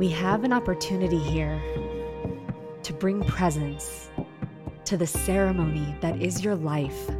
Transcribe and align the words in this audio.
We 0.00 0.08
have 0.12 0.44
an 0.44 0.52
opportunity 0.54 1.18
here 1.18 1.60
to 2.84 2.92
bring 2.94 3.22
presence 3.22 4.08
to 4.86 4.96
the 4.96 5.06
ceremony 5.06 5.94
that 6.00 6.22
is 6.22 6.42
your 6.42 6.54
life. 6.54 7.10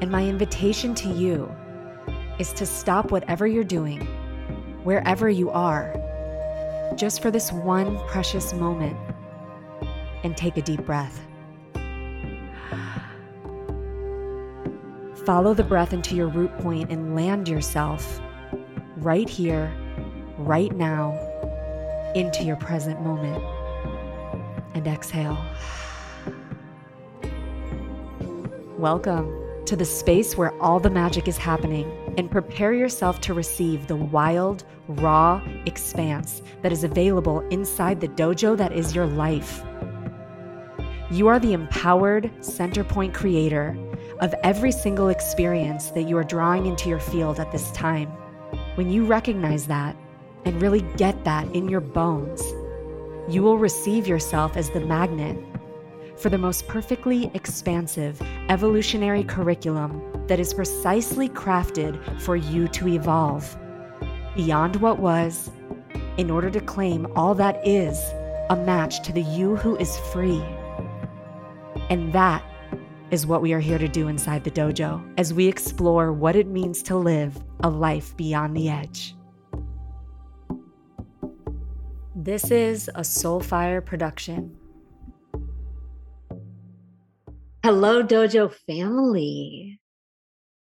And 0.00 0.10
my 0.10 0.26
invitation 0.26 0.94
to 0.94 1.10
you 1.10 1.54
is 2.38 2.54
to 2.54 2.64
stop 2.64 3.10
whatever 3.10 3.46
you're 3.46 3.62
doing, 3.62 4.00
wherever 4.84 5.28
you 5.28 5.50
are, 5.50 5.92
just 6.96 7.20
for 7.20 7.30
this 7.30 7.52
one 7.52 7.98
precious 8.06 8.54
moment 8.54 8.96
and 10.24 10.34
take 10.34 10.56
a 10.56 10.62
deep 10.62 10.86
breath. 10.86 11.20
Follow 15.26 15.52
the 15.52 15.62
breath 15.62 15.92
into 15.92 16.16
your 16.16 16.28
root 16.28 16.56
point 16.60 16.90
and 16.90 17.14
land 17.14 17.48
yourself 17.48 18.18
right 18.96 19.28
here, 19.28 19.70
right 20.44 20.74
now, 20.74 21.12
into 22.14 22.44
your 22.44 22.56
present 22.56 23.00
moment. 23.00 23.42
And 24.74 24.86
exhale. 24.86 25.38
Welcome 28.78 29.64
to 29.66 29.76
the 29.76 29.84
space 29.84 30.36
where 30.36 30.52
all 30.60 30.80
the 30.80 30.90
magic 30.90 31.28
is 31.28 31.38
happening 31.38 31.90
and 32.18 32.30
prepare 32.30 32.72
yourself 32.72 33.20
to 33.20 33.34
receive 33.34 33.86
the 33.86 33.96
wild, 33.96 34.64
raw 34.88 35.40
expanse 35.66 36.42
that 36.62 36.72
is 36.72 36.82
available 36.84 37.40
inside 37.48 38.00
the 38.00 38.08
dojo 38.08 38.56
that 38.56 38.72
is 38.72 38.94
your 38.94 39.06
life. 39.06 39.62
You 41.10 41.28
are 41.28 41.38
the 41.38 41.52
empowered 41.52 42.30
center 42.40 42.82
point 42.82 43.14
creator 43.14 43.76
of 44.20 44.34
every 44.42 44.72
single 44.72 45.08
experience 45.08 45.90
that 45.90 46.02
you 46.02 46.16
are 46.16 46.24
drawing 46.24 46.66
into 46.66 46.88
your 46.88 47.00
field 47.00 47.38
at 47.38 47.52
this 47.52 47.70
time. 47.72 48.08
When 48.74 48.90
you 48.90 49.04
recognize 49.04 49.66
that 49.66 49.94
and 50.44 50.60
really 50.60 50.82
get 50.96 51.24
that 51.24 51.46
in 51.54 51.68
your 51.68 51.80
bones, 51.80 52.42
you 53.28 53.42
will 53.42 53.58
receive 53.58 54.06
yourself 54.06 54.56
as 54.56 54.70
the 54.70 54.80
magnet 54.80 55.36
for 56.16 56.28
the 56.28 56.38
most 56.38 56.66
perfectly 56.68 57.30
expansive 57.34 58.20
evolutionary 58.48 59.24
curriculum 59.24 60.02
that 60.26 60.38
is 60.38 60.54
precisely 60.54 61.28
crafted 61.28 62.20
for 62.20 62.36
you 62.36 62.68
to 62.68 62.88
evolve 62.88 63.56
beyond 64.34 64.76
what 64.76 64.98
was 64.98 65.50
in 66.16 66.30
order 66.30 66.50
to 66.50 66.60
claim 66.60 67.06
all 67.16 67.34
that 67.34 67.66
is 67.66 67.98
a 68.50 68.56
match 68.56 69.02
to 69.02 69.12
the 69.12 69.22
you 69.22 69.56
who 69.56 69.76
is 69.76 69.96
free. 70.12 70.42
And 71.90 72.12
that 72.12 72.44
is 73.10 73.26
what 73.26 73.42
we 73.42 73.52
are 73.52 73.60
here 73.60 73.78
to 73.78 73.88
do 73.88 74.08
inside 74.08 74.44
the 74.44 74.50
dojo 74.50 75.02
as 75.18 75.34
we 75.34 75.46
explore 75.46 76.12
what 76.12 76.36
it 76.36 76.46
means 76.46 76.82
to 76.84 76.96
live 76.96 77.38
a 77.62 77.68
life 77.68 78.16
beyond 78.16 78.56
the 78.56 78.68
edge. 78.68 79.14
This 82.24 82.52
is 82.52 82.86
a 82.86 83.00
Soulfire 83.00 83.84
production. 83.84 84.56
Hello, 87.64 88.04
Dojo 88.04 88.54
family. 88.64 89.80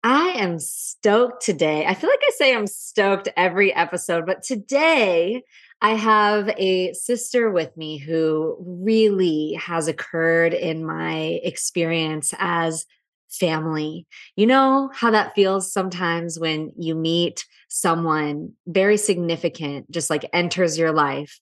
I 0.03 0.27
am 0.37 0.59
stoked 0.59 1.43
today. 1.43 1.87
I 1.87 1.95
feel 1.95 2.11
like 2.11 2.21
I 2.21 2.31
say 2.35 2.55
I'm 2.55 2.67
stoked 2.67 3.29
every 3.35 3.73
episode, 3.73 4.27
but 4.27 4.43
today 4.43 5.41
I 5.81 5.95
have 5.95 6.49
a 6.55 6.93
sister 6.93 7.49
with 7.49 7.75
me 7.75 7.97
who 7.97 8.55
really 8.59 9.53
has 9.53 9.87
occurred 9.87 10.53
in 10.53 10.85
my 10.85 11.39
experience 11.41 12.31
as 12.37 12.85
family. 13.29 14.05
You 14.35 14.47
know 14.47 14.89
how 14.93 15.11
that 15.11 15.35
feels 15.35 15.71
sometimes 15.71 16.39
when 16.39 16.71
you 16.77 16.95
meet 16.95 17.45
someone 17.69 18.53
very 18.67 18.97
significant, 18.97 19.89
just 19.91 20.09
like 20.09 20.25
enters 20.33 20.77
your 20.77 20.91
life 20.91 21.39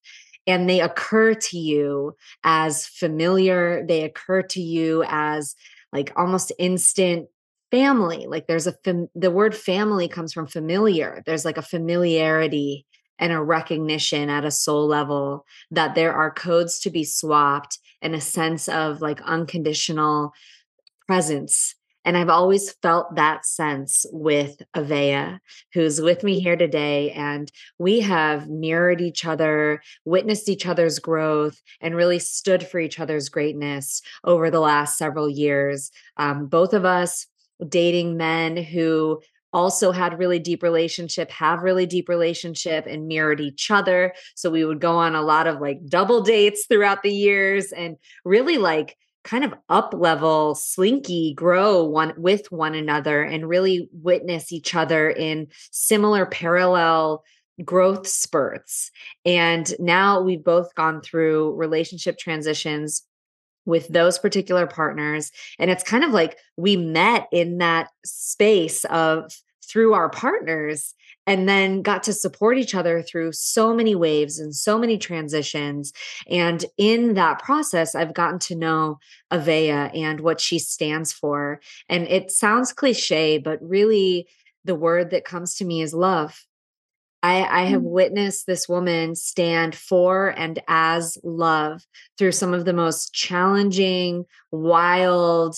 and 0.47 0.69
they 0.69 0.79
occur 0.79 1.33
to 1.33 1.57
you 1.57 2.15
as 2.43 2.87
familiar 2.87 3.85
they 3.85 4.03
occur 4.03 4.41
to 4.41 4.61
you 4.61 5.03
as 5.07 5.55
like 5.91 6.11
almost 6.15 6.51
instant 6.57 7.27
family 7.69 8.25
like 8.27 8.47
there's 8.47 8.65
a 8.65 8.71
fam- 8.83 9.09
the 9.13 9.29
word 9.29 9.53
family 9.53 10.07
comes 10.07 10.33
from 10.33 10.47
familiar 10.47 11.21
there's 11.25 11.43
like 11.43 11.57
a 11.57 11.61
familiarity 11.61 12.85
and 13.19 13.33
a 13.33 13.41
recognition 13.41 14.29
at 14.29 14.45
a 14.45 14.51
soul 14.51 14.87
level 14.87 15.45
that 15.71 15.95
there 15.95 16.13
are 16.13 16.31
codes 16.31 16.79
to 16.79 16.89
be 16.89 17.03
swapped 17.03 17.79
and 18.01 18.15
a 18.15 18.21
sense 18.21 18.69
of 18.69 19.01
like 19.01 19.19
unconditional 19.21 20.31
presence 21.07 21.75
and 22.07 22.15
I've 22.15 22.29
always 22.29 22.71
felt 22.81 23.15
that 23.15 23.45
sense 23.45 24.05
with 24.13 24.61
Aveyah, 24.73 25.39
who's 25.73 25.99
with 25.99 26.23
me 26.23 26.39
here 26.39 26.55
today. 26.55 27.11
And 27.11 27.51
we 27.79 27.99
have 27.99 28.47
mirrored 28.47 29.01
each 29.01 29.25
other, 29.25 29.81
witnessed 30.05 30.47
each 30.47 30.65
other's 30.65 30.99
growth, 30.99 31.61
and 31.81 31.97
really 31.97 32.19
stood 32.19 32.65
for 32.65 32.79
each 32.79 33.01
other's 33.01 33.27
greatness 33.27 34.01
over 34.23 34.49
the 34.49 34.61
last 34.61 34.97
several 34.97 35.29
years. 35.29 35.91
Um, 36.15 36.47
both 36.47 36.73
of 36.73 36.85
us 36.85 37.27
dating 37.67 38.15
men 38.15 38.55
who 38.55 39.19
also 39.51 39.91
had 39.91 40.17
really 40.17 40.39
deep 40.39 40.63
relationship 40.63 41.29
have 41.31 41.61
really 41.61 41.85
deep 41.85 42.07
relationship 42.07 42.85
and 42.87 43.07
mirrored 43.07 43.41
each 43.41 43.69
other 43.71 44.13
so 44.35 44.49
we 44.49 44.63
would 44.63 44.79
go 44.79 44.97
on 44.97 45.15
a 45.15 45.21
lot 45.21 45.47
of 45.47 45.59
like 45.59 45.79
double 45.87 46.21
dates 46.21 46.65
throughout 46.67 47.01
the 47.01 47.11
years 47.11 47.71
and 47.71 47.95
really 48.23 48.57
like 48.57 48.97
kind 49.27 49.43
of 49.43 49.53
up 49.69 49.93
level 49.95 50.55
slinky 50.55 51.33
grow 51.35 51.83
one 51.83 52.13
with 52.17 52.51
one 52.51 52.73
another 52.73 53.21
and 53.21 53.47
really 53.47 53.89
witness 53.91 54.51
each 54.51 54.73
other 54.73 55.09
in 55.09 55.47
similar 55.69 56.25
parallel 56.25 57.23
growth 57.63 58.07
spurts. 58.07 58.89
And 59.25 59.71
now 59.79 60.21
we've 60.21 60.43
both 60.43 60.73
gone 60.75 61.01
through 61.01 61.55
relationship 61.55 62.17
transitions 62.17 63.03
with 63.65 63.87
those 63.89 64.17
particular 64.17 64.65
partners 64.65 65.29
and 65.59 65.69
it's 65.69 65.83
kind 65.83 66.05
of 66.05 66.11
like 66.11 66.37
we 66.55 66.77
met 66.77 67.27
in 67.33 67.57
that 67.57 67.89
space 68.05 68.85
of 68.85 69.29
through 69.69 69.93
our 69.93 70.09
partners 70.09 70.93
and 71.25 71.47
then 71.47 71.81
got 71.81 72.03
to 72.03 72.13
support 72.13 72.57
each 72.57 72.73
other 72.73 73.01
through 73.01 73.33
so 73.33 73.73
many 73.73 73.95
waves 73.95 74.39
and 74.39 74.55
so 74.55 74.79
many 74.79 74.97
transitions. 74.97 75.91
And 76.29 76.63
in 76.77 77.15
that 77.15 77.43
process, 77.43 77.93
I've 77.93 78.13
gotten 78.13 78.39
to 78.39 78.55
know 78.55 78.99
Aveyah 79.31 79.95
and 79.95 80.21
what 80.21 80.39
she 80.39 80.57
stands 80.57 81.11
for. 81.11 81.59
And 81.89 82.07
it 82.07 82.31
sounds 82.31 82.71
cliche, 82.71 83.37
but 83.37 83.59
really 83.61 84.27
the 84.63 84.75
word 84.75 85.11
that 85.11 85.25
comes 85.25 85.55
to 85.55 85.65
me 85.65 85.81
is 85.81 85.93
love. 85.93 86.45
I, 87.23 87.43
I, 87.43 87.63
have 87.65 87.81
mm. 87.81 87.89
witnessed 87.89 88.45
this 88.45 88.69
woman 88.69 89.15
stand 89.15 89.73
for 89.75 90.29
and 90.37 90.61
as 90.67 91.17
love 91.23 91.81
through 92.17 92.33
some 92.33 92.53
of 92.53 92.65
the 92.65 92.73
most 92.73 93.11
challenging, 93.11 94.25
wild, 94.51 95.57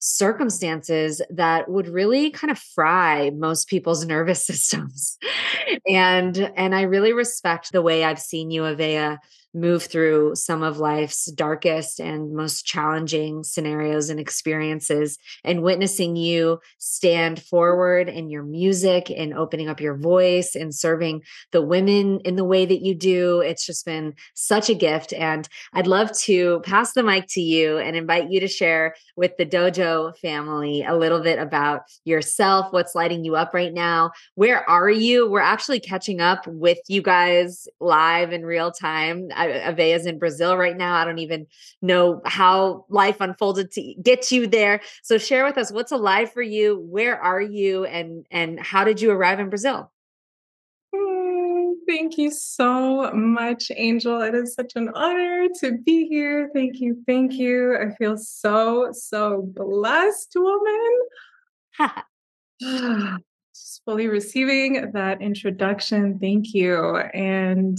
circumstances 0.00 1.20
that 1.30 1.68
would 1.68 1.86
really 1.86 2.30
kind 2.30 2.50
of 2.50 2.58
fry 2.58 3.30
most 3.30 3.68
people's 3.68 4.04
nervous 4.06 4.44
systems. 4.44 5.18
And 5.86 6.50
and 6.56 6.74
i 6.74 6.82
really 6.82 7.12
respect 7.12 7.70
the 7.70 7.82
way 7.82 8.02
i've 8.02 8.18
seen 8.18 8.50
you 8.50 8.62
Aveyah 8.62 9.18
move 9.54 9.84
through 9.84 10.34
some 10.34 10.62
of 10.62 10.78
life's 10.78 11.30
darkest 11.32 12.00
and 12.00 12.34
most 12.34 12.64
challenging 12.64 13.42
scenarios 13.42 14.10
and 14.10 14.20
experiences 14.20 15.18
and 15.44 15.62
witnessing 15.62 16.16
you 16.16 16.60
stand 16.78 17.42
forward 17.42 18.08
in 18.08 18.30
your 18.30 18.42
music 18.42 19.10
and 19.10 19.34
opening 19.34 19.68
up 19.68 19.80
your 19.80 19.96
voice 19.96 20.54
and 20.54 20.74
serving 20.74 21.22
the 21.52 21.62
women 21.62 22.20
in 22.24 22.36
the 22.36 22.44
way 22.44 22.64
that 22.64 22.82
you 22.82 22.94
do. 22.94 23.40
It's 23.40 23.66
just 23.66 23.84
been 23.84 24.14
such 24.34 24.68
a 24.68 24.74
gift 24.74 25.12
and 25.12 25.48
i'd 25.74 25.86
love 25.86 26.12
to 26.12 26.60
pass 26.60 26.92
the 26.92 27.02
mic 27.02 27.26
to 27.28 27.40
you 27.40 27.78
and 27.78 27.96
invite 27.96 28.30
you 28.30 28.40
to 28.40 28.48
share 28.48 28.94
with 29.16 29.36
the 29.36 29.46
dojo 29.46 30.16
family 30.18 30.82
a 30.82 30.96
little 30.96 31.20
bit 31.20 31.38
about 31.38 31.82
yourself 32.04 32.72
what's 32.72 32.94
lighting 32.94 33.24
you 33.24 33.36
up 33.36 33.52
right 33.54 33.72
now. 33.72 34.10
Where 34.34 34.68
are 34.68 34.90
you? 34.90 35.30
We're 35.30 35.40
actually 35.40 35.80
catching 35.80 36.20
up 36.20 36.46
with 36.46 36.78
you 36.88 37.02
guys 37.02 37.68
live 37.80 38.32
in 38.32 38.44
real 38.44 38.70
time 38.70 39.28
Aveyah's 39.48 40.06
in 40.06 40.18
Brazil 40.18 40.56
right 40.56 40.76
now. 40.76 40.94
I 40.94 41.04
don't 41.04 41.18
even 41.18 41.46
know 41.82 42.20
how 42.24 42.84
life 42.88 43.20
unfolded 43.20 43.70
to 43.72 43.94
get 44.02 44.30
you 44.30 44.46
there. 44.46 44.80
So 45.02 45.18
share 45.18 45.44
with 45.44 45.58
us 45.58 45.72
what's 45.72 45.92
alive 45.92 46.32
for 46.32 46.42
you. 46.42 46.78
Where 46.78 47.20
are 47.20 47.40
you, 47.40 47.84
and 47.84 48.26
and 48.30 48.60
how 48.60 48.84
did 48.84 49.00
you 49.00 49.10
arrive 49.10 49.40
in 49.40 49.48
Brazil? 49.48 49.90
Mm, 50.94 51.72
thank 51.86 52.18
you 52.18 52.30
so 52.30 53.12
much, 53.12 53.70
Angel. 53.76 54.20
It 54.22 54.34
is 54.34 54.54
such 54.54 54.72
an 54.76 54.90
honor 54.94 55.46
to 55.60 55.78
be 55.78 56.06
here. 56.08 56.50
Thank 56.54 56.80
you. 56.80 57.02
Thank 57.06 57.34
you. 57.34 57.76
I 57.76 57.94
feel 57.96 58.16
so, 58.16 58.90
so 58.92 59.42
blessed, 59.54 60.32
woman. 60.34 60.98
Just 63.54 63.82
fully 63.84 64.08
receiving 64.08 64.92
that 64.92 65.22
introduction. 65.22 66.18
Thank 66.18 66.54
you. 66.54 66.96
And 66.96 67.78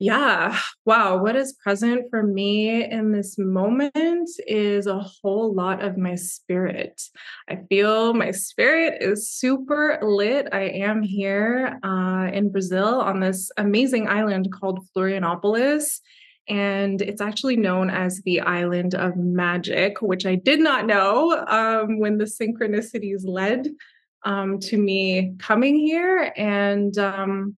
Yeah. 0.00 0.56
Wow. 0.84 1.20
What 1.20 1.34
is 1.34 1.54
present 1.54 2.08
for 2.08 2.22
me 2.22 2.84
in 2.84 3.10
this 3.10 3.36
moment 3.36 4.30
is 4.46 4.86
a 4.86 5.00
whole 5.00 5.52
lot 5.52 5.82
of 5.82 5.98
my 5.98 6.14
spirit. 6.14 7.02
I 7.48 7.58
feel 7.68 8.14
my 8.14 8.30
spirit 8.30 9.02
is 9.02 9.28
super 9.28 9.98
lit. 10.00 10.46
I 10.52 10.68
am 10.68 11.02
here 11.02 11.80
uh, 11.82 12.30
in 12.32 12.52
Brazil 12.52 13.00
on 13.00 13.18
this 13.18 13.50
amazing 13.56 14.08
island 14.08 14.52
called 14.52 14.86
Florianopolis. 14.96 15.98
And 16.48 17.02
it's 17.02 17.20
actually 17.20 17.56
known 17.56 17.90
as 17.90 18.22
the 18.24 18.40
island 18.40 18.94
of 18.94 19.16
magic, 19.16 20.00
which 20.00 20.24
I 20.24 20.36
did 20.36 20.60
not 20.60 20.86
know 20.86 21.44
um, 21.48 21.98
when 21.98 22.18
the 22.18 22.24
synchronicities 22.24 23.22
led 23.24 23.68
um, 24.24 24.60
to 24.60 24.78
me 24.78 25.34
coming 25.38 25.76
here. 25.76 26.32
And 26.36 26.96
um, 26.98 27.57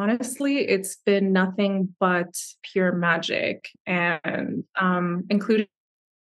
honestly, 0.00 0.58
it's 0.58 0.96
been 0.96 1.32
nothing 1.32 1.94
but 2.00 2.34
pure 2.62 2.92
magic, 2.92 3.68
and 3.86 4.64
um, 4.80 5.24
including 5.28 5.68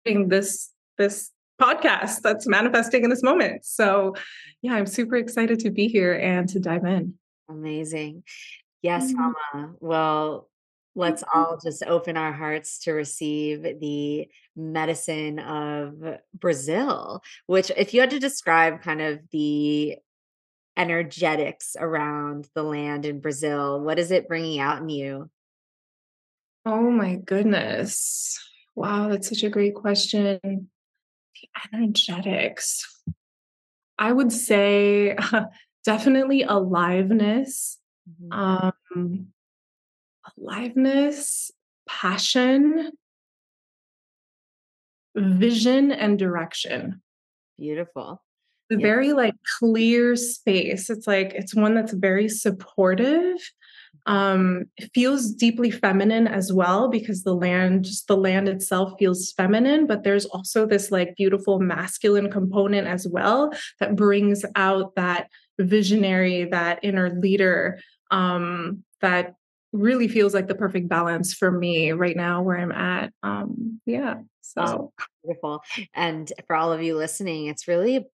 this 0.06 0.72
this 0.98 1.32
podcast 1.62 2.22
that's 2.22 2.48
manifesting 2.48 3.04
in 3.04 3.10
this 3.10 3.24
moment. 3.24 3.66
So, 3.66 4.16
yeah, 4.62 4.74
I'm 4.74 4.88
super 4.88 5.16
excited 5.16 5.60
to 5.60 5.72
be 5.72 5.88
here 5.88 6.14
and 6.14 6.50
to 6.50 6.60
dive 6.60 6.86
in. 6.86 7.14
Amazing. 7.50 8.24
Yes, 8.82 9.12
mm-hmm. 9.12 9.32
Mama. 9.54 9.74
Well, 9.80 10.50
let's 10.96 11.24
mm-hmm. 11.24 11.40
all 11.40 11.60
just 11.64 11.84
open 11.86 12.18
our 12.18 12.34
hearts 12.34 12.80
to 12.80 12.94
receive 12.94 13.64
the 13.64 14.28
medicine 14.56 15.40
of 15.40 15.94
Brazil, 16.34 17.22
which, 17.46 17.72
if 17.78 17.94
you 17.94 18.02
had 18.02 18.10
to 18.10 18.20
describe 18.20 18.82
kind 18.82 19.02
of 19.02 19.20
the 19.32 19.98
energetics 20.78 21.76
around 21.78 22.48
the 22.54 22.64
land 22.64 23.06
in 23.06 23.20
Brazil? 23.20 23.82
What 23.82 24.00
is 24.00 24.12
it 24.12 24.28
bringing 24.28 24.60
out 24.60 24.82
in 24.82 24.90
you? 24.90 25.30
Oh 26.66 26.92
my 26.92 27.16
goodness. 27.16 28.40
Wow, 28.76 29.10
that's 29.10 29.30
such 29.30 29.44
a 29.44 29.50
great 29.50 29.74
question. 29.74 30.40
The 30.44 31.50
energetics. 31.74 32.86
I 33.98 34.12
would 34.12 34.32
say 34.32 35.16
uh, 35.16 35.46
definitely 35.86 36.44
aliveness. 36.44 37.80
Mm-hmm. 38.22 38.32
Um, 38.40 39.28
aliveness, 40.38 41.52
passion, 41.88 42.92
vision, 45.16 45.92
and 45.92 46.20
direction. 46.20 47.02
Beautiful 47.58 48.22
yeah. 48.76 48.78
very 48.82 49.14
like 49.14 49.36
clear 49.60 50.16
space. 50.16 50.90
It's 50.90 51.08
like 51.08 51.34
it's 51.34 51.56
one 51.56 51.76
that's 51.76 51.94
very 51.94 52.30
supportive. 52.30 53.38
Um, 54.06 54.66
it 54.78 54.90
feels 54.94 55.34
deeply 55.34 55.70
feminine 55.70 56.28
as 56.28 56.54
well 56.54 56.88
because 56.88 57.24
the 57.24 57.36
land, 57.36 57.84
just 57.84 58.08
the 58.08 58.16
land 58.16 58.48
itself 58.48 58.94
feels 58.98 59.34
feminine, 59.34 59.86
but 59.86 60.04
there's 60.04 60.26
also 60.26 60.66
this 60.66 60.92
like 60.92 61.18
beautiful 61.18 61.60
masculine 61.60 62.32
component 62.32 62.88
as 62.88 63.06
well 63.06 63.52
that 63.82 63.98
brings 63.98 64.46
out 64.56 64.96
that 64.96 65.28
visionary, 65.60 66.46
that 66.46 66.80
inner 66.84 67.20
leader, 67.20 67.80
um, 68.10 68.82
that 69.02 69.36
really 69.74 70.08
feels 70.08 70.34
like 70.34 70.48
the 70.48 70.56
perfect 70.56 70.88
balance 70.88 71.34
for 71.34 71.52
me 71.52 71.92
right 71.92 72.16
now 72.16 72.42
where 72.42 72.58
I'm 72.58 72.72
at. 72.72 73.12
Um, 73.24 73.82
yeah. 73.86 74.16
So 74.42 74.94
beautiful. 75.24 75.62
And 75.94 76.32
for 76.48 76.56
all 76.56 76.72
of 76.72 76.82
you 76.82 76.96
listening, 76.96 77.48
it's 77.48 77.68
really 77.68 78.06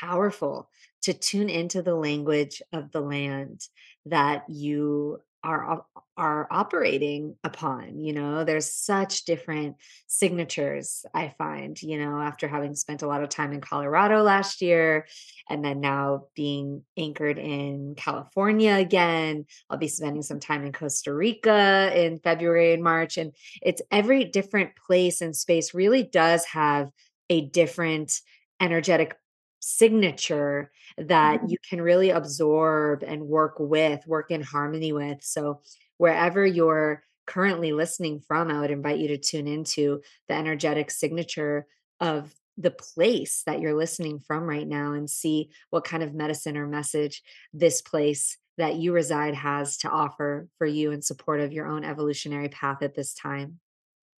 powerful 0.00 0.70
to 1.02 1.12
tune 1.12 1.48
into 1.48 1.82
the 1.82 1.94
language 1.94 2.62
of 2.72 2.90
the 2.92 3.00
land 3.00 3.60
that 4.06 4.44
you 4.48 5.20
are 5.44 5.84
are 6.16 6.48
operating 6.50 7.36
upon 7.44 8.00
you 8.00 8.12
know? 8.12 8.42
There's 8.42 8.70
such 8.72 9.24
different 9.24 9.76
signatures 10.08 11.04
i 11.14 11.34
find 11.38 11.80
you 11.80 11.98
know 11.98 12.18
after 12.18 12.48
having 12.48 12.74
spent 12.74 13.02
a 13.02 13.06
lot 13.06 13.22
of 13.22 13.28
time 13.28 13.52
in 13.52 13.60
colorado 13.60 14.22
last 14.22 14.60
year 14.60 15.06
and 15.48 15.64
then 15.64 15.80
now 15.80 16.24
being 16.34 16.82
anchored 16.96 17.38
in 17.38 17.94
california 17.96 18.74
again. 18.74 19.46
I'll 19.70 19.78
be 19.78 19.88
spending 19.88 20.22
some 20.22 20.40
time 20.40 20.64
in 20.64 20.72
costa 20.72 21.14
rica 21.14 21.92
in 21.94 22.18
february 22.18 22.72
and 22.72 22.82
march 22.82 23.16
and 23.16 23.32
it's 23.62 23.82
every 23.90 24.24
different 24.24 24.70
place 24.74 25.20
and 25.20 25.36
space 25.36 25.74
really 25.74 26.02
does 26.02 26.44
have 26.46 26.90
a 27.30 27.42
different 27.42 28.20
energetic 28.60 29.16
signature 29.66 30.70
that 30.96 31.40
mm-hmm. 31.40 31.48
you 31.48 31.56
can 31.68 31.80
really 31.80 32.10
absorb 32.10 33.02
and 33.02 33.26
work 33.26 33.56
with, 33.58 34.06
work 34.06 34.30
in 34.30 34.40
harmony 34.40 34.92
with. 34.92 35.18
So, 35.22 35.60
wherever 35.98 36.46
you're 36.46 37.02
currently 37.26 37.72
listening 37.72 38.20
from, 38.20 38.50
I 38.50 38.60
would 38.60 38.70
invite 38.70 38.98
you 38.98 39.08
to 39.08 39.18
tune 39.18 39.48
into 39.48 40.02
the 40.28 40.34
energetic 40.34 40.90
signature 40.90 41.66
of 42.00 42.32
the 42.56 42.70
place 42.70 43.42
that 43.46 43.60
you're 43.60 43.76
listening 43.76 44.20
from 44.20 44.44
right 44.44 44.66
now 44.66 44.92
and 44.92 45.10
see 45.10 45.50
what 45.70 45.84
kind 45.84 46.02
of 46.02 46.14
medicine 46.14 46.56
or 46.56 46.66
message 46.66 47.22
this 47.52 47.82
place 47.82 48.38
that 48.58 48.76
you 48.76 48.92
reside 48.92 49.34
has 49.34 49.78
to 49.78 49.90
offer 49.90 50.48
for 50.58 50.66
you 50.66 50.92
in 50.92 51.02
support 51.02 51.40
of 51.40 51.52
your 51.52 51.66
own 51.66 51.84
evolutionary 51.84 52.48
path 52.48 52.82
at 52.82 52.94
this 52.94 53.12
time. 53.14 53.58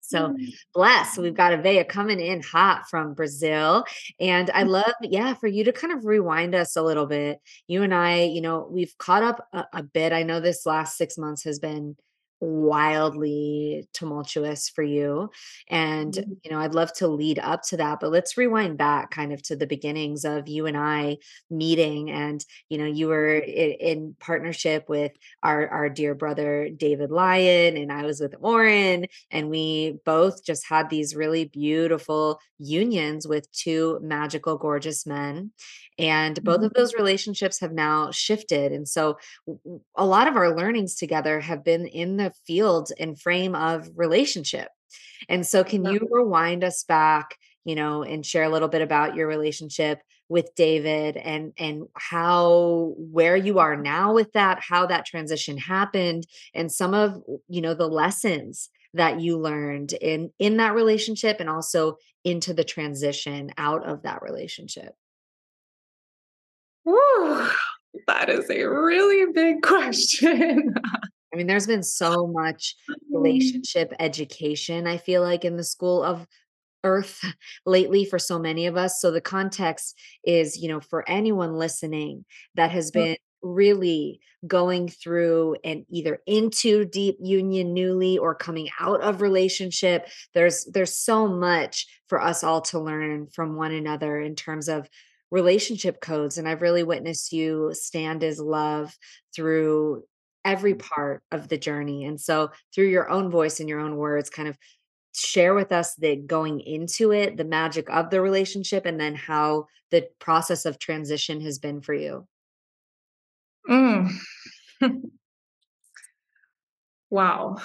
So 0.08 0.30
mm. 0.30 0.54
bless. 0.74 1.18
We've 1.18 1.34
got 1.34 1.54
Aveyah 1.54 1.88
coming 1.88 2.20
in 2.20 2.42
hot 2.42 2.90
from 2.90 3.14
Brazil. 3.14 3.84
And 4.20 4.50
I 4.52 4.64
mm. 4.64 4.70
love, 4.70 4.94
yeah, 5.02 5.34
for 5.34 5.48
you 5.48 5.64
to 5.66 5.74
kind 5.74 5.94
of 5.94 6.06
rewind 6.06 6.56
us 6.56 6.76
a 6.76 6.82
little 6.82 7.06
bit. 7.06 7.40
You 7.68 7.84
and 7.84 7.94
I, 7.94 8.24
you 8.24 8.42
know, 8.42 8.68
we've 8.72 8.98
caught 8.98 9.24
up 9.24 9.48
a, 9.54 9.66
a 9.74 9.84
bit. 9.84 10.14
I 10.14 10.24
know 10.24 10.40
this 10.40 10.66
last 10.66 10.98
six 10.98 11.18
months 11.18 11.44
has 11.44 11.60
been 11.60 11.98
wildly 12.40 13.88
tumultuous 13.94 14.70
for 14.70 14.84
you 14.84 15.30
and 15.70 16.14
mm-hmm. 16.14 16.32
you 16.44 16.52
know 16.52 16.60
i'd 16.60 16.76
love 16.76 16.94
to 16.94 17.08
lead 17.08 17.40
up 17.40 17.64
to 17.64 17.78
that 17.78 18.00
but 18.00 18.12
let's 18.12 18.38
rewind 18.38 18.78
back 18.78 19.10
kind 19.10 19.34
of 19.34 19.42
to 19.42 19.56
the 19.56 19.66
beginnings 19.66 20.24
of 20.24 20.48
you 20.48 20.68
and 20.68 20.78
i 20.78 21.18
meeting 21.50 22.12
and 22.12 22.46
you 22.70 22.78
know 22.78 22.86
you 22.86 23.08
were 23.08 23.38
in, 23.38 23.72
in 23.72 24.16
partnership 24.20 24.88
with 24.88 25.12
our 25.42 25.68
our 25.70 25.90
dear 25.90 26.14
brother 26.14 26.70
david 26.70 27.10
lyon 27.10 27.76
and 27.76 27.92
i 27.92 28.04
was 28.04 28.20
with 28.20 28.36
Oren 28.40 29.08
and 29.32 29.50
we 29.50 29.98
both 30.06 30.44
just 30.44 30.68
had 30.68 30.90
these 30.90 31.16
really 31.16 31.46
beautiful 31.46 32.40
unions 32.60 33.28
with 33.28 33.52
two 33.52 34.00
magical 34.02 34.58
gorgeous 34.58 35.06
men 35.06 35.52
and 36.00 36.42
both 36.44 36.58
of 36.58 36.72
mm-hmm. 36.72 36.80
those 36.80 36.94
relationships 36.94 37.60
have 37.60 37.72
now 37.72 38.12
shifted. 38.12 38.72
And 38.72 38.88
so 38.88 39.18
a 39.96 40.06
lot 40.06 40.28
of 40.28 40.36
our 40.36 40.56
learnings 40.56 40.96
together 40.96 41.40
have 41.40 41.64
been 41.64 41.88
in 41.88 42.18
the 42.18 42.27
field 42.46 42.92
and 43.00 43.20
frame 43.20 43.56
of 43.56 43.90
relationship. 43.96 44.70
And 45.30 45.46
so, 45.46 45.64
can 45.64 45.86
you 45.86 46.08
rewind 46.10 46.64
us 46.64 46.84
back, 46.84 47.36
you 47.66 47.76
know, 47.76 48.04
and 48.04 48.26
share 48.26 48.44
a 48.44 48.50
little 48.50 48.68
bit 48.68 48.82
about 48.82 49.16
your 49.16 49.28
relationship 49.28 50.02
with 50.30 50.54
David 50.56 51.18
and 51.18 51.54
and 51.58 51.88
how 51.96 52.94
where 52.98 53.36
you 53.36 53.60
are 53.60 53.74
mm-hmm. 53.74 53.84
now 53.84 54.14
with 54.14 54.32
that, 54.34 54.60
how 54.62 54.86
that 54.88 55.06
transition 55.06 55.58
happened, 55.58 56.26
and 56.54 56.72
some 56.72 56.94
of 56.94 57.22
you 57.48 57.62
know 57.62 57.74
the 57.74 57.88
lessons 57.88 58.70
that 58.94 59.20
you 59.20 59.38
learned 59.38 59.94
in 59.94 60.32
in 60.40 60.58
that 60.58 60.76
relationship 60.76 61.40
and 61.40 61.50
also 61.50 61.98
into 62.24 62.54
the 62.54 62.64
transition 62.64 63.52
out 63.58 63.86
of 63.86 64.04
that 64.04 64.22
relationship 64.22 64.94
that 68.08 68.30
is 68.30 68.50
a 68.50 68.64
really 68.64 69.32
big 69.34 69.62
question. 69.64 70.74
I 71.34 71.38
mean, 71.38 71.48
there's 71.48 71.68
been 71.68 71.84
so 71.84 72.28
much 72.28 72.76
mm-hmm. 72.90 73.16
relationship 73.16 73.94
education, 74.00 74.88
I 74.88 74.98
feel 74.98 75.22
like, 75.22 75.46
in 75.46 75.58
the 75.58 75.64
school 75.64 76.04
of 76.04 76.26
earth 76.84 77.24
lately 77.66 78.06
for 78.06 78.20
so 78.20 78.40
many 78.40 78.66
of 78.66 78.78
us. 78.78 79.02
So 79.02 79.12
the 79.12 79.22
context 79.22 79.98
is, 80.24 80.58
you 80.58 80.70
know, 80.70 80.80
for 80.80 81.08
anyone 81.10 81.54
listening 81.54 82.26
that 82.56 82.72
has 82.72 82.92
been 82.92 83.18
really 83.42 84.20
going 84.46 84.88
through 84.88 85.56
and 85.64 85.86
either 85.90 86.20
into 86.26 86.86
deep 86.86 87.18
union 87.20 87.74
newly 87.74 88.18
or 88.18 88.36
coming 88.36 88.68
out 88.80 89.02
of 89.02 89.22
relationship 89.22 90.08
there's 90.34 90.66
there's 90.66 90.96
so 90.96 91.28
much 91.28 91.88
for 92.08 92.22
us 92.22 92.44
all 92.44 92.62
to 92.62 92.80
learn 92.80 93.28
from 93.28 93.56
one 93.56 93.74
another 93.74 94.20
in 94.20 94.36
terms 94.36 94.68
of 94.68 94.88
relationship 95.32 96.02
codes 96.02 96.38
and 96.38 96.48
i've 96.48 96.62
really 96.62 96.84
witnessed 96.84 97.32
you 97.32 97.72
stand 97.74 98.24
as 98.24 98.40
love 98.40 98.96
through 99.36 100.04
every 100.48 100.74
part 100.74 101.22
of 101.32 101.50
the 101.50 101.58
journey 101.58 102.06
and 102.06 102.20
so 102.20 102.50
through 102.74 102.88
your 102.88 103.10
own 103.10 103.30
voice 103.30 103.60
and 103.60 103.68
your 103.68 103.82
own 103.82 103.98
words 103.98 104.30
kind 104.30 104.48
of 104.48 104.58
share 105.14 105.54
with 105.54 105.74
us 105.74 105.96
the 105.96 106.16
going 106.16 106.62
into 106.62 107.12
it 107.12 107.36
the 107.36 107.44
magic 107.44 107.90
of 107.90 108.10
the 108.10 108.22
relationship 108.22 108.86
and 108.86 108.98
then 109.00 109.14
how 109.14 109.66
the 109.92 110.08
process 110.20 110.66
of 110.66 110.80
transition 110.80 111.42
has 111.42 111.60
been 111.60 111.82
for 111.82 111.94
you 111.94 112.26
mm. 113.70 114.10
wow 117.10 117.58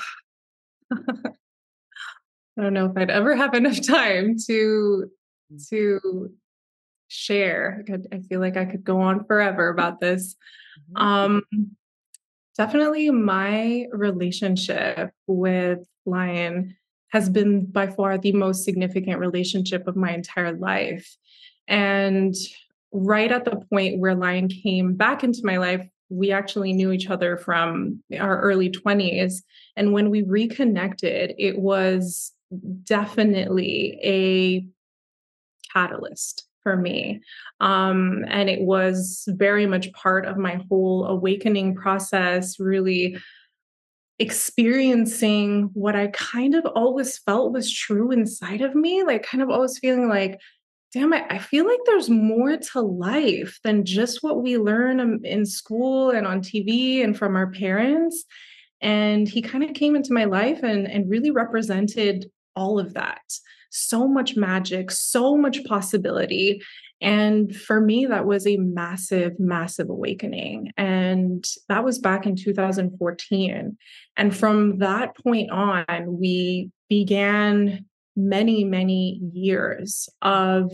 I 2.59 2.63
don't 2.63 2.75
know 2.75 2.87
if 2.87 2.97
I'd 2.97 3.11
ever 3.11 3.37
have 3.37 3.55
enough 3.55 3.81
time 3.87 4.37
to 4.47 5.11
mm. 5.53 5.69
to 5.69 6.31
share. 7.13 7.79
I, 7.81 7.91
could, 7.91 8.07
I 8.13 8.19
feel 8.21 8.41
like 8.41 8.57
I 8.57 8.65
could 8.65 8.85
go 8.85 9.01
on 9.01 9.25
forever 9.25 9.69
about 9.69 10.01
this. 10.01 10.35
Mm-hmm. 10.97 11.03
Um, 11.03 11.43
Definitely 12.57 13.11
my 13.11 13.87
relationship 13.93 15.13
with 15.27 15.81
Lion 16.05 16.77
has 17.09 17.29
been 17.31 17.67
by 17.67 17.87
far 17.87 18.19
the 18.19 18.33
most 18.33 18.65
significant 18.65 19.19
relationship 19.19 19.87
of 19.87 19.97
my 19.97 20.13
entire 20.13 20.53
life. 20.53 21.17
And 21.69 22.35
right 22.93 23.33
at 23.33 23.45
the 23.45 23.57
point 23.71 24.01
where 24.01 24.15
Lion 24.15 24.49
came 24.49 24.95
back 24.95 25.25
into 25.25 25.41
my 25.45 25.57
life, 25.57 25.87
we 26.11 26.31
actually 26.31 26.75
knew 26.75 26.93
each 26.93 27.09
other 27.09 27.39
from 27.39 28.03
our 28.19 28.41
early 28.41 28.71
20s. 28.71 29.43
And 29.77 29.93
when 29.95 30.11
we 30.11 30.23
reconnected, 30.23 31.35
it 31.39 31.59
was 31.59 32.33
definitely 32.85 33.99
a 34.05 34.67
catalyst 35.73 36.47
for 36.63 36.77
me. 36.77 37.21
Um, 37.61 38.25
and 38.29 38.49
it 38.49 38.61
was 38.61 39.25
very 39.29 39.67
much 39.67 39.93
part 39.93 40.27
of 40.27 40.37
my 40.37 40.61
whole 40.69 41.07
awakening 41.07 41.75
process, 41.75 42.59
really 42.59 43.19
experiencing 44.19 45.71
what 45.75 45.97
I 45.97 46.09
kind 46.09 46.55
of 46.55 46.65
always 46.67 47.19
felt 47.19 47.53
was 47.53 47.73
true 47.73 48.13
inside 48.13 48.61
of 48.61 48.75
me, 48.75 49.03
like 49.03 49.25
kind 49.25 49.43
of 49.43 49.51
always 49.51 49.79
feeling 49.79 50.09
like, 50.09 50.39
damn 50.93 51.13
I 51.13 51.39
feel 51.39 51.67
like 51.67 51.81
there's 51.87 52.11
more 52.11 52.57
to 52.57 52.81
life 52.81 53.59
than 53.65 53.85
just 53.85 54.23
what 54.23 54.43
we 54.43 54.59
learn 54.59 55.01
um, 55.01 55.21
in 55.25 55.47
school 55.47 56.11
and 56.11 56.27
on 56.27 56.41
TV 56.41 57.03
and 57.03 57.17
from 57.17 57.35
our 57.35 57.51
parents. 57.51 58.25
And 58.81 59.29
he 59.29 59.43
kind 59.43 59.65
of 59.65 59.75
came 59.75 59.97
into 59.97 60.13
my 60.13 60.25
life 60.25 60.63
and, 60.63 60.87
and 60.87 61.09
really 61.09 61.31
represented 61.31 62.31
all 62.55 62.79
of 62.79 62.95
that 62.95 63.23
so 63.73 64.07
much 64.07 64.37
magic, 64.37 64.91
so 64.91 65.37
much 65.37 65.65
possibility. 65.65 66.63
And 67.01 67.55
for 67.55 67.81
me, 67.81 68.07
that 68.07 68.27
was 68.27 68.47
a 68.47 68.59
massive, 68.59 69.41
massive 69.41 69.91
awakening. 69.91 70.73
And 70.77 71.45
that 71.69 71.85
was 71.85 71.99
back 71.99 72.27
in 72.27 72.37
2014. 72.37 73.77
And 74.17 74.37
from 74.37 74.79
that 74.79 75.17
point 75.17 75.51
on, 75.51 75.85
we 76.07 76.71
began 76.89 77.87
many, 78.15 78.63
many 78.63 79.21
years 79.33 80.09
of 80.21 80.71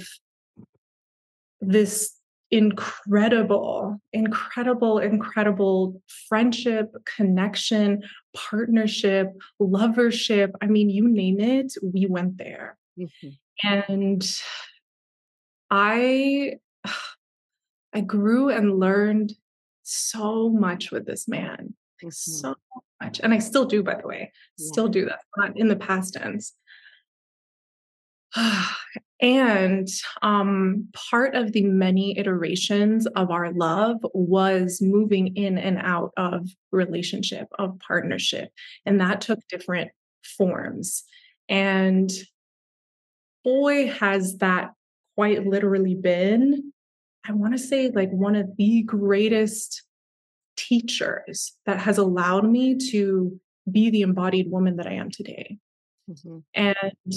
this 1.61 2.15
incredible, 2.51 4.01
incredible, 4.13 4.99
incredible 4.99 6.03
friendship, 6.29 6.93
connection, 7.05 8.03
partnership, 8.35 9.29
lovership. 9.61 10.53
I 10.61 10.67
mean, 10.67 10.91
you 10.91 11.09
name 11.09 11.41
it, 11.41 11.73
we 11.83 12.07
went 12.07 12.39
there. 12.39 12.77
Mm-hmm. 12.99 13.29
And 13.63 14.41
I 15.71 16.55
I 17.95 18.01
grew 18.03 18.51
and 18.51 18.79
learned 18.79 19.33
so 19.83 20.51
much 20.51 20.91
with 20.91 21.07
this 21.07 21.27
man. 21.27 21.75
Mm-hmm. 22.03 22.11
So 22.11 22.55
much. 23.03 23.21
And 23.23 23.33
I 23.33 23.39
still 23.39 23.65
do, 23.65 23.83
by 23.83 23.95
the 23.95 24.07
way. 24.07 24.33
Still 24.59 24.89
do 24.89 25.07
that. 25.07 25.21
Not 25.37 25.59
in 25.59 25.69
the 25.69 25.77
past 25.77 26.15
tense. 26.15 26.53
and 29.21 29.89
um, 30.23 30.89
part 31.11 31.35
of 31.35 31.53
the 31.53 31.65
many 31.65 32.19
iterations 32.19 33.07
of 33.07 33.31
our 33.31 33.53
love 33.53 33.97
was 34.13 34.81
moving 34.83 35.35
in 35.37 35.59
and 35.59 35.79
out 35.79 36.13
of 36.17 36.49
relationship, 36.71 37.49
of 37.59 37.79
partnership. 37.79 38.51
And 38.85 39.01
that 39.01 39.21
took 39.21 39.41
different 39.49 39.91
forms. 40.37 41.05
And 41.49 42.11
boy, 43.49 43.89
has 43.89 44.37
that 44.39 44.73
quite 45.17 45.47
literally 45.47 45.95
been, 45.95 46.71
I 47.27 47.33
want 47.33 47.55
to 47.55 47.59
say, 47.59 47.89
like 47.89 48.11
one 48.11 48.37
of 48.37 48.57
the 48.59 48.83
greatest 48.83 49.85
teachers 50.59 51.57
that 51.65 51.79
has 51.79 51.97
allowed 51.97 52.45
me 52.45 52.77
to 52.91 53.41
be 53.71 53.89
the 53.89 54.03
embodied 54.03 54.51
woman 54.51 54.77
that 54.77 54.87
I 54.87 54.95
am 54.95 55.11
today. 55.11 55.57
Mm-hmm. 56.11 56.39
And 56.55 57.15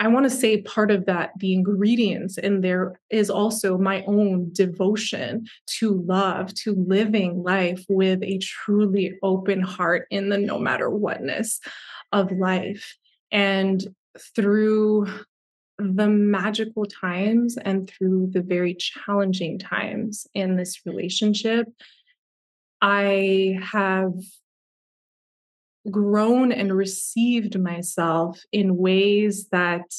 I 0.00 0.08
want 0.08 0.24
to 0.24 0.30
say 0.30 0.62
part 0.62 0.90
of 0.90 1.06
that, 1.06 1.30
the 1.38 1.52
ingredients 1.52 2.36
in 2.36 2.60
there 2.60 3.00
is 3.08 3.30
also 3.30 3.78
my 3.78 4.02
own 4.08 4.50
devotion 4.52 5.46
to 5.78 6.02
love, 6.02 6.52
to 6.64 6.74
living 6.74 7.44
life 7.44 7.84
with 7.88 8.24
a 8.24 8.38
truly 8.38 9.18
open 9.22 9.60
heart 9.60 10.08
in 10.10 10.30
the 10.30 10.38
no 10.38 10.58
matter 10.58 10.90
whatness 10.90 11.60
of 12.10 12.32
life. 12.32 12.96
And 13.30 13.86
through 14.34 15.06
the 15.78 16.08
magical 16.08 16.84
times 16.84 17.56
and 17.56 17.88
through 17.88 18.28
the 18.32 18.42
very 18.42 18.74
challenging 18.74 19.58
times 19.58 20.26
in 20.34 20.56
this 20.56 20.86
relationship, 20.86 21.66
I 22.80 23.58
have 23.62 24.14
grown 25.90 26.52
and 26.52 26.72
received 26.72 27.58
myself 27.58 28.40
in 28.52 28.76
ways 28.76 29.48
that 29.48 29.94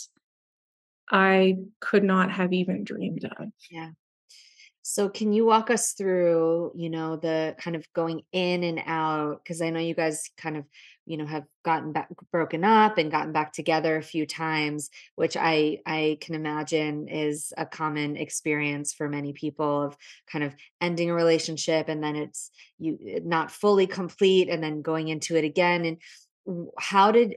I 1.12 1.58
could 1.82 2.04
not 2.04 2.32
have 2.32 2.54
even 2.54 2.84
dreamed 2.84 3.26
of. 3.26 3.50
Yeah. 3.70 3.90
So 4.82 5.10
can 5.10 5.32
you 5.32 5.46
walk 5.46 5.70
us 5.70 5.94
through, 5.94 6.74
you 6.76 6.90
know, 6.90 7.16
the 7.16 7.56
kind 7.58 7.76
of 7.76 7.86
going 7.94 8.24
in 8.32 8.64
and 8.64 8.82
out 8.86 9.42
because 9.44 9.62
I 9.62 9.70
know 9.70 9.80
you 9.80 9.96
guys 9.96 10.30
kind 10.38 10.58
of, 10.58 10.66
you 11.06 11.18
know, 11.18 11.26
have 11.26 11.46
gotten 11.66 11.92
back 11.92 12.10
broken 12.32 12.64
up 12.64 12.98
and 12.98 13.12
gotten 13.12 13.32
back 13.34 13.54
together 13.54 13.98
a 13.98 14.04
few 14.04 14.26
times, 14.26 14.90
which 15.16 15.36
I 15.38 15.80
I 15.86 16.18
can 16.22 16.36
imagine 16.36 17.08
is 17.08 17.54
a 17.58 17.66
common 17.66 18.16
experience 18.16 18.94
for 18.94 19.10
many 19.10 19.34
people 19.34 19.84
of 19.84 19.98
kind 20.32 20.44
of 20.44 20.56
ending 20.82 21.10
a 21.10 21.14
relationship 21.14 21.90
and 21.90 22.04
then 22.04 22.16
it's 22.16 22.52
you 22.80 23.00
eh, 23.08 23.20
not 23.24 23.52
fully 23.52 23.88
complete 23.88 24.50
and 24.50 24.64
then 24.64 24.82
going 24.82 25.10
into 25.10 25.36
it 25.36 25.44
again. 25.44 25.86
And 26.48 26.68
how 26.78 27.12
did 27.12 27.36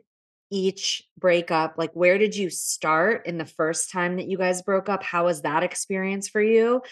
each 0.49 1.03
breakup 1.19 1.75
like 1.77 1.91
where 1.93 2.19
did 2.19 2.37
you 2.37 2.51
start 2.51 3.27
in 3.27 3.37
the 3.37 3.45
first 3.45 3.91
time 3.91 4.17
that 4.17 4.29
you 4.29 4.39
guys 4.39 4.63
broke 4.63 4.89
up? 4.89 5.03
How 5.03 5.25
was 5.25 5.43
that 5.43 5.65
experience 5.65 6.29
for 6.29 6.41
you? 6.41 6.83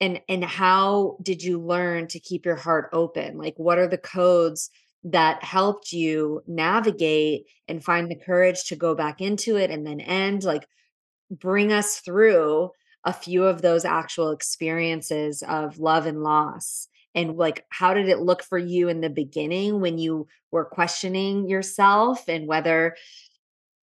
And 0.00 0.20
and 0.28 0.44
how 0.44 1.16
did 1.22 1.42
you 1.42 1.58
learn 1.58 2.08
to 2.08 2.20
keep 2.20 2.44
your 2.44 2.56
heart 2.56 2.90
open? 2.92 3.38
Like 3.38 3.54
what 3.56 3.78
are 3.78 3.88
the 3.88 3.98
codes 3.98 4.70
that 5.04 5.42
helped 5.44 5.92
you 5.92 6.42
navigate 6.46 7.46
and 7.68 7.84
find 7.84 8.10
the 8.10 8.16
courage 8.16 8.64
to 8.64 8.76
go 8.76 8.94
back 8.94 9.20
into 9.20 9.56
it 9.56 9.70
and 9.70 9.86
then 9.86 10.00
end 10.00 10.42
like 10.42 10.66
bring 11.30 11.72
us 11.72 12.00
through 12.00 12.70
a 13.04 13.12
few 13.12 13.44
of 13.44 13.62
those 13.62 13.84
actual 13.84 14.30
experiences 14.30 15.42
of 15.42 15.78
love 15.78 16.06
and 16.06 16.22
loss? 16.22 16.88
And 17.14 17.36
like 17.36 17.64
how 17.70 17.94
did 17.94 18.08
it 18.08 18.18
look 18.18 18.42
for 18.42 18.58
you 18.58 18.88
in 18.88 19.00
the 19.00 19.10
beginning 19.10 19.80
when 19.80 19.98
you 19.98 20.26
were 20.50 20.64
questioning 20.64 21.48
yourself 21.48 22.28
and 22.28 22.46
whether 22.46 22.96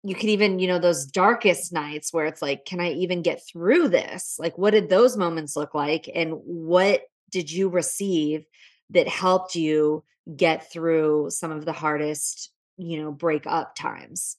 you 0.03 0.15
could 0.15 0.29
even 0.29 0.59
you 0.59 0.67
know 0.67 0.79
those 0.79 1.05
darkest 1.05 1.71
nights 1.71 2.11
where 2.11 2.25
it's 2.25 2.41
like 2.41 2.65
can 2.65 2.79
i 2.79 2.91
even 2.91 3.21
get 3.21 3.41
through 3.45 3.89
this? 3.89 4.37
Like 4.39 4.57
what 4.57 4.71
did 4.71 4.89
those 4.89 5.17
moments 5.17 5.55
look 5.55 5.75
like 5.75 6.09
and 6.13 6.33
what 6.43 7.03
did 7.31 7.51
you 7.51 7.69
receive 7.69 8.45
that 8.91 9.07
helped 9.07 9.55
you 9.55 10.03
get 10.36 10.71
through 10.71 11.29
some 11.29 11.51
of 11.51 11.65
the 11.65 11.74
hardest 11.74 12.51
you 12.77 13.01
know 13.01 13.12
break 13.12 13.45
up 13.45 13.75
times 13.75 14.38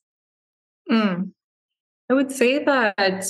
mm. 0.90 1.30
i 2.08 2.14
would 2.14 2.30
say 2.30 2.64
that 2.64 3.26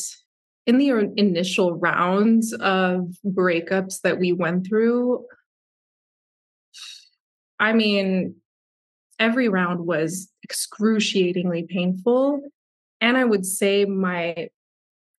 in 0.66 0.78
the 0.78 0.90
initial 1.16 1.74
rounds 1.74 2.52
of 2.52 3.16
breakups 3.24 4.00
that 4.02 4.18
we 4.18 4.32
went 4.32 4.66
through 4.66 5.24
i 7.58 7.72
mean 7.72 8.34
every 9.22 9.48
round 9.48 9.86
was 9.86 10.28
excruciatingly 10.42 11.62
painful. 11.62 12.40
And 13.00 13.16
I 13.16 13.24
would 13.24 13.46
say 13.46 13.84
my 13.84 14.48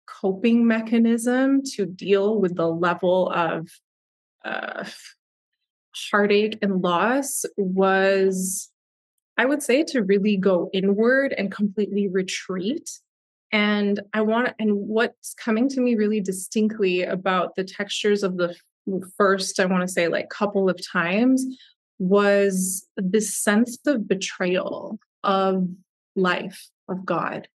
coping 0.06 0.68
mechanism 0.68 1.62
to 1.76 1.86
deal 1.86 2.40
with 2.40 2.56
the 2.56 2.68
level 2.68 3.32
of 3.32 3.70
uh, 4.44 4.84
heartache 6.12 6.58
and 6.62 6.82
loss 6.82 7.46
was, 7.58 8.70
I 9.38 9.46
would 9.46 9.64
say, 9.64 9.84
to 9.86 10.04
really 10.04 10.38
go 10.38 10.70
inward 10.74 11.34
and 11.38 11.52
completely 11.52 12.08
retreat. 12.08 12.90
And 13.52 14.02
I 14.14 14.22
want, 14.22 14.54
and 14.60 14.88
what's 14.88 15.34
coming 15.36 15.70
to 15.70 15.82
me 15.82 15.96
really 15.96 16.22
distinctly 16.22 17.04
about 17.04 17.56
the 17.56 17.64
textures 17.64 18.24
of 18.24 18.38
the 18.38 18.56
first, 19.18 19.60
I 19.60 19.66
want 19.66 19.82
to 19.82 19.88
say, 19.88 20.08
like 20.08 20.30
couple 20.30 20.70
of 20.70 20.80
times 20.92 21.46
was 22.00 22.88
this 22.98 23.38
sense 23.38 23.78
of 23.86 24.08
betrayal 24.08 25.00
of 25.24 25.68
life, 26.16 26.70
of 26.90 27.06
God, 27.06 27.48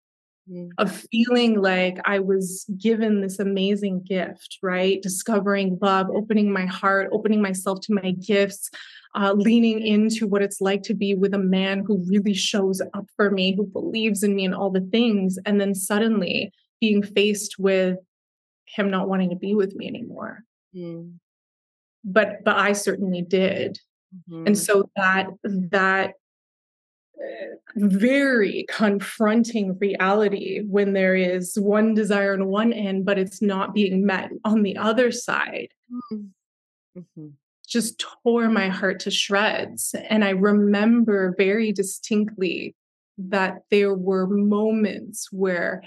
mm. 0.51 0.71
of 0.79 1.05
feeling 1.11 1.61
like 1.61 1.99
I 2.05 2.19
was 2.19 2.65
given 2.79 3.21
this 3.21 3.39
amazing 3.39 4.05
gift, 4.07 4.59
right? 4.63 5.01
Discovering 5.03 5.79
love, 5.81 6.09
opening 6.15 6.53
my 6.53 6.67
heart, 6.67 7.11
opening 7.13 7.43
myself 7.43 7.81
to 7.83 7.95
my 7.95 8.13
gifts, 8.13 8.71
uh, 9.15 9.35
leaning 9.37 9.81
into 9.81 10.27
what 10.27 10.43
it's 10.43 10.61
like 10.61 10.83
to 10.83 10.95
be 10.95 11.15
with 11.15 11.35
a 11.35 11.39
man 11.39 11.85
who 11.87 12.05
really 12.09 12.35
shows 12.35 12.81
up 12.95 13.07
for 13.17 13.31
me, 13.31 13.55
who 13.57 13.67
believes 13.67 14.23
in 14.23 14.35
me 14.35 14.45
and 14.45 14.55
all 14.55 14.71
the 14.71 14.89
things. 14.93 15.39
And 15.47 15.61
then 15.61 15.75
suddenly 15.75 16.53
being 16.81 17.03
faced 17.03 17.57
with 17.59 17.99
him 18.67 18.91
not 18.91 19.09
wanting 19.09 19.31
to 19.31 19.37
be 19.37 19.55
with 19.55 19.75
me 19.75 19.89
anymore. 19.89 20.45
Mm. 20.75 21.15
But 22.05 22.45
but 22.45 22.57
I 22.57 22.73
certainly 22.73 23.23
did 23.23 23.79
Mm-hmm. 24.15 24.47
And 24.47 24.59
so 24.59 24.91
that 24.97 25.27
that 25.45 26.15
very 27.77 28.67
confronting 28.69 29.79
reality 29.79 30.63
when 30.67 30.93
there 30.93 31.15
is 31.15 31.57
one 31.59 31.95
desire 31.95 32.35
on 32.35 32.47
one 32.47 32.73
end, 32.73 33.05
but 33.05 33.19
it's 33.19 33.43
not 33.43 33.75
being 33.75 34.05
met 34.05 34.31
on 34.45 34.63
the 34.63 34.77
other 34.77 35.11
side. 35.11 35.69
Mm-hmm. 35.93 37.01
mm-hmm. 37.01 37.29
Just 37.67 38.03
tore 38.23 38.49
my 38.49 38.69
heart 38.69 39.01
to 39.01 39.11
shreds. 39.11 39.95
And 40.09 40.25
I 40.25 40.31
remember 40.31 41.35
very 41.37 41.71
distinctly 41.71 42.75
that 43.19 43.59
there 43.71 43.93
were 43.93 44.27
moments 44.27 45.29
where 45.31 45.83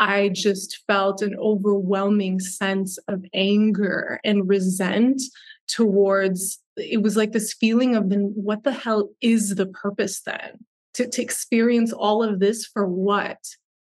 I 0.00 0.30
just 0.30 0.80
felt 0.86 1.22
an 1.22 1.36
overwhelming 1.38 2.40
sense 2.40 2.98
of 3.08 3.24
anger 3.34 4.20
and 4.24 4.48
resent 4.48 5.22
towards 5.68 6.58
it 6.78 7.02
was 7.02 7.16
like 7.16 7.32
this 7.32 7.52
feeling 7.54 7.94
of 7.94 8.10
then 8.10 8.32
what 8.34 8.64
the 8.64 8.72
hell 8.72 9.10
is 9.20 9.54
the 9.54 9.66
purpose 9.66 10.22
then? 10.22 10.64
To, 10.94 11.08
to 11.08 11.22
experience 11.22 11.92
all 11.92 12.22
of 12.22 12.40
this 12.40 12.66
for 12.66 12.86
what? 12.86 13.38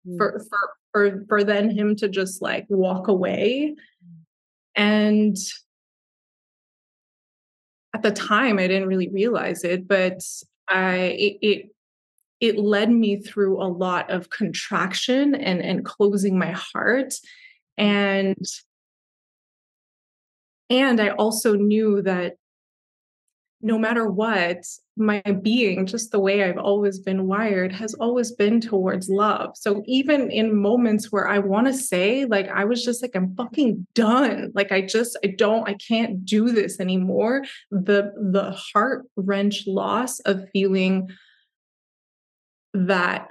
Mm. 0.08 0.18
for 0.18 0.46
for 0.50 0.60
for 0.92 1.26
for 1.28 1.44
then 1.44 1.70
him 1.70 1.96
to 1.98 2.08
just 2.08 2.42
like 2.42 2.66
walk 2.70 3.08
away? 3.08 3.76
And 4.76 5.36
at 7.94 8.04
the 8.04 8.12
time 8.12 8.60
i 8.60 8.68
didn't 8.68 8.88
really 8.88 9.10
realize 9.10 9.64
it 9.64 9.88
but 9.88 10.22
i 10.68 10.96
it, 10.98 11.38
it 11.42 11.70
it 12.40 12.60
led 12.60 12.92
me 12.92 13.18
through 13.18 13.62
a 13.62 13.66
lot 13.66 14.12
of 14.12 14.30
contraction 14.30 15.34
and 15.34 15.60
and 15.62 15.84
closing 15.84 16.38
my 16.38 16.52
heart. 16.52 17.14
And 17.78 18.46
and 20.70 21.00
i 21.00 21.10
also 21.10 21.56
knew 21.56 22.02
that 22.02 22.36
no 23.62 23.80
matter 23.80 24.08
what, 24.08 24.64
my 24.96 25.22
being, 25.42 25.88
just 25.88 26.12
the 26.12 26.20
way 26.20 26.44
I've 26.44 26.60
always 26.60 27.00
been 27.00 27.26
wired, 27.26 27.72
has 27.72 27.96
always 27.96 28.32
been 28.32 28.62
towards 28.62 29.10
love. 29.10 29.58
So 29.58 29.82
even 29.86 30.30
in 30.30 30.56
moments 30.56 31.12
where 31.12 31.28
I 31.28 31.40
want 31.40 31.66
to 31.68 31.74
say, 31.74 32.26
like, 32.26 32.48
I 32.50 32.66
was 32.66 32.84
just 32.84 33.02
like, 33.02 33.16
I'm 33.16 33.36
fucking 33.36 33.88
done. 33.96 34.52
Like, 34.54 34.72
I 34.72 34.82
just, 34.82 35.18
I 35.24 35.28
don't, 35.38 35.68
I 35.68 35.74
can't 35.76 36.24
do 36.24 36.52
this 36.52 36.80
anymore. 36.80 37.44
The 37.72 38.14
the 38.16 38.52
heart 38.52 39.06
wrench 39.16 39.66
loss 39.66 40.20
of 40.22 40.48
feeling 40.52 41.10
that 42.74 43.30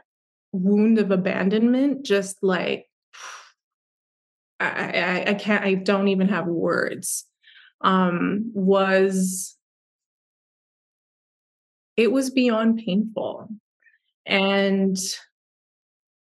wound 0.52 0.98
of 0.98 1.12
abandonment, 1.12 2.04
just 2.04 2.38
like 2.42 2.86
I, 4.60 5.24
I, 5.26 5.30
I 5.30 5.34
can't, 5.34 5.64
I 5.64 5.74
don't 5.74 6.08
even 6.08 6.28
have 6.28 6.46
words. 6.46 7.26
Um, 7.82 8.50
was 8.54 9.55
it 11.96 12.12
was 12.12 12.30
beyond 12.30 12.82
painful. 12.84 13.48
And 14.24 14.96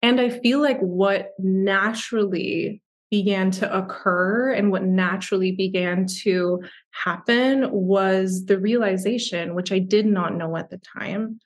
and 0.02 0.18
i 0.18 0.30
feel 0.30 0.62
like 0.62 0.80
what 0.80 1.32
naturally 1.38 2.80
began 3.10 3.50
to 3.50 3.76
occur 3.76 4.50
and 4.52 4.70
what 4.70 4.82
naturally 4.82 5.52
began 5.52 6.06
to 6.06 6.62
happen 6.92 7.70
was 7.70 8.46
the 8.46 8.58
realization 8.58 9.54
which 9.54 9.70
i 9.70 9.78
did 9.78 10.06
not 10.06 10.34
know 10.34 10.56
at 10.56 10.70
the 10.70 10.80
time 10.98 11.38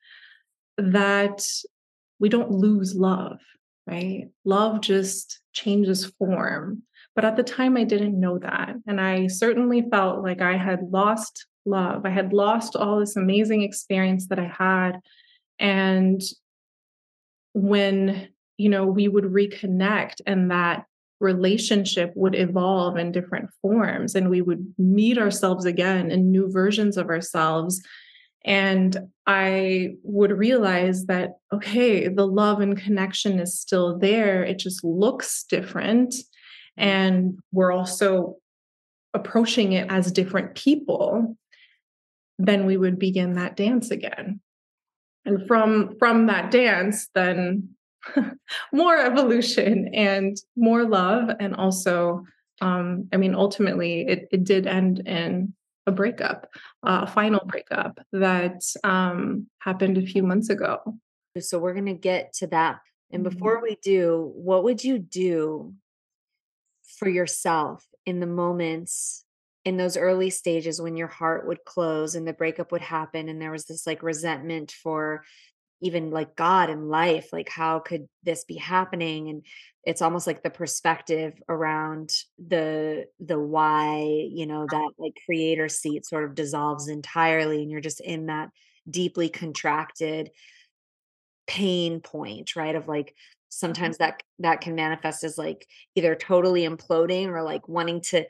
that 0.77 1.45
we 2.21 2.29
don't 2.29 2.53
lose 2.53 2.95
love 2.95 3.41
right? 3.87 4.29
Love 4.45 4.81
just 4.81 5.41
changes 5.53 6.07
form. 6.19 6.83
But 7.15 7.25
at 7.25 7.37
the 7.37 7.43
time 7.43 7.77
i 7.77 7.85
didn't 7.85 8.19
know 8.19 8.39
that. 8.39 8.75
And 8.87 9.01
i 9.01 9.29
certainly 9.29 9.85
felt 9.91 10.23
like 10.23 10.41
i 10.41 10.57
had 10.57 10.91
lost 10.91 11.47
love. 11.65 12.05
I 12.05 12.11
had 12.11 12.33
lost 12.33 12.77
all 12.77 13.01
this 13.01 13.17
amazing 13.17 13.63
experience 13.63 14.29
that 14.29 14.39
I 14.39 14.53
had. 14.57 15.01
And 15.59 16.21
when, 17.53 18.29
you 18.57 18.69
know, 18.69 18.87
we 18.87 19.09
would 19.09 19.25
reconnect 19.25 20.21
and 20.27 20.51
that 20.51 20.87
relationship 21.21 22.13
would 22.17 22.35
evolve 22.35 22.97
in 22.97 23.13
different 23.13 23.51
forms 23.63 24.15
and 24.15 24.29
we 24.29 24.43
would 24.43 24.75
meet 24.79 25.17
ourselves 25.19 25.65
again 25.65 26.11
in 26.11 26.31
new 26.31 26.51
versions 26.51 26.97
of 26.97 27.09
ourselves. 27.09 27.83
And 28.45 28.97
I 29.27 29.95
would 30.03 30.33
realize 30.33 31.07
that, 31.07 31.39
okay, 31.53 32.09
the 32.09 32.27
love 32.27 32.61
and 32.61 32.77
connection 32.77 33.39
is 33.39 33.59
still 33.59 33.99
there. 33.99 34.45
It 34.45 34.59
just 34.59 34.85
looks 34.85 35.45
different. 35.45 36.15
And 36.77 37.39
we're 37.53 37.73
also 37.73 38.37
approaching 39.15 39.73
it 39.73 39.91
as 39.91 40.13
different 40.13 40.57
people 40.57 41.37
then 42.39 42.67
we 42.67 42.77
would 42.77 42.99
begin 42.99 43.35
that 43.35 43.57
dance 43.57 43.91
again. 43.91 44.41
And 45.25 45.47
from 45.47 45.97
from 45.99 46.27
that 46.27 46.51
dance 46.51 47.09
then 47.15 47.71
more 48.73 48.99
evolution 48.99 49.91
and 49.95 50.37
more 50.57 50.85
love 50.85 51.31
and 51.41 51.57
also 51.57 52.23
um 52.61 53.09
i 53.13 53.17
mean 53.17 53.35
ultimately 53.35 54.03
it, 54.07 54.29
it 54.31 54.45
did 54.45 54.67
end 54.67 55.01
in 55.09 55.55
a 55.87 55.93
breakup 55.93 56.47
uh, 56.87 57.01
a 57.03 57.07
final 57.07 57.41
breakup 57.47 57.99
that 58.13 58.63
um 58.85 59.47
happened 59.61 59.99
a 59.99 60.07
few 60.07 60.23
months 60.23 60.51
ago. 60.51 60.79
So 61.41 61.59
we're 61.59 61.73
going 61.73 61.87
to 61.87 61.95
get 61.95 62.33
to 62.35 62.47
that. 62.49 62.81
And 63.11 63.25
mm-hmm. 63.25 63.35
before 63.35 63.63
we 63.63 63.77
do 63.83 64.33
what 64.35 64.65
would 64.65 64.85
you 64.85 64.99
do 64.99 65.75
for 66.99 67.09
yourself 67.09 67.85
in 68.07 68.21
the 68.21 68.27
moments 68.27 69.24
in 69.65 69.77
those 69.77 69.97
early 69.97 70.31
stages 70.31 70.81
when 70.81 70.97
your 70.97 71.09
heart 71.09 71.47
would 71.47 71.65
close 71.65 72.15
and 72.15 72.27
the 72.27 72.33
breakup 72.33 72.71
would 72.73 72.83
happen 72.83 73.29
and 73.29 73.41
there 73.41 73.51
was 73.51 73.65
this 73.65 73.87
like 73.87 74.03
resentment 74.03 74.71
for 74.71 75.25
even 75.81 76.11
like 76.11 76.37
god 76.37 76.71
and 76.71 76.89
life 76.89 77.33
like 77.33 77.49
how 77.49 77.79
could 77.79 78.07
this 78.23 78.45
be 78.45 78.57
happening 78.57 79.29
and 79.29 79.43
it's 79.85 80.03
almost 80.03 80.27
like 80.27 80.43
the 80.43 80.51
perspective 80.51 81.35
around 81.49 82.11
the 82.47 83.07
the 83.21 83.39
why 83.39 84.03
you 84.31 84.47
know 84.47 84.67
that 84.71 84.91
like 84.99 85.13
creator 85.25 85.69
seat 85.69 86.07
sort 86.07 86.25
of 86.25 86.35
dissolves 86.35 86.89
entirely 86.89 87.63
and 87.63 87.71
you're 87.71 87.81
just 87.81 88.01
in 88.01 88.27
that 88.27 88.51
deeply 88.89 89.29
contracted 89.29 90.31
pain 91.47 92.01
point 92.01 92.57
right 92.57 92.77
of 92.77 92.89
like 92.89 93.09
mm-hmm. 93.09 93.49
sometimes 93.49 93.99
that 93.99 94.23
that 94.39 94.61
can 94.61 94.75
manifest 94.75 95.25
as 95.25 95.37
like 95.39 95.67
either 95.95 96.15
totally 96.15 96.63
imploding 96.63 97.29
or 97.29 97.43
like 97.43 97.69
wanting 97.69 98.01
to 98.01 98.25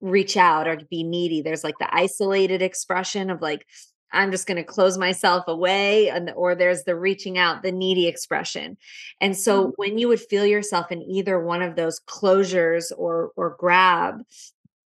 reach 0.00 0.36
out 0.36 0.68
or 0.68 0.76
to 0.76 0.84
be 0.86 1.02
needy. 1.02 1.42
There's 1.42 1.64
like 1.64 1.78
the 1.78 1.94
isolated 1.94 2.62
expression 2.62 3.30
of 3.30 3.40
like, 3.40 3.66
I'm 4.12 4.30
just 4.30 4.46
going 4.46 4.56
to 4.56 4.64
close 4.64 4.98
myself 4.98 5.44
away. 5.48 6.08
And, 6.08 6.30
or 6.36 6.54
there's 6.54 6.84
the 6.84 6.96
reaching 6.96 7.38
out, 7.38 7.62
the 7.62 7.72
needy 7.72 8.06
expression. 8.06 8.76
And 9.20 9.36
so 9.36 9.64
mm-hmm. 9.64 9.70
when 9.76 9.98
you 9.98 10.08
would 10.08 10.20
feel 10.20 10.46
yourself 10.46 10.92
in 10.92 11.02
either 11.02 11.40
one 11.40 11.62
of 11.62 11.76
those 11.76 12.00
closures 12.08 12.92
or, 12.96 13.32
or 13.36 13.56
grab, 13.58 14.22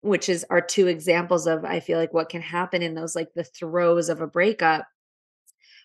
which 0.01 0.29
is 0.29 0.46
are 0.49 0.62
two 0.62 0.87
examples 0.87 1.46
of, 1.46 1.64
I 1.64 1.81
feel 1.81 1.99
like 1.99 2.14
what 2.14 2.31
can 2.31 2.40
happen 2.40 2.83
in 2.83 2.94
those, 2.94 3.14
like 3.14 3.29
the 3.35 3.44
throes 3.44 4.09
of 4.09 4.20
a 4.20 4.27
breakup. 4.27 4.87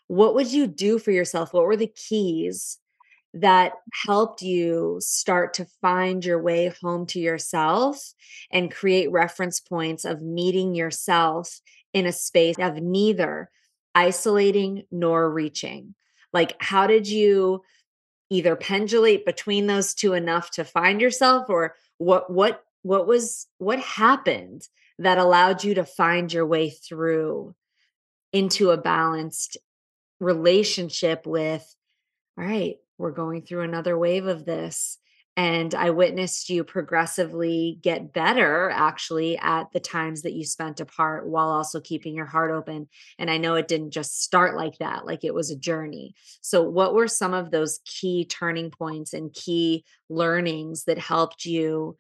What 0.08 0.36
would 0.36 0.52
you 0.52 0.68
do 0.68 1.00
for 1.00 1.12
yourself? 1.12 1.54
What 1.54 1.66
were 1.66 1.76
the 1.76 1.92
keys 1.94 2.78
that 3.36 3.74
helped 4.06 4.42
you 4.42 4.98
start 5.02 5.54
to 5.56 5.68
find 5.82 6.24
your 6.24 6.42
way 6.42 6.74
home 6.82 7.06
to 7.06 7.20
yourself 7.20 8.14
and 8.50 8.74
create 8.74 9.12
reference 9.12 9.60
points 9.60 10.06
of 10.06 10.22
meeting 10.22 10.74
yourself 10.74 11.60
in 11.94 12.06
a 12.06 12.14
space 12.14 12.56
of 12.58 12.82
neither 12.82 13.50
isolating 13.94 14.84
nor 14.90 15.30
reaching? 15.30 15.96
Like, 16.32 16.56
how 16.60 16.88
did 16.88 17.10
you 17.10 17.62
either 18.30 18.56
pendulate 18.56 19.26
between 19.26 19.68
those 19.68 19.94
two 19.94 20.14
enough 20.14 20.52
to 20.52 20.64
find 20.64 21.02
yourself 21.02 21.50
or 21.50 21.76
what 21.98 22.32
what 22.32 22.64
what 22.82 23.06
was 23.06 23.48
what 23.58 23.80
happened 23.80 24.68
that 24.98 25.18
allowed 25.18 25.64
you 25.64 25.76
to 25.76 25.84
find 25.84 26.32
your 26.32 26.46
way 26.46 26.70
through 26.70 27.54
into 28.34 28.72
a 28.72 28.78
balanced 28.78 29.58
relationship 30.20 31.28
with 31.28 31.76
all 32.38 32.46
right 32.46 32.78
we're 32.98 33.12
going 33.12 33.42
through 33.42 33.62
another 33.62 33.98
wave 33.98 34.26
of 34.26 34.46
this. 34.46 34.98
And 35.38 35.76
I 35.76 35.90
witnessed 35.90 36.50
you 36.50 36.64
progressively 36.64 37.78
get 37.82 38.14
better 38.14 38.70
actually 38.74 39.38
at 39.38 39.70
the 39.74 39.82
times 39.82 40.22
that 40.22 40.32
you 40.32 40.46
spent 40.46 40.80
apart 40.80 41.28
while 41.28 41.50
also 41.50 41.82
keeping 41.82 42.16
your 42.16 42.26
heart 42.26 42.52
open. 42.52 42.88
And 43.20 43.30
I 43.30 43.38
know 43.38 43.56
it 43.56 43.68
didn't 43.68 43.92
just 43.92 44.24
start 44.24 44.56
like 44.56 44.78
that, 44.78 45.06
like 45.06 45.26
it 45.26 45.34
was 45.34 45.52
a 45.52 45.58
journey. 45.58 46.16
So, 46.40 46.64
what 46.64 46.94
were 46.94 47.10
some 47.10 47.34
of 47.34 47.52
those 47.52 47.82
key 47.84 48.24
turning 48.24 48.72
points 48.72 49.14
and 49.14 49.34
key 49.34 49.84
learnings 50.08 50.86
that 50.86 51.00
helped 51.00 51.44
you 51.44 51.98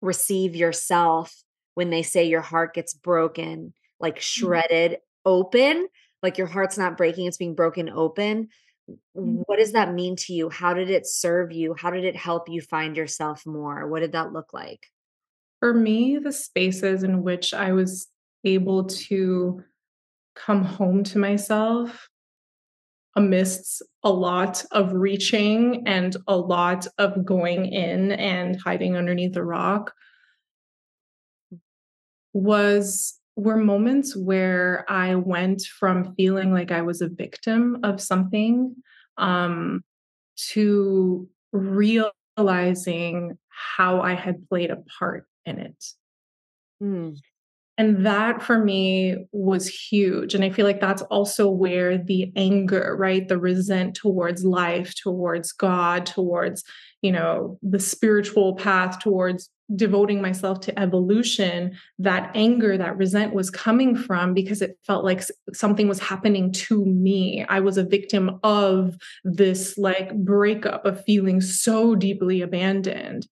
receive 0.00 0.54
yourself 0.54 1.34
when 1.74 1.90
they 1.90 2.02
say 2.02 2.24
your 2.24 2.42
heart 2.42 2.74
gets 2.74 2.94
broken, 2.94 3.72
like 3.98 4.18
mm. 4.18 4.22
shredded 4.22 4.98
open? 5.24 5.88
Like 6.22 6.38
your 6.38 6.46
heart's 6.46 6.78
not 6.78 6.96
breaking, 6.96 7.26
it's 7.26 7.38
being 7.38 7.56
broken 7.56 7.90
open 7.90 8.42
Mm-hmm. 8.42 8.61
Mm-hmm. 8.90 9.42
what 9.46 9.58
does 9.58 9.72
that 9.72 9.94
mean 9.94 10.16
to 10.16 10.32
you? 10.32 10.50
How 10.50 10.74
did 10.74 10.90
it 10.90 11.06
serve 11.06 11.52
you? 11.52 11.74
How 11.78 11.90
did 11.90 12.04
it 12.04 12.16
help 12.16 12.48
you 12.48 12.60
find 12.60 12.96
yourself 12.96 13.46
more? 13.46 13.86
What 13.86 14.00
did 14.00 14.12
that 14.12 14.32
look 14.32 14.52
like? 14.52 14.90
For 15.60 15.72
me 15.72 16.18
the 16.18 16.32
spaces 16.32 17.04
in 17.04 17.22
which 17.22 17.54
i 17.54 17.70
was 17.70 18.08
able 18.44 18.84
to 18.84 19.62
come 20.34 20.64
home 20.64 21.04
to 21.04 21.18
myself 21.18 22.08
amidst 23.14 23.82
a 24.02 24.10
lot 24.10 24.64
of 24.72 24.92
reaching 24.92 25.82
and 25.86 26.16
a 26.26 26.36
lot 26.36 26.86
of 26.98 27.24
going 27.24 27.66
in 27.66 28.12
and 28.12 28.58
hiding 28.60 28.96
underneath 28.96 29.36
a 29.36 29.44
rock 29.44 29.92
mm. 31.52 31.60
was 32.32 33.18
were 33.36 33.56
moments 33.56 34.16
where 34.16 34.84
I 34.88 35.14
went 35.14 35.62
from 35.62 36.14
feeling 36.14 36.52
like 36.52 36.70
I 36.70 36.82
was 36.82 37.00
a 37.00 37.08
victim 37.08 37.78
of 37.82 38.00
something 38.00 38.74
um, 39.16 39.82
to 40.50 41.28
realizing 41.52 43.38
how 43.48 44.00
I 44.00 44.14
had 44.14 44.48
played 44.48 44.70
a 44.70 44.82
part 44.98 45.26
in 45.44 45.58
it. 45.58 45.84
Mm. 46.82 47.16
And 47.78 48.04
that 48.04 48.42
for 48.42 48.62
me 48.62 49.16
was 49.32 49.66
huge. 49.66 50.34
And 50.34 50.44
I 50.44 50.50
feel 50.50 50.66
like 50.66 50.80
that's 50.80 51.02
also 51.02 51.48
where 51.48 51.96
the 51.96 52.30
anger, 52.36 52.94
right? 52.98 53.26
The 53.26 53.38
resent 53.38 53.94
towards 53.94 54.44
life, 54.44 54.94
towards 54.94 55.52
God, 55.52 56.04
towards, 56.04 56.64
you 57.00 57.10
know, 57.10 57.58
the 57.62 57.80
spiritual 57.80 58.56
path, 58.56 58.98
towards 59.00 59.48
devoting 59.74 60.20
myself 60.20 60.60
to 60.60 60.78
evolution, 60.78 61.76
that 61.98 62.30
anger, 62.34 62.76
that 62.76 62.96
resent 62.96 63.34
was 63.34 63.50
coming 63.50 63.96
from 63.96 64.34
because 64.34 64.62
it 64.62 64.78
felt 64.86 65.04
like 65.04 65.22
something 65.52 65.88
was 65.88 65.98
happening 65.98 66.52
to 66.52 66.84
me. 66.84 67.44
I 67.48 67.60
was 67.60 67.78
a 67.78 67.84
victim 67.84 68.38
of 68.42 68.96
this 69.24 69.78
like 69.78 70.14
breakup 70.16 70.84
of 70.84 71.04
feeling 71.04 71.40
so 71.40 71.94
deeply 71.94 72.42
abandoned. 72.42 73.26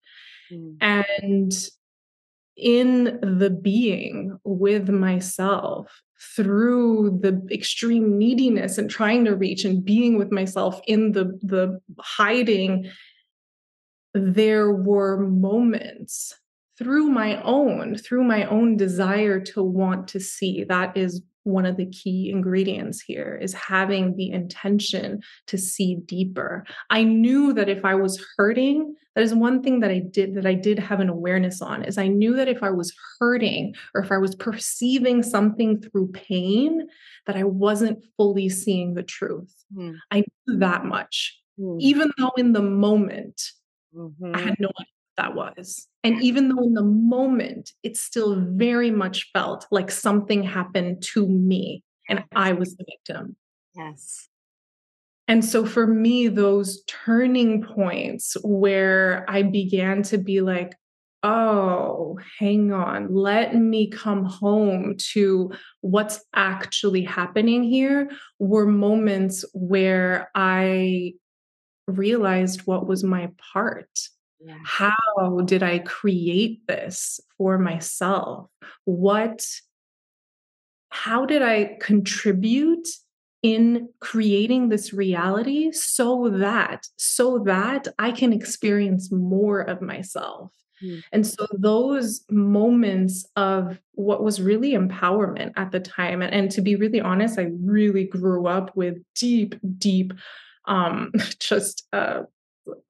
Mm. 0.53 0.76
And 0.81 1.53
in 2.57 3.18
the 3.22 3.50
being 3.50 4.38
with 4.44 4.88
myself 4.88 6.03
through 6.37 7.18
the 7.22 7.40
extreme 7.50 8.18
neediness 8.18 8.76
and 8.76 8.90
trying 8.90 9.24
to 9.24 9.35
reach 9.35 9.64
and 9.64 9.83
being 9.83 10.18
with 10.18 10.31
myself 10.31 10.81
in 10.87 11.12
the 11.12 11.38
the 11.42 11.81
hiding 11.98 12.90
there 14.14 14.73
were 14.73 15.18
moments 15.18 16.35
through 16.79 17.09
my 17.09 17.40
own 17.42 17.96
through 17.96 18.25
my 18.25 18.44
own 18.44 18.77
desire 18.77 19.38
to 19.38 19.62
want 19.62 20.09
to 20.09 20.18
see 20.18 20.64
that 20.64 20.96
is 20.96 21.23
one 21.44 21.66
of 21.66 21.77
the 21.77 21.87
key 21.87 22.31
ingredients 22.31 23.01
here 23.01 23.38
is 23.40 23.55
having 23.55 24.14
the 24.16 24.31
intention 24.31 25.20
to 25.46 25.57
see 25.57 25.96
deeper. 26.07 26.64
I 26.90 27.03
knew 27.03 27.53
that 27.55 27.68
if 27.68 27.85
I 27.85 27.94
was 27.94 28.23
hurting, 28.37 28.94
that 29.14 29.23
is 29.23 29.35
one 29.35 29.62
thing 29.62 29.81
that 29.81 29.90
I 29.90 30.01
did 30.01 30.35
that 30.35 30.46
I 30.46 30.55
did 30.55 30.79
have 30.79 31.01
an 31.01 31.09
awareness 31.09 31.62
on 31.62 31.83
is 31.83 31.99
I 31.99 32.09
knew 32.09 32.35
that 32.37 32.49
if 32.49 32.62
I 32.62 32.70
was 32.70 32.92
hurting 33.18 33.75
or 33.94 34.03
if 34.03 34.12
I 34.12 34.18
was 34.18 34.35
perceiving 34.35 35.23
something 35.23 35.81
through 35.81 36.09
pain 36.09 36.87
that 37.27 37.37
I 37.37 37.44
wasn't 37.44 38.05
fully 38.16 38.49
seeing 38.49 38.94
the 38.94 39.03
truth. 39.03 39.55
Mm. 39.75 39.96
I 40.11 40.25
knew 40.46 40.59
that 40.59 40.85
much. 40.85 41.38
Mm. 41.59 41.79
Even 41.81 42.12
though 42.18 42.33
in 42.37 42.53
the 42.53 42.62
moment 42.62 43.40
mm-hmm. 43.94 44.35
I 44.35 44.40
had 44.40 44.57
no 44.59 44.68
idea 44.68 44.87
that 45.16 45.35
was. 45.35 45.87
And 46.03 46.22
even 46.22 46.48
though 46.48 46.62
in 46.62 46.74
the 46.74 46.83
moment 46.83 47.72
it 47.83 47.96
still 47.96 48.40
very 48.40 48.90
much 48.90 49.31
felt 49.33 49.66
like 49.70 49.90
something 49.90 50.42
happened 50.42 51.03
to 51.14 51.26
me 51.26 51.85
and 52.09 52.24
I 52.35 52.53
was 52.53 52.76
the 52.76 52.85
victim. 52.85 53.37
Yes. 53.74 54.29
And 55.29 55.44
so 55.44 55.64
for 55.64 55.87
me, 55.87 56.26
those 56.26 56.83
turning 56.88 57.62
points 57.62 58.37
where 58.42 59.24
I 59.29 59.42
began 59.42 60.03
to 60.05 60.18
be 60.18 60.40
like, 60.40 60.74
oh, 61.22 62.18
hang 62.38 62.72
on, 62.72 63.14
let 63.14 63.55
me 63.55 63.88
come 63.90 64.24
home 64.24 64.96
to 65.12 65.53
what's 65.83 66.24
actually 66.35 67.03
happening 67.03 67.62
here 67.62 68.11
were 68.40 68.66
moments 68.66 69.44
where 69.53 70.31
I 70.35 71.12
realized 71.98 72.66
what 72.66 72.87
was 72.87 73.05
my 73.05 73.31
part 73.53 73.88
yeah. 74.40 74.57
How 74.64 75.40
did 75.44 75.62
I 75.62 75.81
create 75.81 76.66
this 76.66 77.20
for 77.37 77.59
myself? 77.59 78.48
What, 78.85 79.44
how 80.88 81.26
did 81.26 81.42
I 81.42 81.76
contribute 81.81 82.88
in 83.42 83.88
creating 84.00 84.68
this 84.68 84.92
reality 84.92 85.72
so 85.72 86.31
that, 86.31 86.87
so 86.96 87.40
that 87.40 87.88
I 87.98 88.12
can 88.12 88.33
experience 88.33 89.12
more 89.12 89.61
of 89.61 89.83
myself? 89.83 90.53
Mm. 90.83 91.03
And 91.12 91.26
so 91.26 91.46
those 91.53 92.24
moments 92.31 93.26
of 93.37 93.79
what 93.92 94.24
was 94.24 94.40
really 94.40 94.72
empowerment 94.72 95.53
at 95.57 95.70
the 95.70 95.81
time, 95.81 96.22
and, 96.22 96.33
and 96.33 96.50
to 96.53 96.62
be 96.62 96.76
really 96.76 97.00
honest, 97.03 97.38
I 97.38 97.48
really 97.62 98.05
grew 98.05 98.46
up 98.46 98.74
with 98.74 98.96
deep, 99.14 99.55
deep 99.76 100.14
um 100.71 101.13
just 101.39 101.87
uh 101.93 102.23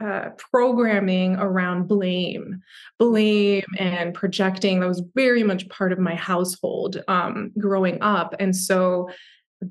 uh, 0.01 0.31
programming 0.53 1.37
around 1.37 1.89
blame, 1.89 2.63
blame 2.99 3.65
and 3.79 4.15
projecting. 4.15 4.81
That 4.81 4.89
was 4.89 5.03
very 5.15 5.43
much 5.43 5.69
part 5.69 5.93
of 5.93 5.99
my 5.99 6.15
household 6.15 7.03
um, 7.09 7.53
growing 7.59 8.03
up. 8.03 8.35
And 8.39 8.55
so 8.55 9.11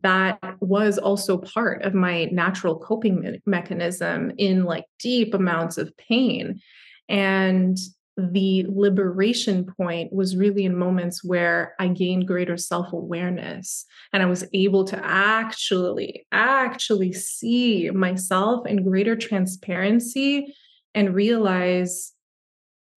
that 0.01 0.39
was 0.59 0.97
also 0.97 1.37
part 1.37 1.83
of 1.83 1.93
my 1.93 2.25
natural 2.25 2.77
coping 2.77 3.21
me- 3.21 3.41
mechanism 3.45 4.31
in 4.37 4.63
like 4.63 4.85
deep 4.99 5.33
amounts 5.33 5.77
of 5.77 5.95
pain. 5.97 6.59
And 7.07 7.77
the 8.19 8.65
liberation 8.69 9.65
point 9.65 10.13
was 10.13 10.35
really 10.35 10.65
in 10.65 10.77
moments 10.77 11.23
where 11.23 11.73
I 11.79 11.87
gained 11.87 12.27
greater 12.27 12.57
self 12.57 12.93
awareness 12.93 13.85
and 14.13 14.21
I 14.21 14.25
was 14.25 14.45
able 14.53 14.85
to 14.85 14.99
actually, 15.03 16.27
actually 16.31 17.13
see 17.13 17.89
myself 17.89 18.67
in 18.67 18.83
greater 18.83 19.15
transparency 19.15 20.53
and 20.93 21.15
realize 21.15 22.13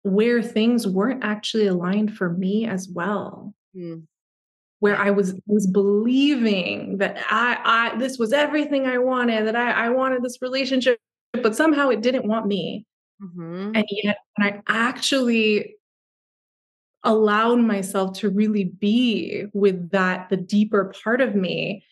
where 0.04 0.42
things 0.42 0.88
weren't 0.88 1.24
actually 1.24 1.68
aligned 1.68 2.16
for 2.16 2.30
me 2.30 2.66
as 2.66 2.90
well. 2.90 3.54
Mm. 3.76 4.04
Where 4.80 4.98
I 4.98 5.12
was 5.12 5.40
was 5.46 5.68
believing 5.68 6.98
that 6.98 7.24
I 7.30 7.92
I 7.94 7.98
this 8.00 8.18
was 8.18 8.34
everything 8.34 8.88
I 8.88 8.98
wanted, 8.98 9.46
that 9.46 9.56
I, 9.56 9.86
I 9.86 9.90
wanted 9.90 10.24
this 10.24 10.42
relationship, 10.42 11.00
but 11.34 11.56
somehow 11.56 11.90
it 11.90 12.02
didn't 12.02 12.26
want 12.26 12.48
me 12.48 12.88
Mm-hmm. 13.22 13.72
And 13.76 13.86
yet, 14.04 14.18
when 14.36 14.54
I 14.54 14.62
actually 14.68 15.76
allowed 17.04 17.60
myself 17.60 18.14
to 18.20 18.30
really 18.30 18.66
be 18.66 19.46
with 19.54 19.92
that, 19.92 20.30
the 20.30 20.38
deeper 20.38 20.94
part 21.04 21.22
of 21.22 21.36
me, 21.36 21.84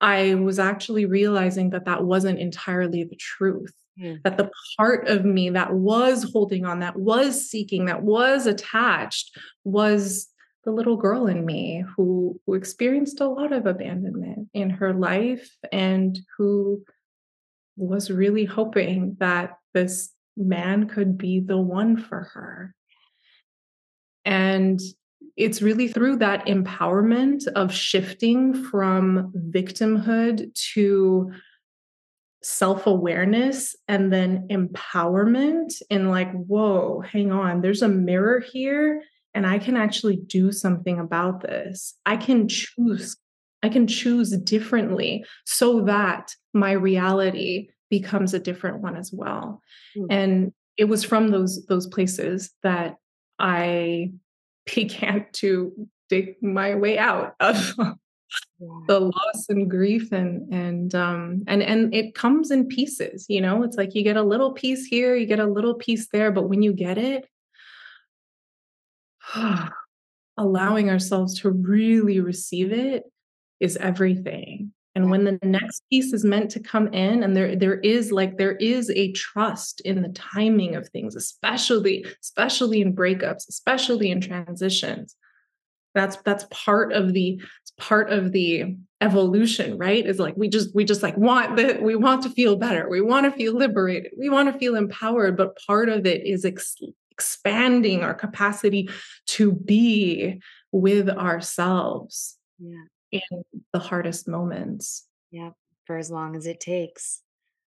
I 0.00 0.34
was 0.34 0.58
actually 0.58 1.06
realizing 1.06 1.70
that 1.70 1.84
that 1.84 2.04
wasn't 2.04 2.40
entirely 2.40 3.04
the 3.04 3.16
truth. 3.16 3.72
Mm. 4.00 4.22
That 4.22 4.38
the 4.38 4.50
part 4.78 5.06
of 5.08 5.24
me 5.24 5.50
that 5.50 5.74
was 5.74 6.30
holding 6.32 6.64
on, 6.64 6.80
that 6.80 6.96
was 6.96 7.48
seeking, 7.48 7.84
that 7.84 8.02
was 8.02 8.46
attached, 8.46 9.36
was 9.64 10.28
the 10.64 10.70
little 10.70 10.96
girl 10.96 11.26
in 11.26 11.44
me 11.44 11.84
who, 11.96 12.40
who 12.46 12.54
experienced 12.54 13.20
a 13.20 13.28
lot 13.28 13.52
of 13.52 13.66
abandonment 13.66 14.48
in 14.54 14.70
her 14.70 14.94
life 14.94 15.56
and 15.70 16.18
who 16.38 16.82
was 17.76 18.10
really 18.10 18.44
hoping 18.44 19.16
that 19.18 19.58
this 19.74 20.10
man 20.36 20.88
could 20.88 21.18
be 21.18 21.40
the 21.40 21.58
one 21.58 21.96
for 21.96 22.30
her. 22.34 22.74
And 24.24 24.80
it's 25.36 25.62
really 25.62 25.88
through 25.88 26.16
that 26.16 26.46
empowerment 26.46 27.46
of 27.48 27.72
shifting 27.72 28.64
from 28.64 29.32
victimhood 29.50 30.54
to 30.74 31.32
self 32.42 32.86
awareness 32.86 33.76
and 33.88 34.12
then 34.12 34.48
empowerment 34.50 35.80
in 35.90 36.10
like, 36.10 36.30
whoa, 36.32 37.00
hang 37.00 37.32
on, 37.32 37.60
there's 37.60 37.82
a 37.82 37.88
mirror 37.88 38.40
here 38.40 39.02
and 39.34 39.46
I 39.46 39.58
can 39.58 39.76
actually 39.76 40.16
do 40.16 40.52
something 40.52 40.98
about 40.98 41.40
this. 41.40 41.94
I 42.04 42.16
can 42.16 42.48
choose. 42.48 43.16
I 43.62 43.68
can 43.68 43.86
choose 43.86 44.36
differently 44.38 45.24
so 45.46 45.82
that 45.82 46.34
my 46.52 46.72
reality 46.72 47.68
becomes 47.92 48.32
a 48.32 48.38
different 48.38 48.80
one 48.80 48.96
as 48.96 49.12
well. 49.12 49.60
Mm. 49.94 50.06
And 50.08 50.52
it 50.78 50.86
was 50.86 51.04
from 51.04 51.28
those 51.28 51.66
those 51.66 51.86
places 51.86 52.50
that 52.62 52.96
I 53.38 54.12
began 54.74 55.26
to 55.34 55.88
dig 56.08 56.42
my 56.42 56.74
way 56.74 56.98
out 56.98 57.34
of 57.38 57.74
the 58.88 59.00
loss 59.00 59.46
and 59.50 59.70
grief 59.70 60.10
and 60.10 60.50
and 60.52 60.94
um 60.94 61.42
and 61.46 61.62
and 61.62 61.94
it 61.94 62.14
comes 62.14 62.50
in 62.50 62.66
pieces 62.66 63.26
you 63.28 63.40
know 63.40 63.62
it's 63.62 63.76
like 63.76 63.94
you 63.94 64.02
get 64.02 64.16
a 64.16 64.22
little 64.22 64.52
piece 64.52 64.86
here 64.86 65.14
you 65.14 65.26
get 65.26 65.38
a 65.38 65.46
little 65.46 65.74
piece 65.74 66.08
there 66.12 66.30
but 66.30 66.48
when 66.48 66.62
you 66.62 66.72
get 66.72 66.96
it 66.96 67.26
allowing 70.38 70.88
ourselves 70.88 71.40
to 71.40 71.50
really 71.50 72.20
receive 72.20 72.72
it 72.72 73.04
is 73.60 73.76
everything 73.76 74.72
and 74.94 75.10
when 75.10 75.24
the 75.24 75.38
next 75.42 75.82
piece 75.90 76.12
is 76.12 76.24
meant 76.24 76.50
to 76.50 76.60
come 76.60 76.88
in 76.88 77.22
and 77.22 77.36
there 77.36 77.56
there 77.56 77.80
is 77.80 78.12
like 78.12 78.36
there 78.36 78.56
is 78.56 78.90
a 78.90 79.12
trust 79.12 79.80
in 79.82 80.02
the 80.02 80.08
timing 80.10 80.74
of 80.74 80.88
things 80.88 81.16
especially 81.16 82.04
especially 82.22 82.80
in 82.80 82.94
breakups 82.94 83.48
especially 83.48 84.10
in 84.10 84.20
transitions 84.20 85.16
that's 85.94 86.16
that's 86.24 86.46
part 86.50 86.92
of 86.92 87.12
the 87.12 87.40
part 87.78 88.10
of 88.10 88.32
the 88.32 88.76
evolution 89.00 89.76
right? 89.78 90.06
Is 90.06 90.18
like 90.18 90.36
we 90.36 90.48
just 90.48 90.74
we 90.74 90.84
just 90.84 91.02
like 91.02 91.16
want 91.16 91.56
that 91.56 91.82
we 91.82 91.96
want 91.96 92.22
to 92.22 92.30
feel 92.30 92.56
better 92.56 92.88
we 92.88 93.00
want 93.00 93.24
to 93.26 93.32
feel 93.32 93.54
liberated 93.54 94.12
we 94.18 94.28
want 94.28 94.52
to 94.52 94.58
feel 94.58 94.76
empowered 94.76 95.36
but 95.36 95.58
part 95.66 95.88
of 95.88 96.06
it 96.06 96.24
is 96.24 96.44
ex- 96.44 96.76
expanding 97.10 98.02
our 98.02 98.14
capacity 98.14 98.88
to 99.26 99.52
be 99.52 100.40
with 100.70 101.08
ourselves. 101.10 102.38
Yeah 102.58 102.84
in 103.12 103.44
the 103.72 103.78
hardest 103.78 104.28
moments 104.28 105.06
yeah 105.30 105.50
for 105.86 105.96
as 105.96 106.10
long 106.10 106.36
as 106.36 106.46
it 106.46 106.60
takes 106.60 107.22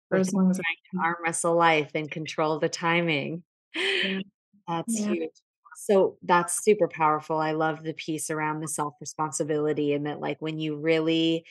for 0.09 0.19
as 0.19 0.33
long 0.33 0.51
as 0.51 0.61
I 0.61 0.75
can 0.91 1.01
arm 1.01 1.17
wrestle 1.25 1.55
life 1.55 1.91
and 1.95 2.11
control 2.11 2.59
the 2.59 2.69
timing 2.69 3.43
yeah. 3.75 4.21
that's 4.69 5.01
yeah. 5.01 5.13
huge 5.13 5.33
so 5.77 6.17
that's 6.23 6.63
super 6.63 6.87
powerful. 6.87 7.39
I 7.39 7.53
love 7.53 7.83
the 7.83 7.95
piece 7.95 8.31
around 8.31 8.61
the 8.61 8.69
self 8.69 8.95
responsibility 9.01 9.95
and 9.95 10.07
that, 10.07 10.21
like, 10.21 10.41
when 10.41 10.59
you 10.61 10.77
really 10.77 11.45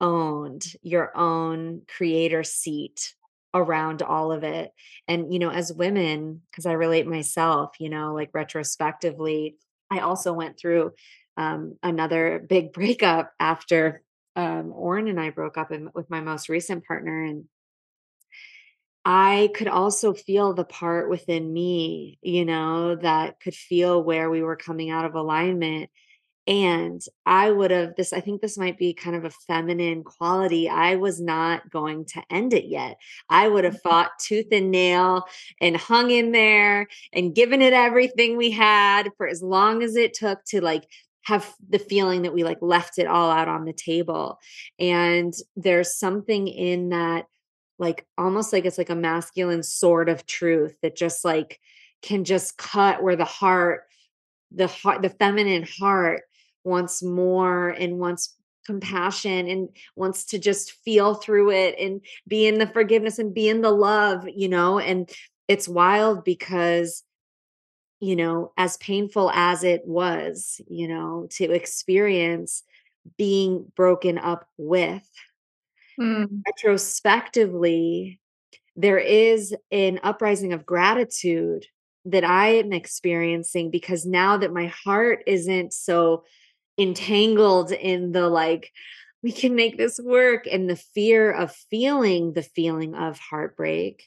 owned 0.00 0.64
your 0.82 1.16
own 1.16 1.82
creator 1.88 2.42
seat 2.44 3.14
around 3.54 4.02
all 4.02 4.32
of 4.32 4.44
it. 4.44 4.72
And, 5.08 5.32
you 5.32 5.38
know, 5.38 5.50
as 5.50 5.72
women, 5.72 6.42
because 6.50 6.66
I 6.66 6.72
relate 6.72 7.06
myself, 7.06 7.76
you 7.80 7.88
know, 7.88 8.14
like 8.14 8.30
retrospectively, 8.34 9.56
I 9.90 10.00
also 10.00 10.32
went 10.32 10.58
through 10.58 10.92
um, 11.38 11.78
another 11.82 12.44
big 12.46 12.72
breakup 12.74 13.32
after 13.40 14.02
um, 14.36 14.72
Oren 14.74 15.08
and 15.08 15.18
I 15.18 15.30
broke 15.30 15.56
up 15.56 15.72
in, 15.72 15.90
with 15.94 16.10
my 16.10 16.20
most 16.20 16.48
recent 16.48 16.84
partner. 16.84 17.24
And 17.24 17.44
I 19.04 19.50
could 19.54 19.68
also 19.68 20.12
feel 20.12 20.52
the 20.52 20.64
part 20.64 21.08
within 21.08 21.50
me, 21.52 22.18
you 22.20 22.44
know, 22.44 22.96
that 22.96 23.40
could 23.40 23.54
feel 23.54 24.02
where 24.02 24.28
we 24.28 24.42
were 24.42 24.56
coming 24.56 24.90
out 24.90 25.06
of 25.06 25.14
alignment. 25.14 25.90
And 26.46 27.02
I 27.26 27.50
would 27.50 27.70
have 27.70 27.94
this, 27.96 28.12
I 28.12 28.20
think 28.20 28.40
this 28.40 28.56
might 28.56 28.78
be 28.78 28.94
kind 28.94 29.14
of 29.14 29.24
a 29.24 29.30
feminine 29.30 30.02
quality. 30.02 30.68
I 30.68 30.96
was 30.96 31.20
not 31.20 31.68
going 31.70 32.06
to 32.06 32.22
end 32.30 32.54
it 32.54 32.64
yet. 32.66 32.96
I 33.28 33.48
would 33.48 33.64
have 33.64 33.74
mm-hmm. 33.74 33.88
fought 33.88 34.10
tooth 34.18 34.46
and 34.52 34.70
nail 34.70 35.24
and 35.60 35.76
hung 35.76 36.10
in 36.10 36.32
there 36.32 36.86
and 37.12 37.34
given 37.34 37.60
it 37.60 37.74
everything 37.74 38.36
we 38.36 38.50
had 38.50 39.10
for 39.18 39.26
as 39.28 39.42
long 39.42 39.82
as 39.82 39.94
it 39.94 40.14
took 40.14 40.42
to 40.46 40.62
like 40.62 40.84
have 41.28 41.54
the 41.68 41.78
feeling 41.78 42.22
that 42.22 42.32
we 42.32 42.42
like 42.42 42.56
left 42.62 42.98
it 42.98 43.06
all 43.06 43.30
out 43.30 43.48
on 43.48 43.66
the 43.66 43.72
table. 43.74 44.38
And 44.78 45.34
there's 45.56 45.94
something 45.94 46.48
in 46.48 46.88
that 46.88 47.26
like 47.78 48.06
almost 48.16 48.50
like 48.50 48.64
it's 48.64 48.78
like 48.78 48.88
a 48.88 48.94
masculine 48.94 49.62
sword 49.62 50.08
of 50.08 50.24
truth 50.24 50.74
that 50.82 50.96
just 50.96 51.26
like 51.26 51.60
can 52.00 52.24
just 52.24 52.56
cut 52.56 53.02
where 53.02 53.14
the 53.14 53.26
heart 53.26 53.82
the 54.52 54.68
heart 54.68 55.02
the 55.02 55.10
feminine 55.10 55.66
heart 55.78 56.22
wants 56.64 57.02
more 57.02 57.68
and 57.68 57.98
wants 57.98 58.34
compassion 58.64 59.48
and 59.48 59.68
wants 59.96 60.24
to 60.24 60.38
just 60.38 60.72
feel 60.82 61.14
through 61.14 61.50
it 61.50 61.74
and 61.78 62.00
be 62.26 62.46
in 62.46 62.58
the 62.58 62.66
forgiveness 62.66 63.18
and 63.18 63.34
be 63.34 63.48
in 63.48 63.60
the 63.60 63.70
love 63.70 64.26
you 64.34 64.48
know 64.48 64.78
and 64.78 65.10
it's 65.46 65.68
wild 65.68 66.24
because 66.24 67.04
you 68.00 68.16
know 68.16 68.52
as 68.56 68.76
painful 68.78 69.30
as 69.32 69.64
it 69.64 69.82
was 69.86 70.60
you 70.68 70.88
know 70.88 71.26
to 71.30 71.50
experience 71.52 72.62
being 73.16 73.70
broken 73.74 74.18
up 74.18 74.46
with 74.56 75.08
Mm. 75.98 76.42
Retrospectively, 76.46 78.20
there 78.76 78.98
is 78.98 79.54
an 79.72 79.98
uprising 80.02 80.52
of 80.52 80.64
gratitude 80.64 81.66
that 82.04 82.24
I 82.24 82.56
am 82.56 82.72
experiencing 82.72 83.70
because 83.70 84.06
now 84.06 84.36
that 84.38 84.52
my 84.52 84.66
heart 84.66 85.24
isn't 85.26 85.72
so 85.72 86.24
entangled 86.78 87.72
in 87.72 88.12
the 88.12 88.28
like, 88.28 88.70
we 89.22 89.32
can 89.32 89.56
make 89.56 89.76
this 89.76 89.98
work 89.98 90.46
and 90.50 90.70
the 90.70 90.76
fear 90.76 91.32
of 91.32 91.52
feeling 91.70 92.34
the 92.34 92.42
feeling 92.42 92.94
of 92.94 93.18
heartbreak. 93.18 94.04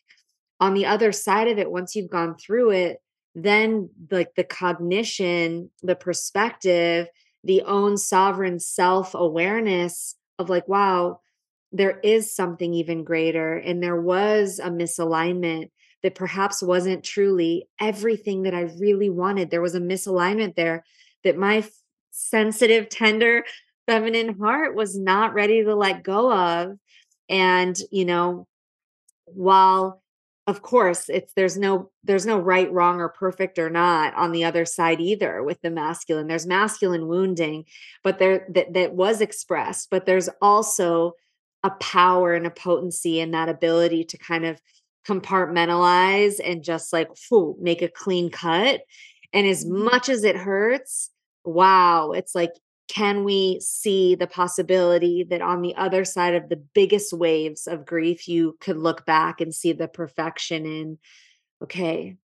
On 0.62 0.74
the 0.74 0.86
other 0.86 1.12
side 1.12 1.50
of 1.50 1.58
it, 1.58 1.70
once 1.70 1.96
you've 1.96 2.10
gone 2.10 2.38
through 2.38 2.72
it, 2.72 3.02
then 3.36 3.90
like 4.10 4.36
the 4.36 4.44
cognition, 4.44 5.70
the 5.82 5.96
perspective, 5.96 7.08
the 7.44 7.62
own 7.64 7.98
sovereign 7.98 8.60
self 8.60 9.14
awareness 9.14 10.16
of 10.38 10.50
like, 10.50 10.68
wow, 10.68 11.20
there 11.72 12.00
is 12.00 12.36
something 12.36 12.74
even 12.74 13.04
greater 13.04 13.56
and 13.56 13.82
there 13.82 14.00
was 14.00 14.60
a 14.60 14.70
misalignment 14.70 15.70
that 16.04 16.16
perhaps 16.16 16.62
wasn't 16.62 17.04
truly 17.04 17.68
everything 17.80 18.44
that 18.44 18.54
I 18.54 18.62
really 18.80 19.10
wanted. 19.10 19.50
There 19.50 19.62
was 19.62 19.76
a 19.76 19.80
misalignment 19.80 20.56
there 20.56 20.84
that 21.24 21.38
my 21.38 21.64
sensitive, 22.12 22.90
tender, 22.90 23.46
feminine 23.88 24.38
heart 24.40 24.76
was 24.76 24.98
not 24.98 25.34
ready 25.34 25.64
to 25.64 25.76
let 25.76 26.04
go 26.04 26.34
of. 26.34 26.78
And, 27.30 27.78
you 27.92 28.06
know, 28.06 28.48
while 29.26 30.01
of 30.52 30.62
course 30.62 31.10
it's 31.10 31.34
there's 31.34 31.58
no 31.58 31.90
there's 32.04 32.26
no 32.26 32.38
right 32.38 32.72
wrong 32.72 33.00
or 33.00 33.10
perfect 33.10 33.58
or 33.58 33.70
not 33.70 34.14
on 34.16 34.32
the 34.32 34.44
other 34.44 34.66
side 34.66 35.02
either 35.02 35.42
with 35.42 35.60
the 35.62 35.72
masculine 35.72 36.28
there's 36.28 36.46
masculine 36.46 37.08
wounding 37.08 37.66
but 38.04 38.20
there 38.20 38.46
that 38.50 38.74
that 38.74 38.94
was 38.94 39.22
expressed 39.22 39.90
but 39.90 40.06
there's 40.06 40.30
also 40.42 41.14
a 41.64 41.72
power 41.72 42.34
and 42.34 42.46
a 42.46 42.52
potency 42.52 43.20
and 43.20 43.34
that 43.34 43.50
ability 43.50 44.04
to 44.04 44.18
kind 44.18 44.46
of 44.46 44.60
compartmentalize 45.08 46.40
and 46.44 46.64
just 46.64 46.94
like 46.94 47.10
whew, 47.28 47.58
make 47.60 47.82
a 47.82 47.88
clean 47.88 48.30
cut. 48.30 48.82
And 49.34 49.48
as 49.48 49.66
mm-hmm. 49.66 49.86
much 49.86 50.10
as 50.10 50.24
it 50.24 50.36
hurts, 50.36 51.10
wow, 51.44 52.12
it's 52.12 52.36
like, 52.36 52.52
can 52.92 53.24
we 53.24 53.58
see 53.62 54.16
the 54.16 54.28
possibility 54.28 55.24
that 55.30 55.42
on 55.42 55.62
the 55.62 55.74
other 55.76 56.04
side 56.04 56.36
of 56.36 56.50
the 56.50 56.58
biggest 56.58 57.14
waves 57.14 57.66
of 57.66 57.86
grief, 57.86 58.28
you 58.28 58.58
could 58.60 58.76
look 58.76 59.06
back 59.06 59.40
and 59.40 59.56
see 59.56 59.72
the 59.72 59.88
perfection 59.88 60.66
in, 60.66 60.98
okay, 61.64 62.18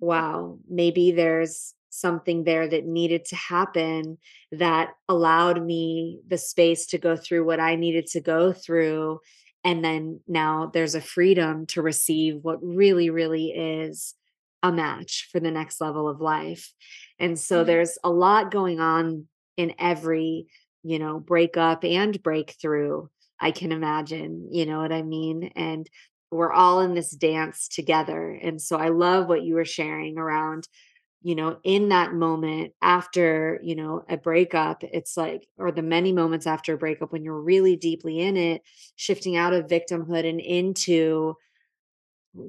wow, 0.00 0.58
maybe 0.70 1.10
there's 1.10 1.74
something 1.90 2.44
there 2.44 2.66
that 2.66 2.86
needed 2.86 3.26
to 3.26 3.36
happen 3.36 4.16
that 4.52 4.94
allowed 5.06 5.62
me 5.62 6.20
the 6.26 6.38
space 6.38 6.86
to 6.86 6.98
go 6.98 7.14
through 7.14 7.44
what 7.44 7.60
I 7.60 7.76
needed 7.76 8.06
to 8.12 8.20
go 8.22 8.54
through. 8.54 9.20
And 9.64 9.84
then 9.84 10.20
now 10.26 10.70
there's 10.72 10.94
a 10.94 11.00
freedom 11.02 11.66
to 11.66 11.82
receive 11.82 12.38
what 12.40 12.58
really, 12.62 13.10
really 13.10 13.48
is 13.48 14.14
a 14.62 14.72
match 14.72 15.28
for 15.30 15.40
the 15.40 15.50
next 15.50 15.78
level 15.78 16.08
of 16.08 16.22
life. 16.22 16.72
And 17.18 17.38
so 17.38 17.58
mm-hmm. 17.58 17.66
there's 17.66 17.98
a 18.02 18.10
lot 18.10 18.50
going 18.50 18.80
on 18.80 19.26
in 19.56 19.74
every, 19.78 20.46
you 20.82 20.98
know, 20.98 21.20
breakup 21.20 21.84
and 21.84 22.22
breakthrough. 22.22 23.06
I 23.38 23.50
can 23.50 23.72
imagine, 23.72 24.48
you 24.50 24.64
know 24.64 24.78
what 24.78 24.92
I 24.92 25.02
mean? 25.02 25.52
And 25.56 25.88
we're 26.30 26.52
all 26.52 26.80
in 26.80 26.94
this 26.94 27.10
dance 27.10 27.68
together. 27.68 28.30
And 28.30 28.60
so 28.60 28.76
I 28.76 28.88
love 28.88 29.28
what 29.28 29.42
you 29.42 29.54
were 29.54 29.64
sharing 29.64 30.18
around 30.18 30.66
you 31.26 31.34
know 31.34 31.58
in 31.64 31.88
that 31.88 32.12
moment 32.12 32.72
after 32.80 33.58
you 33.60 33.74
know 33.74 34.04
a 34.08 34.16
breakup 34.16 34.84
it's 34.84 35.16
like 35.16 35.48
or 35.58 35.72
the 35.72 35.82
many 35.82 36.12
moments 36.12 36.46
after 36.46 36.74
a 36.74 36.78
breakup 36.78 37.10
when 37.10 37.24
you're 37.24 37.40
really 37.40 37.74
deeply 37.74 38.20
in 38.20 38.36
it 38.36 38.62
shifting 38.94 39.36
out 39.36 39.52
of 39.52 39.66
victimhood 39.66 40.28
and 40.28 40.40
into 40.40 41.34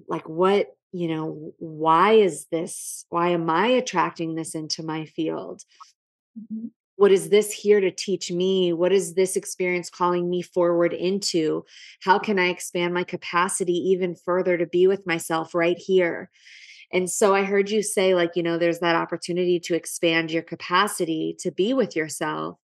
like 0.08 0.30
what 0.30 0.68
you 0.92 1.08
know 1.08 1.54
why 1.58 2.14
is 2.14 2.46
this 2.52 3.04
why 3.10 3.30
am 3.30 3.50
i 3.50 3.66
attracting 3.66 4.36
this 4.36 4.54
into 4.54 4.84
my 4.84 5.06
field 5.06 5.64
mm-hmm. 6.40 6.68
What 6.98 7.12
is 7.12 7.30
this 7.30 7.52
here 7.52 7.80
to 7.80 7.92
teach 7.92 8.32
me 8.32 8.74
what 8.74 8.92
is 8.92 9.14
this 9.14 9.36
experience 9.36 9.90
calling 9.90 10.30
me 10.30 10.42
forward 10.42 10.94
into 10.94 11.64
how 12.02 12.20
can 12.20 12.38
i 12.40 12.48
expand 12.48 12.94
my 12.94 13.04
capacity 13.04 13.74
even 13.74 14.16
further 14.16 14.58
to 14.58 14.66
be 14.66 14.88
with 14.88 15.08
myself 15.08 15.56
right 15.56 15.78
here 15.78 16.30
and 16.92 17.10
so 17.10 17.36
I 17.36 17.44
heard 17.44 17.70
you 17.70 17.84
say, 17.84 18.16
like, 18.16 18.36
you 18.36 18.44
know, 18.44 18.58
there's 18.58 18.80
that 18.80 18.96
opportunity 18.96 19.60
to 19.62 19.76
expand 19.76 20.32
your 20.32 20.44
capacity 20.44 21.36
to 21.40 21.52
be 21.52 21.74
with 21.74 21.96
yourself. 21.96 22.58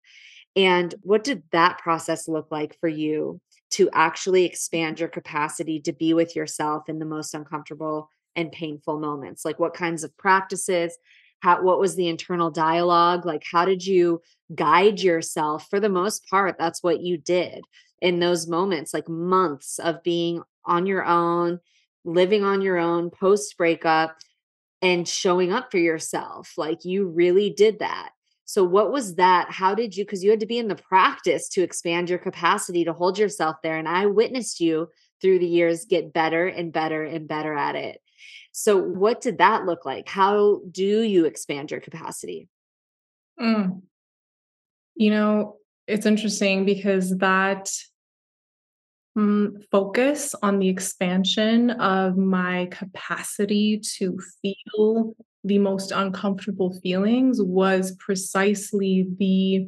And 0.56 0.94
what 1.02 1.24
did 1.24 1.44
that 1.52 1.80
process 1.80 2.28
look 2.28 2.48
like 2.52 2.78
for 2.80 2.88
you 2.88 3.42
to 3.72 3.90
actually 3.92 4.46
expand 4.46 5.00
your 5.00 5.10
capacity 5.10 5.80
to 5.82 5.92
be 5.92 6.14
with 6.14 6.36
yourself 6.36 6.88
in 6.88 7.00
the 7.00 7.06
most 7.06 7.34
uncomfortable 7.34 8.10
and 8.36 8.52
painful 8.52 9.00
moments? 9.00 9.44
Like, 9.44 9.60
what 9.60 9.74
kinds 9.74 10.04
of 10.04 10.16
practices? 10.18 10.96
How, 11.44 11.62
what 11.62 11.80
was 11.80 11.96
the 11.96 12.08
internal 12.08 12.50
dialogue? 12.50 13.26
Like, 13.26 13.44
how 13.52 13.66
did 13.66 13.86
you 13.86 14.22
guide 14.56 15.02
yourself? 15.02 15.68
For 15.70 15.82
the 15.82 15.90
most 15.90 16.26
part, 16.30 16.56
that's 16.58 16.82
what 16.82 17.02
you 17.02 17.18
did 17.18 17.66
in 18.02 18.20
those 18.20 18.48
moments, 18.48 18.94
like 18.94 19.10
months 19.10 19.78
of 19.78 20.02
being 20.04 20.42
on 20.66 20.86
your 20.86 21.04
own 21.04 21.60
living 22.06 22.44
on 22.44 22.62
your 22.62 22.78
own 22.78 23.10
post 23.10 23.58
breakup 23.58 24.18
and 24.82 25.08
showing 25.08 25.52
up 25.52 25.70
for 25.70 25.78
yourself. 25.78 26.54
Like 26.58 26.86
you 26.86 27.08
really 27.08 27.50
did 27.50 27.80
that. 27.80 28.12
So, 28.46 28.64
what 28.64 28.92
was 28.92 29.16
that? 29.16 29.52
How 29.52 29.76
did 29.76 29.98
you? 29.98 30.06
Because 30.06 30.24
you 30.24 30.30
had 30.30 30.42
to 30.42 30.46
be 30.46 30.60
in 30.60 30.68
the 30.70 30.76
practice 30.76 31.50
to 31.50 31.62
expand 31.62 32.10
your 32.10 32.20
capacity 32.20 32.86
to 32.86 32.94
hold 32.94 33.18
yourself 33.18 33.58
there. 33.64 33.78
And 33.78 33.88
I 33.88 34.06
witnessed 34.06 34.60
you 34.60 34.90
through 35.22 35.40
the 35.40 35.48
years 35.48 35.86
get 35.86 36.14
better 36.14 36.48
and 36.48 36.72
better 36.72 37.04
and 37.04 37.28
better 37.28 37.54
at 37.54 37.76
it. 37.76 38.02
So, 38.54 38.78
what 38.78 39.20
did 39.20 39.40
that 39.40 39.66
look 39.66 39.84
like? 39.84 40.08
How 40.08 40.62
do 40.70 41.02
you 41.02 41.26
expand 41.26 41.72
your 41.72 41.80
capacity? 41.80 42.48
Mm. 43.40 43.82
You 44.96 45.10
know, 45.10 45.58
it's 45.88 46.06
interesting 46.06 46.64
because 46.64 47.18
that 47.18 47.72
mm, 49.18 49.64
focus 49.72 50.36
on 50.44 50.60
the 50.60 50.70
expansion 50.70 51.72
of 51.72 52.16
my 52.16 52.68
capacity 52.72 53.82
to 53.98 54.20
feel 54.44 55.16
the 55.44 55.58
most 55.58 55.92
uncomfortable 55.92 56.80
feelings 56.80 57.42
was 57.42 57.96
precisely 57.96 59.08
the, 59.18 59.66
I 59.66 59.68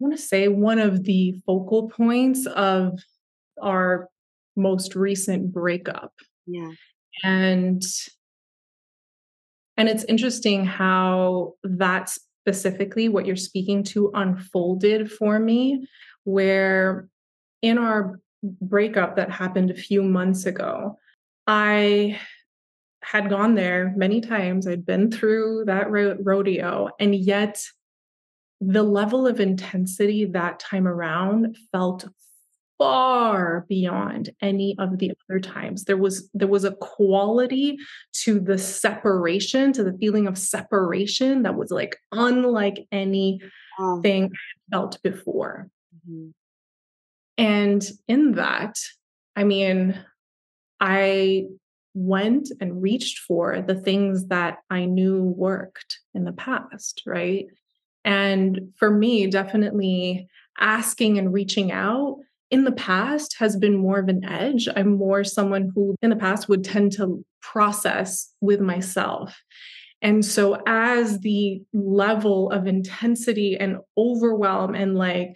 want 0.00 0.16
to 0.16 0.20
say, 0.20 0.48
one 0.48 0.80
of 0.80 1.04
the 1.04 1.40
focal 1.46 1.88
points 1.88 2.44
of 2.44 2.98
our 3.62 4.08
most 4.56 4.96
recent 4.96 5.52
breakup. 5.52 6.12
Yeah. 6.46 6.72
And 7.22 7.82
and 9.76 9.88
it's 9.88 10.04
interesting 10.04 10.64
how 10.66 11.54
that 11.62 12.10
specifically 12.42 13.08
what 13.08 13.26
you're 13.26 13.36
speaking 13.36 13.82
to 13.82 14.10
unfolded 14.14 15.10
for 15.10 15.38
me 15.38 15.86
where 16.24 17.08
in 17.62 17.78
our 17.78 18.20
breakup 18.42 19.16
that 19.16 19.30
happened 19.30 19.70
a 19.70 19.74
few 19.74 20.02
months 20.02 20.46
ago 20.46 20.96
I 21.46 22.18
had 23.02 23.28
gone 23.28 23.54
there 23.54 23.92
many 23.96 24.20
times. 24.20 24.66
I'd 24.66 24.86
been 24.86 25.10
through 25.10 25.64
that 25.66 25.90
ro- 25.90 26.16
rodeo, 26.20 26.90
and 27.00 27.14
yet 27.14 27.64
the 28.60 28.82
level 28.82 29.26
of 29.26 29.40
intensity 29.40 30.26
that 30.26 30.60
time 30.60 30.86
around 30.86 31.56
felt 31.72 32.06
far 32.80 33.66
beyond 33.68 34.30
any 34.40 34.74
of 34.78 34.98
the 34.98 35.12
other 35.28 35.38
times 35.38 35.84
there 35.84 35.98
was 35.98 36.30
there 36.32 36.48
was 36.48 36.64
a 36.64 36.74
quality 36.76 37.76
to 38.12 38.40
the 38.40 38.56
separation 38.56 39.70
to 39.72 39.84
the 39.84 39.96
feeling 39.98 40.26
of 40.26 40.38
separation 40.38 41.42
that 41.42 41.56
was 41.56 41.70
like 41.70 41.98
unlike 42.12 42.86
anything 42.90 43.42
oh. 43.78 44.00
felt 44.70 45.02
before 45.02 45.68
mm-hmm. 46.08 46.30
and 47.36 47.90
in 48.08 48.32
that 48.32 48.74
i 49.36 49.44
mean 49.44 49.94
i 50.80 51.44
went 51.94 52.50
and 52.60 52.80
reached 52.80 53.18
for 53.18 53.60
the 53.60 53.74
things 53.74 54.28
that 54.28 54.58
I 54.70 54.84
knew 54.84 55.22
worked 55.22 55.98
in 56.14 56.24
the 56.24 56.32
past, 56.32 57.02
right? 57.04 57.46
And 58.04 58.72
for 58.76 58.90
me, 58.90 59.26
definitely 59.26 60.28
asking 60.58 61.18
and 61.18 61.32
reaching 61.32 61.72
out 61.72 62.18
in 62.50 62.64
the 62.64 62.72
past 62.72 63.36
has 63.38 63.56
been 63.56 63.76
more 63.76 63.98
of 63.98 64.08
an 64.08 64.24
edge. 64.24 64.68
I'm 64.74 64.96
more 64.96 65.24
someone 65.24 65.70
who 65.74 65.94
in 66.02 66.10
the 66.10 66.16
past 66.16 66.48
would 66.48 66.64
tend 66.64 66.92
to 66.92 67.24
process 67.40 68.32
with 68.40 68.60
myself. 68.60 69.36
And 70.02 70.24
so, 70.24 70.60
as 70.66 71.20
the 71.20 71.62
level 71.72 72.50
of 72.50 72.66
intensity 72.66 73.56
and 73.56 73.78
overwhelm 73.98 74.74
and 74.74 74.96
like 74.96 75.34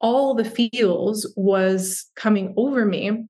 all 0.00 0.34
the 0.34 0.44
feels 0.44 1.32
was 1.36 2.06
coming 2.16 2.52
over 2.56 2.84
me, 2.84 3.26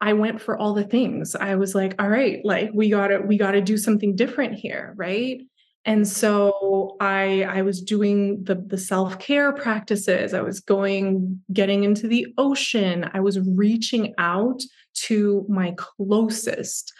I 0.00 0.12
went 0.12 0.42
for 0.42 0.58
all 0.58 0.74
the 0.74 0.84
things. 0.84 1.34
I 1.36 1.54
was 1.54 1.74
like, 1.74 1.94
all 2.00 2.08
right, 2.08 2.40
like 2.44 2.70
we 2.74 2.90
got 2.90 3.08
to 3.08 3.18
we 3.20 3.38
got 3.38 3.52
to 3.52 3.60
do 3.60 3.76
something 3.76 4.16
different 4.16 4.54
here, 4.54 4.92
right? 4.96 5.40
And 5.86 6.06
so 6.06 6.96
I 7.00 7.44
I 7.44 7.62
was 7.62 7.80
doing 7.80 8.42
the 8.42 8.56
the 8.56 8.76
self-care 8.76 9.52
practices. 9.52 10.34
I 10.34 10.42
was 10.42 10.60
going 10.60 11.40
getting 11.52 11.84
into 11.84 12.08
the 12.08 12.26
ocean. 12.36 13.08
I 13.14 13.20
was 13.20 13.38
reaching 13.40 14.12
out 14.18 14.60
to 15.06 15.46
my 15.48 15.74
closest 15.76 16.92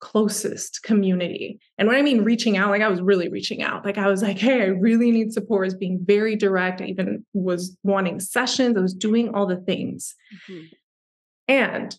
closest 0.00 0.82
community. 0.82 1.60
And 1.76 1.86
when 1.86 1.96
I 1.96 2.00
mean 2.00 2.24
reaching 2.24 2.56
out, 2.56 2.70
like 2.70 2.80
I 2.80 2.88
was 2.88 3.02
really 3.02 3.28
reaching 3.28 3.62
out. 3.62 3.84
Like 3.84 3.98
I 3.98 4.08
was 4.08 4.22
like, 4.22 4.38
hey, 4.38 4.62
I 4.62 4.66
really 4.68 5.10
need 5.10 5.32
support. 5.32 5.64
I 5.64 5.66
was 5.66 5.74
being 5.74 6.00
very 6.02 6.36
direct. 6.36 6.80
I 6.80 6.86
even 6.86 7.24
was 7.34 7.76
wanting 7.82 8.18
sessions. 8.18 8.78
I 8.78 8.80
was 8.80 8.94
doing 8.94 9.34
all 9.34 9.46
the 9.46 9.60
things. 9.60 10.14
Mm-hmm. 10.48 10.64
And 11.48 11.98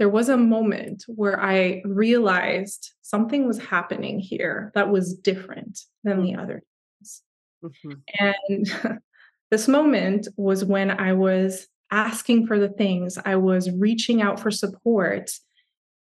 there 0.00 0.08
was 0.08 0.30
a 0.30 0.36
moment 0.36 1.04
where 1.08 1.38
I 1.38 1.82
realized 1.84 2.92
something 3.02 3.46
was 3.46 3.58
happening 3.58 4.18
here 4.18 4.72
that 4.74 4.88
was 4.88 5.14
different 5.14 5.78
than 6.04 6.22
the 6.22 6.30
mm-hmm. 6.30 6.40
other 6.40 6.62
things. 6.98 7.22
Mm-hmm. 7.62 7.92
And 8.18 9.00
this 9.50 9.68
moment 9.68 10.26
was 10.38 10.64
when 10.64 10.90
I 10.90 11.12
was 11.12 11.68
asking 11.90 12.46
for 12.46 12.58
the 12.58 12.70
things, 12.70 13.18
I 13.26 13.36
was 13.36 13.70
reaching 13.72 14.22
out 14.22 14.40
for 14.40 14.50
support. 14.50 15.32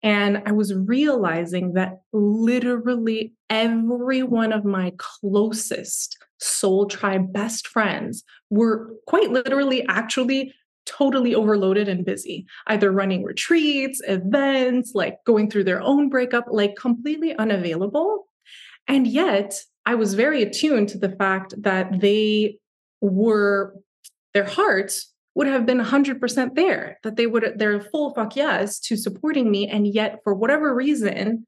And 0.02 0.42
I 0.44 0.52
was 0.52 0.74
realizing 0.74 1.72
that 1.72 2.00
literally 2.12 3.32
every 3.48 4.22
one 4.22 4.52
of 4.52 4.66
my 4.66 4.92
closest 4.98 6.18
soul 6.38 6.84
tribe 6.84 7.32
best 7.32 7.66
friends 7.66 8.24
were 8.50 8.90
quite 9.06 9.30
literally 9.30 9.86
actually 9.88 10.52
totally 10.86 11.34
overloaded 11.34 11.88
and 11.88 12.04
busy, 12.04 12.46
either 12.68 12.90
running 12.90 13.24
retreats, 13.24 14.00
events, 14.06 14.92
like 14.94 15.18
going 15.24 15.50
through 15.50 15.64
their 15.64 15.82
own 15.82 16.08
breakup, 16.08 16.46
like 16.50 16.76
completely 16.76 17.36
unavailable. 17.36 18.26
And 18.88 19.06
yet, 19.06 19.60
I 19.84 19.94
was 19.94 20.14
very 20.14 20.42
attuned 20.42 20.88
to 20.90 20.98
the 20.98 21.10
fact 21.10 21.54
that 21.62 22.00
they 22.00 22.58
were, 23.00 23.74
their 24.34 24.44
hearts 24.44 25.12
would 25.34 25.46
have 25.46 25.66
been 25.66 25.80
100% 25.80 26.54
there, 26.54 26.98
that 27.02 27.16
they 27.16 27.26
would, 27.26 27.54
they're 27.56 27.80
full 27.80 28.14
fuck 28.14 28.36
yes 28.36 28.80
to 28.80 28.96
supporting 28.96 29.50
me. 29.50 29.68
And 29.68 29.86
yet, 29.86 30.20
for 30.24 30.34
whatever 30.34 30.74
reason, 30.74 31.46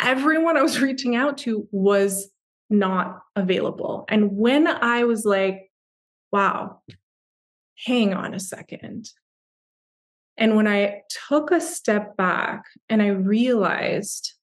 everyone 0.00 0.56
I 0.56 0.62
was 0.62 0.80
reaching 0.82 1.14
out 1.14 1.38
to 1.38 1.68
was 1.70 2.30
not 2.70 3.20
available. 3.36 4.04
And 4.08 4.36
when 4.36 4.66
I 4.66 5.04
was 5.04 5.24
like, 5.24 5.70
wow, 6.32 6.80
hang 7.84 8.14
on 8.14 8.34
a 8.34 8.40
second. 8.40 9.10
And 10.36 10.54
when 10.54 10.68
I 10.68 11.02
took 11.28 11.50
a 11.50 11.60
step 11.60 12.16
back 12.16 12.64
and 12.88 13.02
I 13.02 13.08
realized, 13.08 14.34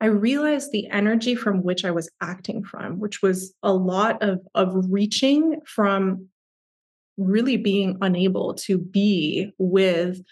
I 0.00 0.06
realized 0.06 0.72
the 0.72 0.88
energy 0.88 1.34
from 1.34 1.62
which 1.62 1.84
I 1.84 1.90
was 1.90 2.10
acting 2.22 2.64
from, 2.64 2.98
which 2.98 3.20
was 3.20 3.54
a 3.62 3.72
lot 3.72 4.22
of, 4.22 4.40
of 4.54 4.74
reaching 4.88 5.60
from 5.66 6.28
really 7.18 7.56
being 7.56 7.98
unable 8.00 8.54
to 8.54 8.78
be 8.78 9.50
with 9.58 10.22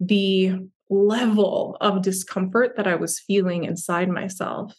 the 0.00 0.60
level 0.88 1.76
of 1.80 2.02
discomfort 2.02 2.76
that 2.76 2.86
I 2.86 2.94
was 2.94 3.18
feeling 3.20 3.64
inside 3.64 4.08
myself. 4.08 4.74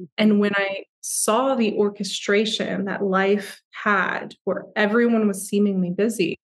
Mm. 0.00 0.08
And 0.18 0.40
when 0.40 0.52
I 0.56 0.84
saw 1.00 1.54
the 1.54 1.74
orchestration 1.74 2.84
that 2.84 3.02
life 3.02 3.60
had 3.70 4.34
where 4.44 4.64
everyone 4.76 5.26
was 5.26 5.48
seemingly 5.48 5.90
busy, 5.90 6.38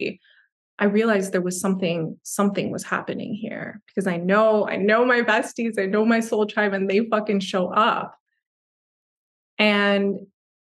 I 0.79 0.85
realized 0.85 1.33
there 1.33 1.41
was 1.41 1.61
something, 1.61 2.19
something 2.23 2.71
was 2.71 2.85
happening 2.85 3.35
here 3.35 3.81
because 3.87 4.07
I 4.07 4.19
know, 4.19 4.69
I 4.69 4.77
know 4.77 5.05
my 5.05 5.23
besties, 5.23 5.79
I 5.79 5.87
know 5.87 6.05
my 6.05 6.21
soul 6.21 6.47
tribe, 6.47 6.75
and 6.75 6.89
they 6.89 7.07
fucking 7.07 7.41
show 7.41 7.69
up. 7.69 8.15
And 9.59 10.19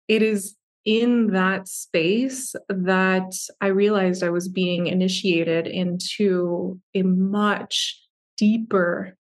it 0.08 0.22
is 0.22 0.56
in 0.84 1.28
that 1.28 1.68
space 1.68 2.54
that 2.68 3.32
I 3.60 3.68
realized 3.68 4.24
I 4.24 4.30
was 4.30 4.48
being 4.48 4.86
initiated 4.86 5.66
into 5.66 6.80
a 6.94 7.02
much 7.02 8.00
deeper 8.36 9.16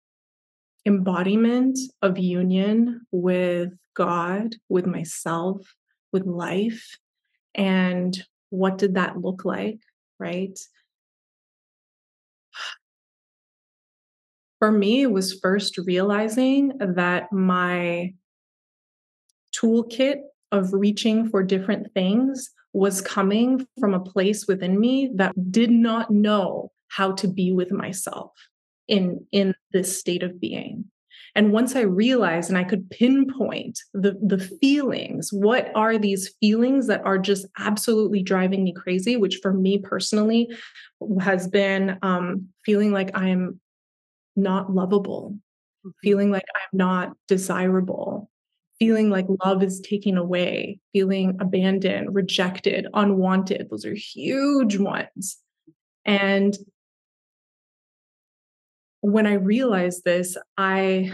embodiment 0.85 1.79
of 2.03 2.19
union 2.19 3.01
with 3.11 3.73
God, 3.97 4.55
with 4.69 4.87
myself, 4.87 5.75
with 6.13 6.27
life. 6.27 6.97
And 7.55 8.17
what 8.51 8.79
did 8.79 8.95
that 8.95 9.19
look 9.19 9.45
like? 9.45 9.81
Right. 10.19 10.59
For 14.59 14.71
me, 14.71 15.03
it 15.03 15.11
was 15.11 15.39
first 15.41 15.77
realizing 15.79 16.73
that 16.79 17.33
my 17.33 18.15
toolkit 19.55 20.21
of 20.53 20.73
reaching 20.73 21.29
for 21.29 21.43
different 21.43 21.93
things 21.93 22.51
was 22.73 23.01
coming 23.01 23.67
from 23.81 23.95
a 23.95 24.01
place 24.01 24.47
within 24.47 24.79
me 24.79 25.11
that 25.15 25.35
did 25.51 25.71
not 25.71 26.11
know 26.11 26.71
how 26.89 27.13
to 27.13 27.27
be 27.29 27.53
with 27.53 27.73
myself 27.73 28.33
in 28.89 29.27
in 29.33 29.55
this 29.73 29.99
state 29.99 30.23
of 30.23 30.41
being 30.41 30.85
and 31.37 31.53
once 31.53 31.77
i 31.77 31.81
realized 31.81 32.49
and 32.49 32.59
i 32.59 32.64
could 32.64 32.89
pinpoint 32.91 33.78
the 33.95 34.18
the 34.20 34.39
feelings 34.61 35.28
what 35.32 35.70
are 35.76 35.97
these 35.97 36.34
feelings 36.41 36.89
that 36.89 37.05
are 37.05 37.18
just 37.18 37.47
absolutely 37.59 38.22
driving 38.22 38.64
me 38.64 38.72
crazy 38.72 39.16
which 39.16 39.39
for 39.43 39.53
me 39.53 39.78
personally 39.78 40.49
has 41.20 41.47
been 41.47 41.99
um, 42.03 42.49
feeling 42.64 42.91
like 42.91 43.16
i'm 43.16 43.61
not 44.34 44.72
lovable 44.72 45.30
mm-hmm. 45.87 45.91
feeling 46.03 46.32
like 46.32 46.47
i'm 46.57 46.78
not 46.78 47.12
desirable 47.28 48.28
feeling 48.78 49.09
like 49.09 49.26
love 49.45 49.62
is 49.62 49.80
taken 49.80 50.16
away 50.18 50.78
feeling 50.93 51.37
abandoned 51.41 52.14
rejected 52.14 52.87
unwanted 52.95 53.68
those 53.70 53.84
are 53.84 53.95
huge 53.95 54.78
ones 54.78 55.39
and 56.05 56.59
when 59.07 59.25
I 59.25 59.35
realized 59.35 60.03
this, 60.05 60.37
I 60.59 61.13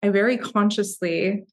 I 0.00 0.10
very 0.10 0.36
consciously 0.36 1.44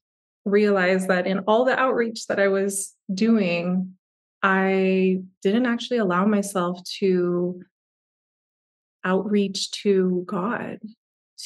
realized 0.44 1.08
that 1.08 1.26
in 1.26 1.40
all 1.40 1.64
the 1.64 1.76
outreach 1.76 2.28
that 2.28 2.38
I 2.38 2.46
was 2.46 2.94
doing, 3.12 3.94
I 4.42 5.18
didn't 5.42 5.66
actually 5.66 5.96
allow 5.96 6.26
myself 6.26 6.80
to 6.98 7.60
outreach 9.04 9.72
to 9.82 10.22
God, 10.26 10.78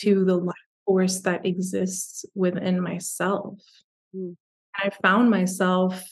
to 0.00 0.24
the 0.26 0.36
life 0.36 0.56
force 0.84 1.20
that 1.20 1.46
exists 1.46 2.26
within 2.34 2.82
myself. 2.82 3.58
Mm. 4.14 4.36
I 4.74 4.90
found 5.02 5.30
myself 5.30 6.04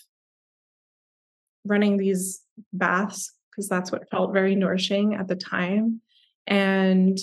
running 1.66 1.98
these 1.98 2.40
baths 2.72 3.30
because 3.50 3.68
that's 3.68 3.92
what 3.92 4.08
felt 4.08 4.32
very 4.32 4.54
nourishing 4.54 5.14
at 5.14 5.28
the 5.28 5.36
time. 5.36 6.00
And 6.46 7.18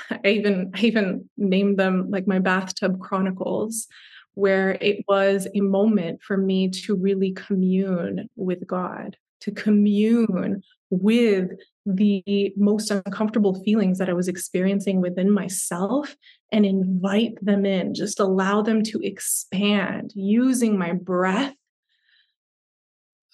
I 0.24 0.28
even 0.28 0.72
I 0.74 0.80
even 0.80 1.28
named 1.36 1.78
them 1.78 2.10
like 2.10 2.26
my 2.26 2.38
bathtub 2.38 3.00
chronicles, 3.00 3.86
where 4.34 4.72
it 4.80 5.04
was 5.08 5.48
a 5.54 5.60
moment 5.60 6.22
for 6.22 6.36
me 6.36 6.68
to 6.68 6.94
really 6.94 7.32
commune 7.32 8.28
with 8.36 8.66
God, 8.66 9.16
to 9.40 9.50
commune 9.50 10.62
with 10.90 11.50
the 11.86 12.52
most 12.56 12.90
uncomfortable 12.90 13.62
feelings 13.62 13.98
that 13.98 14.10
I 14.10 14.12
was 14.12 14.28
experiencing 14.28 15.00
within 15.00 15.30
myself 15.30 16.16
and 16.52 16.66
invite 16.66 17.34
them 17.42 17.64
in, 17.64 17.94
just 17.94 18.20
allow 18.20 18.60
them 18.62 18.82
to 18.84 19.00
expand 19.02 20.12
using 20.14 20.78
my 20.78 20.92
breath. 20.92 21.54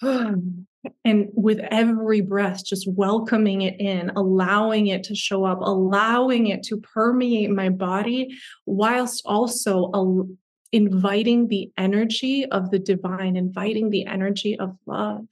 Um, 0.01 0.67
and 1.05 1.29
with 1.33 1.59
every 1.71 2.21
breath, 2.21 2.65
just 2.65 2.87
welcoming 2.91 3.61
it 3.61 3.79
in, 3.79 4.11
allowing 4.15 4.87
it 4.87 5.03
to 5.05 5.15
show 5.15 5.45
up, 5.45 5.59
allowing 5.61 6.47
it 6.47 6.63
to 6.63 6.77
permeate 6.77 7.49
my 7.49 7.69
body, 7.69 8.37
whilst 8.65 9.23
also 9.25 10.27
inviting 10.71 11.47
the 11.47 11.71
energy 11.77 12.45
of 12.45 12.71
the 12.71 12.79
divine, 12.79 13.35
inviting 13.35 13.89
the 13.89 14.05
energy 14.05 14.59
of 14.59 14.75
love 14.85 15.25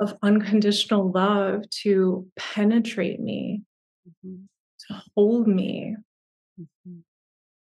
of 0.00 0.16
unconditional 0.22 1.10
love 1.10 1.68
to 1.70 2.26
penetrate 2.36 3.20
me, 3.20 3.62
mm-hmm. 4.08 4.44
to 4.86 5.02
hold 5.14 5.48
me. 5.48 5.96
Mm-hmm. 6.60 6.98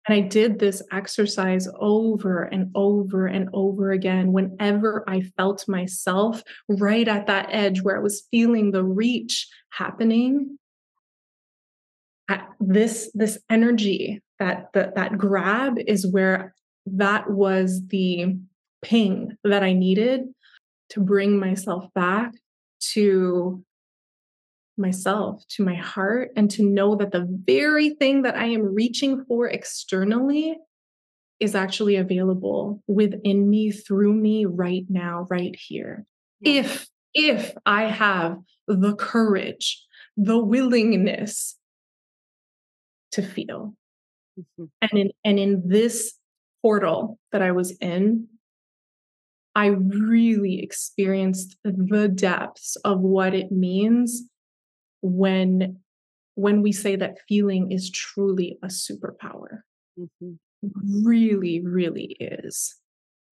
And 0.07 0.15
I 0.15 0.21
did 0.21 0.59
this 0.59 0.83
exercise 0.93 1.69
over 1.79 2.45
and 2.45 2.71
over 2.75 3.27
and 3.27 3.49
over 3.53 3.91
again 3.91 4.33
whenever 4.33 5.05
I 5.09 5.23
felt 5.37 5.69
myself 5.69 6.43
right 6.69 7.07
at 7.09 7.27
that 7.27 7.49
edge 7.51 7.83
where 7.83 7.97
I 7.97 8.01
was 8.01 8.27
feeling 8.31 8.71
the 8.71 8.85
reach 8.85 9.49
happening. 9.71 10.59
This, 12.59 13.11
this 13.15 13.39
energy, 13.51 14.23
that, 14.39 14.69
that, 14.73 14.95
that 14.95 15.19
grab 15.19 15.79
is 15.87 16.07
where 16.07 16.55
that 16.87 17.31
was 17.31 17.87
the 17.89 18.37
ping 18.83 19.37
that 19.45 19.63
I 19.63 19.73
needed 19.73 20.23
to 20.91 21.01
bring 21.01 21.39
myself 21.39 21.93
back 21.95 22.33
to 22.93 23.63
myself, 24.79 25.43
to 25.49 25.65
my 25.65 25.75
heart, 25.75 26.31
and 26.37 26.51
to 26.53 26.63
know 26.63 26.97
that 26.97 27.13
the 27.13 27.27
very 27.45 27.91
thing 27.91 28.23
that 28.23 28.37
I 28.37 28.47
am 28.47 28.75
reaching 28.75 29.25
for 29.25 29.49
externally 29.49 30.57
is 31.41 31.55
actually 31.55 31.97
available 31.97 32.83
within 32.87 33.49
me, 33.49 33.71
through 33.71 34.15
me, 34.15 34.47
right 34.47 34.85
now, 34.89 35.27
right 35.31 35.55
here. 35.57 36.07
Yeah. 36.41 36.61
If 36.61 36.89
if 37.15 37.55
I 37.65 37.85
have 37.85 38.39
the 38.69 38.95
courage, 38.95 39.85
the 40.17 40.39
willingness 40.39 41.57
to 43.13 43.23
feel. 43.23 43.75
Mm-hmm. 44.39 44.65
And 44.83 44.93
in 44.93 45.11
and 45.25 45.39
in 45.39 45.63
this 45.67 46.15
portal 46.63 47.19
that 47.33 47.43
I 47.43 47.53
was 47.53 47.71
in, 47.81 48.29
I 49.55 49.67
really 49.67 50.63
experienced 50.63 51.57
the 51.65 52.09
depths 52.09 52.77
of 52.85 53.01
what 53.01 53.35
it 53.35 53.51
means 53.51 54.25
when 55.07 55.79
when 56.35 56.61
we 56.61 56.71
say 56.71 56.97
that 56.97 57.19
feeling 57.29 57.73
is 57.73 57.91
truly 57.91 58.59
a 58.63 58.67
superpower. 58.67 59.61
Mm-hmm. 59.99 60.35
Really, 61.07 61.61
really 61.61 62.17
is. 62.21 62.77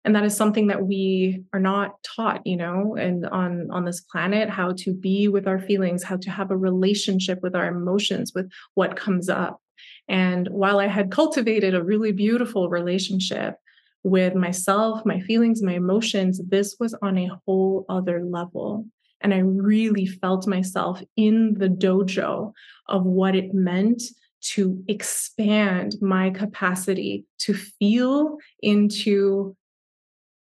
And 0.05 0.17
that 0.17 0.25
is 0.25 0.37
something 0.37 0.67
that 0.67 0.85
we 0.87 1.45
are 1.53 1.61
not 1.61 2.03
taught, 2.03 2.45
you 2.45 2.57
know, 2.57 2.97
and 2.97 3.27
on 3.27 3.71
on 3.71 3.85
this 3.85 4.01
planet 4.01 4.51
how 4.51 4.73
to 4.79 4.93
be 4.93 5.29
with 5.29 5.47
our 5.47 5.61
feelings, 5.61 6.03
how 6.03 6.17
to 6.17 6.31
have 6.31 6.51
a 6.51 6.57
relationship 6.57 7.41
with 7.43 7.55
our 7.55 7.69
emotions, 7.69 8.33
with 8.35 8.51
what 8.75 8.97
comes 8.97 9.29
up. 9.29 9.61
And 10.09 10.49
while 10.49 10.79
I 10.79 10.89
had 10.89 11.11
cultivated 11.11 11.75
a 11.75 11.85
really 11.85 12.13
beautiful 12.13 12.69
relationship 12.69 13.55
with 14.03 14.35
myself, 14.35 15.07
my 15.07 15.21
feelings, 15.21 15.63
my 15.63 15.75
emotions, 15.75 16.41
this 16.49 16.77
was 16.81 16.95
on 17.03 17.19
a 17.19 17.31
whole 17.47 17.85
other 17.89 18.25
level. 18.25 18.87
And 19.23 19.33
I 19.33 19.39
really 19.39 20.07
felt 20.07 20.47
myself 20.47 21.01
in 21.17 21.55
the 21.55 21.69
dojo 21.69 22.53
of 22.89 23.05
what 23.05 23.35
it 23.35 23.55
meant 23.55 24.03
to 24.43 24.83
expand 24.89 25.95
my 26.01 26.31
capacity 26.31 27.25
to 27.39 27.55
feel 27.55 28.39
into 28.61 29.57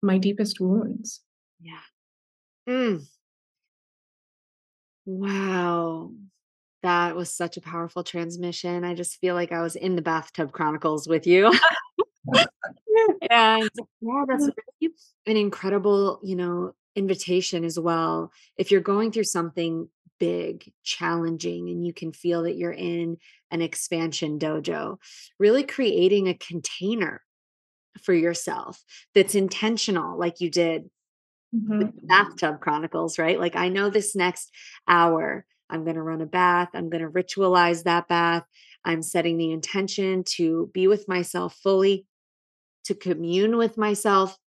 my 0.02 0.18
deepest 0.18 0.60
wounds. 0.60 1.22
Yeah. 1.60 1.80
Mm. 2.68 3.06
Wow. 5.06 6.12
That 6.82 7.16
was 7.16 7.32
such 7.32 7.56
a 7.56 7.62
powerful 7.62 8.04
transmission. 8.04 8.84
I 8.84 8.94
just 8.94 9.18
feel 9.20 9.34
like 9.34 9.50
I 9.52 9.62
was 9.62 9.76
in 9.76 9.96
the 9.96 10.02
bathtub 10.02 10.52
chronicles 10.52 11.08
with 11.08 11.26
you. 11.26 11.52
and 13.30 13.70
yeah, 14.00 14.24
that's 14.28 14.50
really 14.80 14.94
an 15.26 15.36
incredible, 15.36 16.20
you 16.22 16.36
know, 16.36 16.72
invitation 16.96 17.64
as 17.64 17.78
well. 17.78 18.32
If 18.56 18.70
you're 18.70 18.80
going 18.80 19.12
through 19.12 19.24
something 19.24 19.88
big, 20.18 20.72
challenging, 20.82 21.68
and 21.68 21.86
you 21.86 21.92
can 21.92 22.12
feel 22.12 22.44
that 22.44 22.56
you're 22.56 22.72
in 22.72 23.18
an 23.50 23.62
expansion 23.62 24.38
dojo, 24.38 24.98
really 25.38 25.62
creating 25.62 26.28
a 26.28 26.34
container 26.34 27.22
for 28.02 28.14
yourself 28.14 28.82
that's 29.14 29.34
intentional, 29.34 30.18
like 30.18 30.40
you 30.40 30.50
did 30.50 30.90
mm-hmm. 31.54 31.88
bathtub 32.06 32.60
chronicles, 32.60 33.18
right? 33.18 33.38
Like, 33.38 33.56
I 33.56 33.68
know 33.68 33.90
this 33.90 34.16
next 34.16 34.50
hour, 34.88 35.44
I'm 35.68 35.84
going 35.84 35.96
to 35.96 36.02
run 36.02 36.22
a 36.22 36.26
bath, 36.26 36.70
I'm 36.74 36.88
going 36.88 37.02
to 37.02 37.10
ritualize 37.10 37.84
that 37.84 38.08
bath. 38.08 38.44
I'm 38.84 39.02
setting 39.02 39.36
the 39.36 39.50
intention 39.50 40.22
to 40.36 40.70
be 40.72 40.86
with 40.86 41.08
myself 41.08 41.56
fully 41.56 42.06
to 42.84 42.94
commune 42.94 43.56
with 43.56 43.76
myself, 43.76 44.38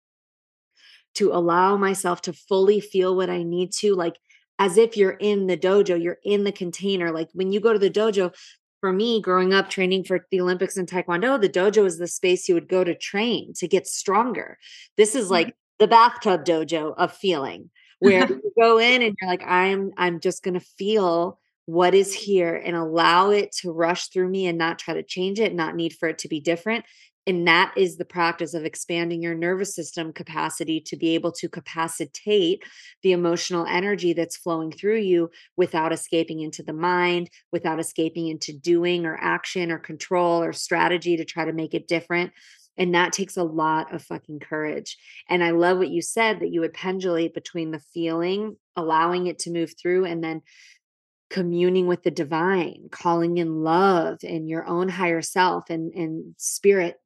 to 1.14 1.32
allow 1.32 1.76
myself 1.76 2.20
to 2.22 2.32
fully 2.32 2.80
feel 2.80 3.16
what 3.16 3.30
I 3.30 3.42
need 3.42 3.72
to, 3.78 3.94
like 3.94 4.16
as 4.58 4.76
if 4.76 4.96
you're 4.96 5.12
in 5.12 5.46
the 5.46 5.56
dojo, 5.56 6.00
you're 6.02 6.18
in 6.24 6.44
the 6.44 6.52
container. 6.52 7.12
Like 7.12 7.28
when 7.32 7.52
you 7.52 7.60
go 7.60 7.72
to 7.72 7.78
the 7.78 7.90
dojo, 7.90 8.34
for 8.80 8.92
me, 8.92 9.20
growing 9.20 9.52
up 9.52 9.70
training 9.70 10.04
for 10.04 10.26
the 10.30 10.40
Olympics 10.40 10.76
and 10.76 10.88
Taekwondo, 10.88 11.40
the 11.40 11.48
dojo 11.48 11.84
is 11.84 11.98
the 11.98 12.06
space 12.06 12.48
you 12.48 12.54
would 12.54 12.68
go 12.68 12.84
to 12.84 12.94
train 12.94 13.52
to 13.56 13.66
get 13.66 13.86
stronger. 13.86 14.58
This 14.96 15.14
is 15.14 15.24
mm-hmm. 15.24 15.32
like 15.32 15.56
the 15.78 15.88
bathtub 15.88 16.44
dojo 16.44 16.94
of 16.96 17.12
feeling, 17.12 17.70
where 17.98 18.26
you 18.28 18.52
go 18.58 18.78
in 18.78 19.02
and 19.02 19.16
you're 19.20 19.30
like, 19.30 19.42
I'm 19.44 19.92
I'm 19.96 20.20
just 20.20 20.42
gonna 20.42 20.60
feel 20.60 21.40
what 21.66 21.94
is 21.94 22.14
here 22.14 22.54
and 22.54 22.74
allow 22.74 23.30
it 23.30 23.52
to 23.52 23.70
rush 23.70 24.08
through 24.08 24.28
me 24.28 24.46
and 24.46 24.56
not 24.56 24.78
try 24.78 24.94
to 24.94 25.02
change 25.02 25.38
it, 25.38 25.54
not 25.54 25.76
need 25.76 25.92
for 25.92 26.08
it 26.08 26.18
to 26.18 26.28
be 26.28 26.40
different. 26.40 26.84
And 27.28 27.46
that 27.46 27.74
is 27.76 27.98
the 27.98 28.06
practice 28.06 28.54
of 28.54 28.64
expanding 28.64 29.20
your 29.20 29.34
nervous 29.34 29.74
system 29.74 30.14
capacity 30.14 30.80
to 30.80 30.96
be 30.96 31.14
able 31.14 31.30
to 31.32 31.48
capacitate 31.48 32.64
the 33.02 33.12
emotional 33.12 33.66
energy 33.66 34.14
that's 34.14 34.38
flowing 34.38 34.72
through 34.72 35.00
you 35.00 35.30
without 35.54 35.92
escaping 35.92 36.40
into 36.40 36.62
the 36.62 36.72
mind, 36.72 37.28
without 37.52 37.80
escaping 37.80 38.28
into 38.28 38.54
doing 38.54 39.04
or 39.04 39.18
action 39.20 39.70
or 39.70 39.78
control 39.78 40.42
or 40.42 40.54
strategy 40.54 41.18
to 41.18 41.24
try 41.26 41.44
to 41.44 41.52
make 41.52 41.74
it 41.74 41.86
different. 41.86 42.32
And 42.78 42.94
that 42.94 43.12
takes 43.12 43.36
a 43.36 43.44
lot 43.44 43.94
of 43.94 44.02
fucking 44.02 44.40
courage. 44.40 44.96
And 45.28 45.44
I 45.44 45.50
love 45.50 45.76
what 45.76 45.90
you 45.90 46.00
said 46.00 46.40
that 46.40 46.50
you 46.50 46.62
would 46.62 46.72
pendulate 46.72 47.34
between 47.34 47.72
the 47.72 47.82
feeling, 47.92 48.56
allowing 48.74 49.26
it 49.26 49.40
to 49.40 49.50
move 49.50 49.74
through, 49.78 50.06
and 50.06 50.24
then 50.24 50.40
communing 51.28 51.86
with 51.88 52.04
the 52.04 52.10
divine, 52.10 52.88
calling 52.90 53.36
in 53.36 53.62
love 53.62 54.20
and 54.22 54.48
your 54.48 54.66
own 54.66 54.88
higher 54.88 55.20
self 55.20 55.68
and, 55.68 55.92
and 55.92 56.34
spirit 56.38 56.96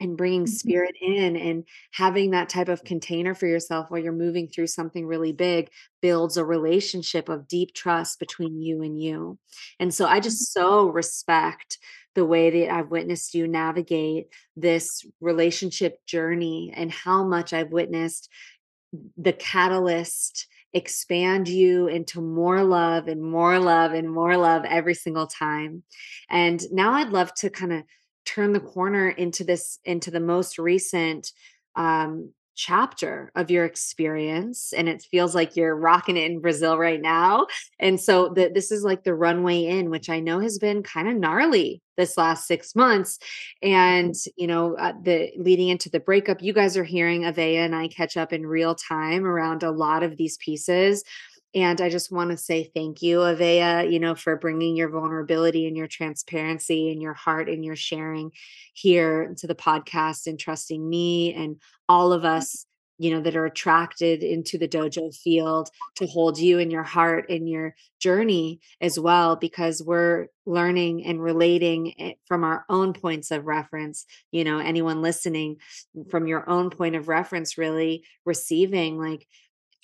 and 0.00 0.16
bringing 0.16 0.44
mm-hmm. 0.44 0.52
spirit 0.52 0.94
in 1.00 1.36
and 1.36 1.64
having 1.92 2.30
that 2.30 2.48
type 2.48 2.68
of 2.68 2.84
container 2.84 3.34
for 3.34 3.46
yourself 3.46 3.90
while 3.90 4.00
you're 4.00 4.12
moving 4.12 4.48
through 4.48 4.66
something 4.66 5.06
really 5.06 5.32
big 5.32 5.68
builds 6.00 6.36
a 6.36 6.44
relationship 6.44 7.28
of 7.28 7.48
deep 7.48 7.74
trust 7.74 8.18
between 8.18 8.60
you 8.60 8.82
and 8.82 9.00
you. 9.00 9.38
And 9.80 9.92
so 9.92 10.06
I 10.06 10.20
just 10.20 10.56
mm-hmm. 10.56 10.66
so 10.66 10.88
respect 10.88 11.78
the 12.14 12.24
way 12.24 12.50
that 12.50 12.74
I've 12.74 12.90
witnessed 12.90 13.34
you 13.34 13.46
navigate 13.46 14.28
this 14.56 15.04
relationship 15.20 16.04
journey 16.06 16.72
and 16.74 16.90
how 16.90 17.24
much 17.24 17.52
I've 17.52 17.70
witnessed 17.70 18.28
the 19.16 19.32
catalyst 19.32 20.46
expand 20.72 21.48
you 21.48 21.86
into 21.86 22.20
more 22.20 22.62
love 22.62 23.08
and 23.08 23.22
more 23.22 23.58
love 23.58 23.92
and 23.92 24.10
more 24.10 24.36
love 24.36 24.64
every 24.64 24.94
single 24.94 25.26
time. 25.26 25.82
And 26.28 26.62
now 26.70 26.92
I'd 26.92 27.10
love 27.10 27.32
to 27.36 27.50
kind 27.50 27.72
of 27.72 27.84
turn 28.28 28.52
the 28.52 28.60
corner 28.60 29.08
into 29.08 29.44
this 29.44 29.78
into 29.84 30.10
the 30.10 30.20
most 30.20 30.58
recent 30.58 31.32
um 31.76 32.32
chapter 32.58 33.30
of 33.36 33.52
your 33.52 33.64
experience 33.64 34.72
and 34.76 34.88
it 34.88 35.06
feels 35.12 35.32
like 35.32 35.54
you're 35.54 35.76
rocking 35.76 36.16
it 36.16 36.28
in 36.28 36.40
Brazil 36.40 36.76
right 36.76 37.00
now. 37.00 37.46
And 37.78 38.00
so 38.00 38.30
the, 38.30 38.50
this 38.52 38.72
is 38.72 38.82
like 38.82 39.04
the 39.04 39.14
runway 39.14 39.64
in, 39.64 39.90
which 39.90 40.10
I 40.10 40.18
know 40.18 40.40
has 40.40 40.58
been 40.58 40.82
kind 40.82 41.06
of 41.08 41.14
gnarly 41.14 41.80
this 41.96 42.18
last 42.18 42.48
six 42.48 42.74
months. 42.74 43.20
And, 43.62 44.12
you 44.36 44.48
know, 44.48 44.76
uh, 44.76 44.92
the 45.00 45.30
leading 45.38 45.68
into 45.68 45.88
the 45.88 46.00
breakup, 46.00 46.42
you 46.42 46.52
guys 46.52 46.76
are 46.76 46.84
hearing 46.84 47.22
Aveyah 47.22 47.64
and 47.64 47.76
I 47.76 47.86
catch 47.86 48.16
up 48.16 48.32
in 48.32 48.44
real 48.44 48.74
time 48.74 49.24
around 49.24 49.62
a 49.62 49.70
lot 49.70 50.02
of 50.02 50.16
these 50.16 50.36
pieces. 50.38 51.04
And 51.54 51.80
I 51.80 51.88
just 51.88 52.12
want 52.12 52.30
to 52.30 52.36
say 52.36 52.70
thank 52.74 53.00
you, 53.00 53.20
Aveyah, 53.20 53.90
you 53.90 53.98
know, 53.98 54.14
for 54.14 54.36
bringing 54.36 54.76
your 54.76 54.90
vulnerability 54.90 55.66
and 55.66 55.76
your 55.76 55.86
transparency 55.86 56.92
and 56.92 57.00
your 57.00 57.14
heart 57.14 57.48
and 57.48 57.64
your 57.64 57.76
sharing 57.76 58.32
here 58.74 59.34
to 59.38 59.46
the 59.46 59.54
podcast 59.54 60.26
and 60.26 60.38
trusting 60.38 60.86
me 60.88 61.32
and 61.32 61.56
all 61.88 62.12
of 62.12 62.22
mm-hmm. 62.22 62.36
us, 62.36 62.66
you 62.98 63.10
know, 63.10 63.22
that 63.22 63.34
are 63.34 63.46
attracted 63.46 64.22
into 64.22 64.58
the 64.58 64.68
dojo 64.68 65.14
field 65.16 65.70
to 65.94 66.06
hold 66.06 66.38
you 66.38 66.58
in 66.58 66.70
your 66.70 66.82
heart 66.82 67.30
in 67.30 67.46
your 67.46 67.74
journey 67.98 68.60
as 68.82 69.00
well, 69.00 69.34
because 69.34 69.82
we're 69.82 70.26
learning 70.44 71.06
and 71.06 71.22
relating 71.22 71.94
eh, 71.98 72.12
from 72.26 72.44
our 72.44 72.66
own 72.68 72.92
points 72.92 73.30
of 73.30 73.46
reference. 73.46 74.04
You 74.32 74.44
know, 74.44 74.58
anyone 74.58 75.00
listening 75.00 75.56
from 76.10 76.26
your 76.26 76.48
own 76.50 76.68
point 76.68 76.94
of 76.94 77.08
reference, 77.08 77.56
really 77.56 78.04
receiving 78.26 78.98
like, 78.98 79.26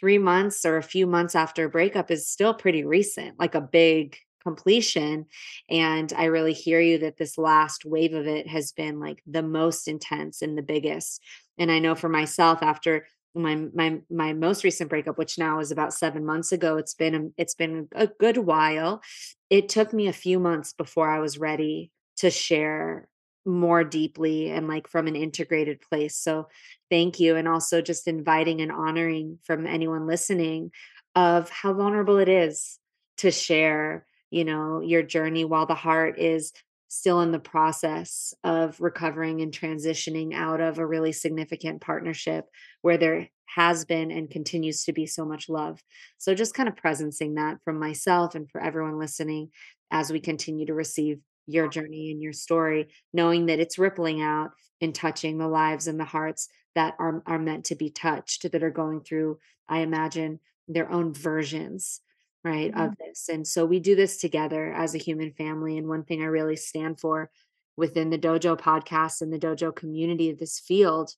three 0.05 0.19
months 0.19 0.67
or 0.67 0.77
a 0.77 0.83
few 0.83 1.07
months 1.07 1.35
after 1.35 1.65
a 1.65 1.71
breakup 1.71 2.11
is 2.11 2.29
still 2.29 2.53
pretty 2.53 2.85
recent, 2.85 3.41
like 3.41 3.55
a 3.55 3.61
big 3.63 4.19
completion. 4.43 5.25
And 5.71 6.13
I 6.15 6.25
really 6.25 6.53
hear 6.53 6.79
you 6.79 6.99
that 6.99 7.17
this 7.17 7.39
last 7.39 7.87
wave 7.87 8.13
of 8.13 8.27
it 8.27 8.47
has 8.47 8.71
been 8.73 9.01
like 9.01 9.23
the 9.27 9.43
most 9.43 9.89
intense 9.89 10.43
and 10.43 10.59
the 10.59 10.63
biggest. 10.63 11.23
And 11.57 11.73
I 11.73 11.79
know 11.79 11.95
for 11.95 12.11
myself, 12.11 12.59
after 12.63 13.07
my 13.35 13.57
my 13.75 14.01
my 14.11 14.35
most 14.35 14.63
recent 14.63 14.91
breakup 14.91 15.17
which 15.17 15.39
now 15.39 15.59
is 15.59 15.71
about 15.73 15.93
7 15.93 16.25
months 16.25 16.53
ago 16.53 16.77
it's 16.77 16.95
been 16.95 17.15
a, 17.17 17.21
it's 17.37 17.57
been 17.57 17.89
a 17.93 18.07
good 18.07 18.39
while 18.39 19.03
it 19.51 19.69
took 19.69 19.93
me 19.93 20.07
a 20.07 20.13
few 20.13 20.39
months 20.39 20.73
before 20.73 21.11
I 21.11 21.19
was 21.19 21.37
ready 21.37 21.91
to 22.19 22.31
share 22.31 23.09
more 23.47 23.85
deeply 23.85 24.51
and 24.51 24.69
like 24.69 24.89
from 24.89 25.07
an 25.07 25.17
integrated 25.17 25.81
place. 25.81 26.17
So 26.17 26.49
thank 26.91 27.21
you. 27.21 27.37
And 27.37 27.47
also 27.47 27.83
just 27.83 28.09
inviting 28.09 28.61
and 28.61 28.73
honoring 28.73 29.39
from 29.45 29.67
anyone 29.67 30.07
listening 30.07 30.71
of 31.15 31.51
how 31.51 31.73
vulnerable 31.75 32.19
it 32.19 32.29
is 32.29 32.79
to 33.19 33.31
share, 33.31 34.07
you 34.31 34.45
know, 34.45 34.81
your 34.81 35.03
journey 35.03 35.45
while 35.45 35.67
the 35.67 35.75
heart 35.75 36.19
is 36.19 36.53
still 36.89 37.21
in 37.21 37.33
the 37.33 37.41
process 37.41 38.35
of 38.45 38.81
recovering 38.81 39.41
and 39.41 39.53
transitioning 39.53 40.33
out 40.33 40.61
of 40.61 40.79
a 40.79 40.87
really 40.87 41.13
significant 41.13 41.81
partnership 41.81 42.47
where 42.83 42.97
there 42.97 43.29
has 43.47 43.85
been 43.85 44.11
and 44.11 44.31
continues 44.31 44.85
to 44.85 44.93
be 44.93 45.07
so 45.07 45.25
much 45.25 45.49
love. 45.49 45.83
So 46.19 46.35
just 46.35 46.55
kind 46.55 46.69
of 46.69 46.77
presencing 46.77 47.37
that 47.37 47.59
from 47.65 47.79
myself 47.79 48.35
and 48.35 48.51
for 48.51 48.61
everyone 48.61 48.99
listening 48.99 49.51
as 49.91 50.11
we 50.11 50.21
continue 50.21 50.67
to 50.67 50.75
receive 50.75 51.19
your 51.47 51.69
journey 51.69 52.11
and 52.11 52.23
your 52.23 52.33
story, 52.33 52.89
knowing 53.13 53.47
that 53.47 53.61
it's 53.61 53.79
rippling 53.79 54.23
out 54.23 54.51
and 54.81 54.95
touching 54.95 55.39
the 55.39 55.49
lives 55.49 55.87
and 55.87 55.99
the 55.99 56.05
hearts 56.05 56.49
that 56.75 56.95
are, 56.99 57.23
are 57.27 57.39
meant 57.39 57.67
to 57.67 57.75
be 57.75 57.91
touched, 57.91 58.51
that 58.51 58.63
are 58.63 58.71
going 58.71 59.01
through, 59.01 59.39
I 59.69 59.79
imagine, 59.79 60.41
their 60.69 60.91
own 60.91 61.13
versions, 61.13 62.01
right, 62.43 62.73
mm-hmm. 62.73 62.81
of 62.81 62.97
this. 62.99 63.29
And 63.29 63.47
so 63.47 63.65
we 63.65 63.81
do 63.81 63.95
this 63.95 64.19
together 64.19 64.73
as 64.73 64.95
a 64.95 64.99
human 64.99 65.33
family. 65.33 65.79
And 65.79 65.89
one 65.89 66.05
thing 66.05 66.23
I 66.23 66.27
really 66.27 66.57
stand 66.57 67.01
for 67.01 67.31
within 67.77 68.11
the 68.11 68.19
Dojo 68.19 68.59
podcast 68.59 69.21
and 69.21 69.33
the 69.33 69.39
Dojo 69.39 69.75
community 69.75 70.31
of 70.31 70.39
this 70.39 70.59
field 70.59 71.13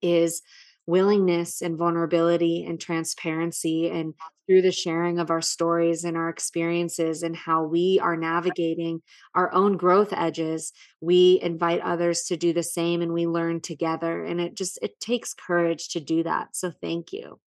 is 0.00 0.42
willingness 0.86 1.62
and 1.62 1.78
vulnerability 1.78 2.64
and 2.64 2.80
transparency 2.80 3.88
and 3.88 4.14
through 4.46 4.62
the 4.62 4.72
sharing 4.72 5.20
of 5.20 5.30
our 5.30 5.40
stories 5.40 6.04
and 6.04 6.16
our 6.16 6.28
experiences 6.28 7.22
and 7.22 7.36
how 7.36 7.62
we 7.62 8.00
are 8.02 8.16
navigating 8.16 9.00
our 9.34 9.52
own 9.52 9.76
growth 9.76 10.12
edges 10.12 10.72
we 11.00 11.38
invite 11.42 11.80
others 11.80 12.24
to 12.24 12.36
do 12.36 12.52
the 12.52 12.62
same 12.62 13.00
and 13.00 13.12
we 13.12 13.26
learn 13.26 13.60
together 13.60 14.24
and 14.24 14.40
it 14.40 14.54
just 14.54 14.78
it 14.82 14.98
takes 14.98 15.34
courage 15.34 15.88
to 15.88 16.00
do 16.00 16.22
that 16.24 16.48
so 16.52 16.72
thank 16.82 17.12
you 17.12 17.38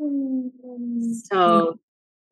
mm-hmm. 0.00 1.12
so 1.12 1.78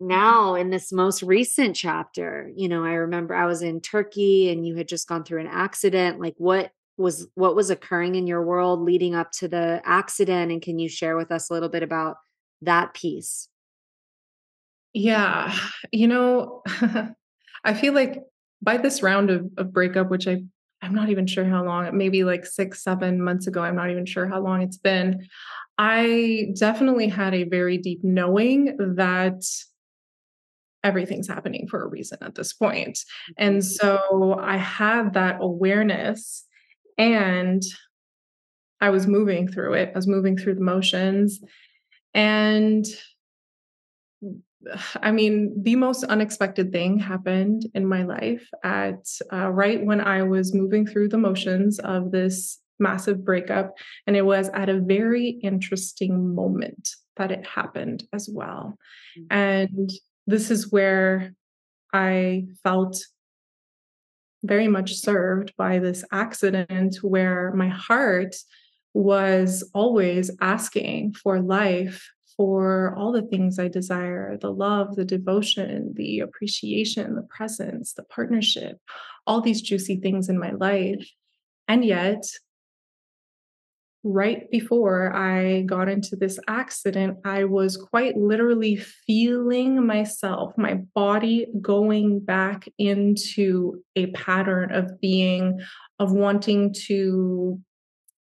now 0.01 0.55
in 0.55 0.68
this 0.68 0.92
most 0.92 1.22
recent 1.22 1.74
chapter 1.74 2.51
you 2.55 2.68
know 2.68 2.84
i 2.84 2.92
remember 2.92 3.34
i 3.34 3.47
was 3.47 3.62
in 3.62 3.80
turkey 3.80 4.51
and 4.51 4.66
you 4.66 4.76
had 4.76 4.88
just 4.88 5.09
gone 5.09 5.24
through 5.24 5.40
an 5.40 5.47
accident 5.47 6.20
like 6.20 6.34
what 6.36 6.70
was 6.97 7.26
what 7.34 7.57
was 7.57 7.70
occurring 7.70 8.14
in 8.14 8.26
your 8.26 8.42
world 8.42 8.80
leading 8.80 9.14
up 9.14 9.30
to 9.32 9.49
the 9.49 9.80
accident 9.84 10.53
and 10.53 10.62
can 10.62 10.78
you 10.78 10.88
share 10.88 11.16
with 11.16 11.30
us 11.30 11.51
a 11.51 11.53
little 11.53 11.68
bit 11.68 11.82
about 11.82 12.16
that 12.62 12.95
piece 12.95 13.49
yeah 14.92 15.57
you 15.92 16.07
know 16.07 16.62
i 17.64 17.74
feel 17.74 17.92
like 17.92 18.22
by 18.62 18.76
this 18.76 19.03
round 19.03 19.30
of, 19.30 19.47
of 19.59 19.72
breakup 19.72 20.11
which 20.11 20.28
i 20.28 20.42
i'm 20.82 20.95
not 20.95 21.09
even 21.09 21.26
sure 21.26 21.45
how 21.45 21.64
long 21.64 21.97
maybe 21.97 22.24
like 22.24 22.47
six 22.47 22.82
seven 22.82 23.22
months 23.22 23.47
ago 23.47 23.62
i'm 23.62 23.76
not 23.76 23.90
even 23.90 24.07
sure 24.07 24.26
how 24.26 24.40
long 24.40 24.62
it's 24.62 24.78
been 24.78 25.26
i 25.78 26.47
definitely 26.57 27.09
had 27.09 27.34
a 27.34 27.45
very 27.45 27.78
deep 27.78 28.01
knowing 28.03 28.76
that 28.97 29.42
everything's 30.84 31.26
happening 31.26 31.66
for 31.66 31.82
a 31.82 31.88
reason 31.88 32.18
at 32.20 32.34
this 32.34 32.53
point. 32.53 33.01
And 33.38 33.57
mm-hmm. 33.57 33.62
so 33.62 34.38
I 34.38 34.59
had 34.59 35.14
that 35.14 35.38
awareness 35.40 36.45
and 36.99 37.62
I 38.80 38.90
was 38.90 39.07
moving 39.07 39.49
through 39.49 39.74
it. 39.74 39.92
I 39.95 39.99
was 39.99 40.07
moving 40.07 40.36
through 40.36 40.57
the 40.57 40.61
motions. 40.61 41.40
And 42.12 42.84
I 45.03 45.11
mean, 45.11 45.62
the 45.62 45.76
most 45.76 46.05
unexpected 46.05 46.72
thing 46.72 46.99
happened 46.99 47.66
in 47.74 47.86
my 47.86 48.03
life 48.03 48.49
at 48.62 49.07
uh, 49.32 49.51
right 49.51 49.84
when 49.84 50.01
I 50.01 50.22
was 50.22 50.55
moving 50.55 50.86
through 50.86 51.09
the 51.09 51.18
motions 51.18 51.78
of 51.78 52.12
this 52.12 52.61
massive 52.78 53.24
breakup. 53.24 53.74
And 54.07 54.16
it 54.16 54.24
was 54.26 54.49
at 54.51 54.68
a 54.68 54.80
very 54.80 55.28
interesting 55.42 56.34
moment 56.34 56.88
that 57.16 57.30
it 57.30 57.47
happened 57.47 58.05
as 58.12 58.28
well. 58.30 58.76
Mm-hmm. 59.18 59.36
And 59.36 59.90
this 60.26 60.51
is 60.51 60.72
where 60.72 61.34
I 61.92 62.47
felt 62.62 62.99
very 64.45 64.68
much 64.68 64.95
served 64.95 65.53
by 65.57 65.78
this 65.78 66.05
accident 66.12 66.97
where 67.03 67.53
my 67.55 67.68
heart 67.68 68.36
was 68.92 69.68
always 69.74 70.30
asking 70.40 71.14
for 71.14 71.40
life 71.40 72.09
for 72.36 72.95
all 72.97 73.12
the 73.12 73.22
things 73.22 73.59
I 73.59 73.68
desire 73.68 74.36
the 74.36 74.53
love, 74.53 74.97
the 74.97 75.05
devotion, 75.05 75.95
the 75.97 76.20
appreciation, 76.20 77.14
the 77.14 77.22
presence, 77.22 77.92
the 77.92 78.05
partnership, 78.05 78.78
all 79.26 79.40
these 79.40 79.62
juicy 79.62 79.97
things 79.97 80.28
in 80.28 80.38
my 80.38 80.51
life. 80.51 81.09
And 81.68 81.84
yet, 81.84 82.24
right 84.05 84.48
before 84.50 85.16
I 85.16 85.62
got 85.62 85.88
into 85.88 86.14
this 86.14 86.38
accident, 86.46 87.18
I 87.24 87.44
was 87.44 87.76
quite 87.76 88.16
literally 88.16 88.76
feeling 88.76 89.84
myself, 89.84 90.57
my 90.59 90.74
body 90.94 91.46
going 91.61 92.20
back 92.20 92.68
into 92.78 93.82
a 93.96 94.07
pattern 94.09 94.72
of 94.72 95.00
being, 95.00 95.61
of 95.98 96.12
wanting 96.12 96.74
to. 96.86 97.61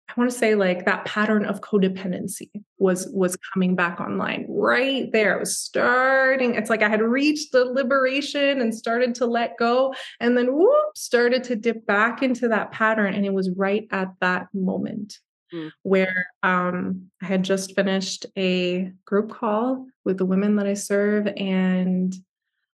I 0.09 0.13
want 0.19 0.31
to 0.31 0.37
say 0.37 0.55
like 0.55 0.85
that 0.85 1.05
pattern 1.05 1.45
of 1.45 1.61
codependency 1.61 2.49
was 2.79 3.07
was 3.13 3.37
coming 3.53 3.75
back 3.75 3.99
online 3.99 4.47
right 4.49 5.07
there. 5.11 5.37
It 5.37 5.39
was 5.39 5.55
starting. 5.55 6.55
It's 6.55 6.69
like 6.69 6.81
I 6.81 6.89
had 6.89 7.01
reached 7.01 7.51
the 7.51 7.63
liberation 7.63 8.59
and 8.59 8.73
started 8.73 9.13
to 9.15 9.27
let 9.27 9.55
go, 9.59 9.93
and 10.19 10.35
then 10.35 10.55
whoop, 10.55 10.97
started 10.97 11.43
to 11.45 11.55
dip 11.55 11.85
back 11.85 12.23
into 12.23 12.47
that 12.47 12.71
pattern. 12.71 13.13
And 13.13 13.23
it 13.23 13.33
was 13.33 13.51
right 13.55 13.87
at 13.91 14.09
that 14.19 14.47
moment 14.51 15.19
mm. 15.53 15.71
where 15.83 16.27
um, 16.43 17.09
I 17.21 17.25
had 17.25 17.43
just 17.43 17.75
finished 17.75 18.25
a 18.37 18.91
group 19.05 19.31
call 19.31 19.85
with 20.05 20.17
the 20.17 20.25
women 20.25 20.55
that 20.57 20.67
I 20.67 20.73
serve, 20.73 21.27
and 21.27 22.13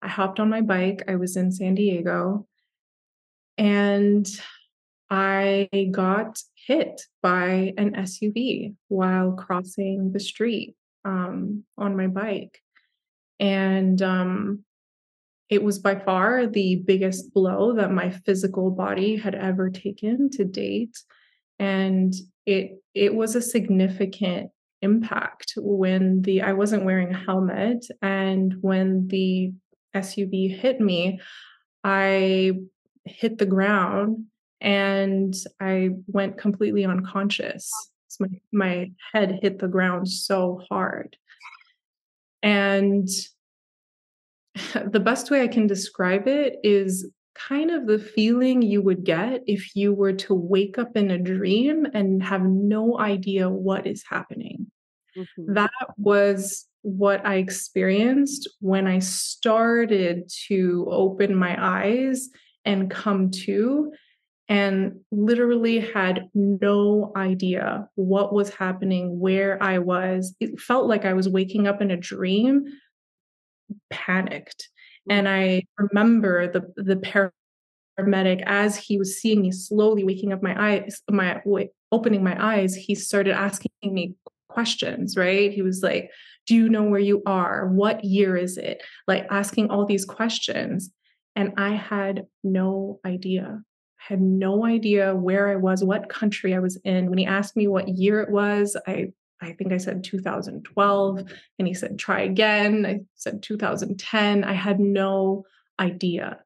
I 0.02 0.08
hopped 0.08 0.40
on 0.40 0.50
my 0.50 0.62
bike. 0.62 1.04
I 1.08 1.16
was 1.16 1.38
in 1.38 1.52
San 1.52 1.76
Diego, 1.76 2.48
and 3.58 4.28
I 5.10 5.70
got 5.92 6.40
hit 6.56 7.02
by 7.22 7.74
an 7.78 7.94
SUV 7.94 8.76
while 8.88 9.34
crossing 9.34 10.12
the 10.12 10.20
street 10.20 10.76
um, 11.06 11.64
on 11.78 11.96
my 11.96 12.08
bike. 12.08 12.60
And 13.40 14.02
um, 14.02 14.64
it 15.50 15.64
was 15.64 15.80
by 15.80 16.00
far 16.00 16.48
the 16.48 16.78
biggest 16.78 17.34
blow 17.34 17.74
that 17.74 17.92
my 17.92 18.10
physical 18.10 18.72
body 18.72 19.18
had 19.18 19.36
ever 19.36 19.70
taken 19.70 20.30
to 20.32 20.46
date. 20.46 20.98
And 21.60 22.14
it 22.46 22.82
it 22.94 23.16
was 23.16 23.36
a 23.36 23.42
significant 23.42 24.52
impact 24.82 25.54
when 25.58 26.22
the 26.22 26.42
I 26.42 26.54
wasn't 26.54 26.86
wearing 26.86 27.14
a 27.14 27.18
helmet 27.18 27.86
and 28.02 28.56
when 28.62 29.08
the 29.08 29.54
SUV 29.96 30.58
hit 30.60 30.82
me, 30.82 31.20
I 31.84 32.54
hit 33.06 33.38
the 33.38 33.46
ground 33.46 34.26
and 34.62 35.34
I 35.60 35.92
went 36.08 36.38
completely 36.38 36.86
unconscious. 36.86 37.72
My, 38.20 38.28
my 38.52 38.92
head 39.12 39.40
hit 39.42 39.60
the 39.60 39.68
ground 39.68 40.08
so 40.08 40.62
hard. 40.70 41.18
And 42.42 43.08
the 44.86 45.00
best 45.00 45.32
way 45.32 45.42
I 45.42 45.48
can 45.48 45.68
describe 45.68 46.28
it 46.28 46.58
is 46.64 47.10
kind 47.36 47.72
of 47.72 47.88
the 47.88 48.00
feeling 48.00 48.62
you 48.62 48.82
would 48.82 49.04
get 49.04 49.42
if 49.48 49.76
you 49.76 49.94
were 49.94 50.14
to 50.14 50.34
wake 50.34 50.78
up 50.78 50.96
in 50.96 51.12
a 51.12 51.18
dream 51.18 51.88
and 51.94 52.24
have 52.24 52.44
no 52.44 53.00
idea 53.00 53.50
what 53.50 53.88
is 53.88 54.04
happening. 54.08 54.68
Mm-hmm. 55.18 55.54
That 55.54 55.72
was 55.98 56.68
what 56.82 57.26
I 57.26 57.36
experienced 57.36 58.50
when 58.60 58.88
I 58.88 59.00
started 59.00 60.30
to 60.48 60.88
open 60.90 61.36
my 61.36 61.56
eyes 61.60 62.30
and 62.66 62.90
come 62.90 63.32
to, 63.32 63.94
and 64.50 65.00
literally 65.12 65.80
had 65.80 66.30
no 66.34 67.12
idea 67.16 67.88
what 67.96 68.34
was 68.34 68.54
happening, 68.54 69.20
where 69.20 69.62
I 69.64 69.80
was. 69.80 70.36
It 70.40 70.60
felt 70.60 70.88
like 70.88 71.06
I 71.06 71.14
was 71.14 71.30
waking 71.30 71.68
up 71.68 71.82
in 71.82 71.92
a 71.92 71.98
dream, 71.98 72.66
panicked. 73.90 74.70
Mm. 75.10 75.14
And 75.14 75.30
I 75.30 75.64
remember 75.78 76.52
the 76.52 76.62
the 76.76 76.96
paramedic 77.98 78.44
as 78.46 78.78
he 78.78 78.98
was 78.98 79.20
seeing 79.20 79.42
me 79.42 79.52
slowly 79.52 80.04
waking 80.04 80.34
up 80.34 80.42
my 80.42 80.56
eyes, 80.74 81.02
my 81.10 81.42
opening 81.92 82.24
my 82.24 82.36
eyes, 82.44 82.76
he 82.76 82.96
started 82.96 83.34
asking 83.34 83.72
me 83.84 84.16
questions, 84.50 85.16
right? 85.18 85.52
He 85.52 85.62
was 85.62 85.82
like, 85.82 86.10
Do 86.48 86.56
you 86.56 86.70
know 86.70 86.84
where 86.84 87.00
you 87.00 87.22
are? 87.26 87.68
What 87.68 88.04
year 88.04 88.36
is 88.36 88.58
it? 88.58 88.82
Like 89.08 89.28
asking 89.30 89.70
all 89.70 89.86
these 89.86 90.06
questions. 90.06 90.92
And 91.36 91.54
I 91.58 91.74
had 91.74 92.26
no 92.44 93.00
idea. 93.06 93.62
I 94.10 94.14
had 94.14 94.22
no 94.22 94.66
idea 94.66 95.16
where 95.16 95.50
I 95.50 95.56
was, 95.56 95.84
what 95.84 96.10
country 96.10 96.54
I 96.54 96.60
was 96.60 96.80
in. 96.84 97.10
When 97.10 97.18
he 97.18 97.26
asked 97.26 97.56
me 97.56 97.68
what 97.68 97.88
year 97.88 98.22
it 98.22 98.30
was, 98.30 98.78
I 98.86 99.14
I 99.44 99.54
think 99.54 99.72
I 99.72 99.78
said 99.78 100.04
2012 100.04 101.32
and 101.60 101.68
he 101.68 101.74
said 101.74 102.00
try 102.00 102.22
again. 102.22 102.86
I 102.86 103.02
said 103.16 103.44
2010. 103.44 104.44
I 104.44 104.54
had 104.54 104.80
no 104.80 105.46
idea. 105.80 106.40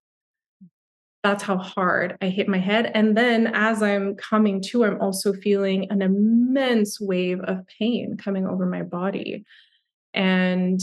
That's 1.23 1.43
how 1.43 1.57
hard 1.57 2.17
I 2.21 2.27
hit 2.27 2.47
my 2.47 2.59
head. 2.59 2.91
And 2.93 3.17
then 3.17 3.47
as 3.47 3.83
I'm 3.83 4.15
coming 4.15 4.61
to, 4.63 4.85
I'm 4.85 5.01
also 5.01 5.33
feeling 5.33 5.91
an 5.91 6.01
immense 6.01 7.01
wave 7.01 7.41
of 7.41 7.65
pain 7.79 8.17
coming 8.17 8.45
over 8.45 8.65
my 8.65 8.83
body. 8.83 9.45
And 10.13 10.79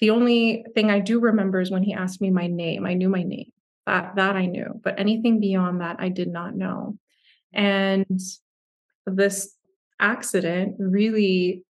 the 0.00 0.10
only 0.10 0.64
thing 0.74 0.90
I 0.90 1.00
do 1.00 1.20
remember 1.20 1.60
is 1.60 1.70
when 1.70 1.82
he 1.82 1.94
asked 1.94 2.20
me 2.20 2.30
my 2.30 2.46
name. 2.46 2.86
I 2.86 2.94
knew 2.94 3.08
my 3.08 3.22
name. 3.22 3.50
That 3.86 4.16
that 4.16 4.36
I 4.36 4.46
knew, 4.46 4.78
but 4.84 5.00
anything 5.00 5.40
beyond 5.40 5.80
that 5.80 5.96
I 5.98 6.10
did 6.10 6.28
not 6.28 6.54
know. 6.54 6.98
And 7.54 8.20
this 9.06 9.54
accident 10.00 10.76
really 10.78 11.64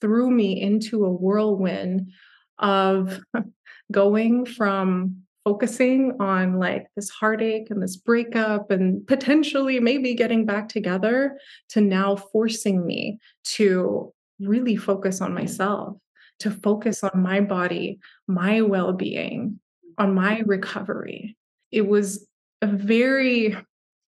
threw 0.00 0.30
me 0.30 0.60
into 0.60 1.04
a 1.04 1.12
whirlwind 1.12 2.10
of 2.58 3.20
going 3.92 4.46
from 4.46 5.16
focusing 5.44 6.12
on 6.18 6.58
like 6.58 6.86
this 6.96 7.08
heartache 7.08 7.70
and 7.70 7.82
this 7.82 7.96
breakup 7.96 8.70
and 8.70 9.06
potentially 9.06 9.78
maybe 9.78 10.14
getting 10.14 10.44
back 10.44 10.68
together 10.68 11.38
to 11.68 11.80
now 11.80 12.16
forcing 12.16 12.84
me 12.84 13.18
to 13.44 14.12
really 14.40 14.76
focus 14.76 15.20
on 15.20 15.32
myself 15.32 15.96
to 16.40 16.50
focus 16.50 17.02
on 17.02 17.22
my 17.22 17.40
body, 17.40 17.98
my 18.26 18.60
well 18.60 18.92
being, 18.92 19.58
on 19.98 20.14
my 20.14 20.36
mm-hmm. 20.36 20.50
recovery. 20.50 21.36
It 21.72 21.86
was 21.88 22.26
a 22.62 22.66
very, 22.66 23.56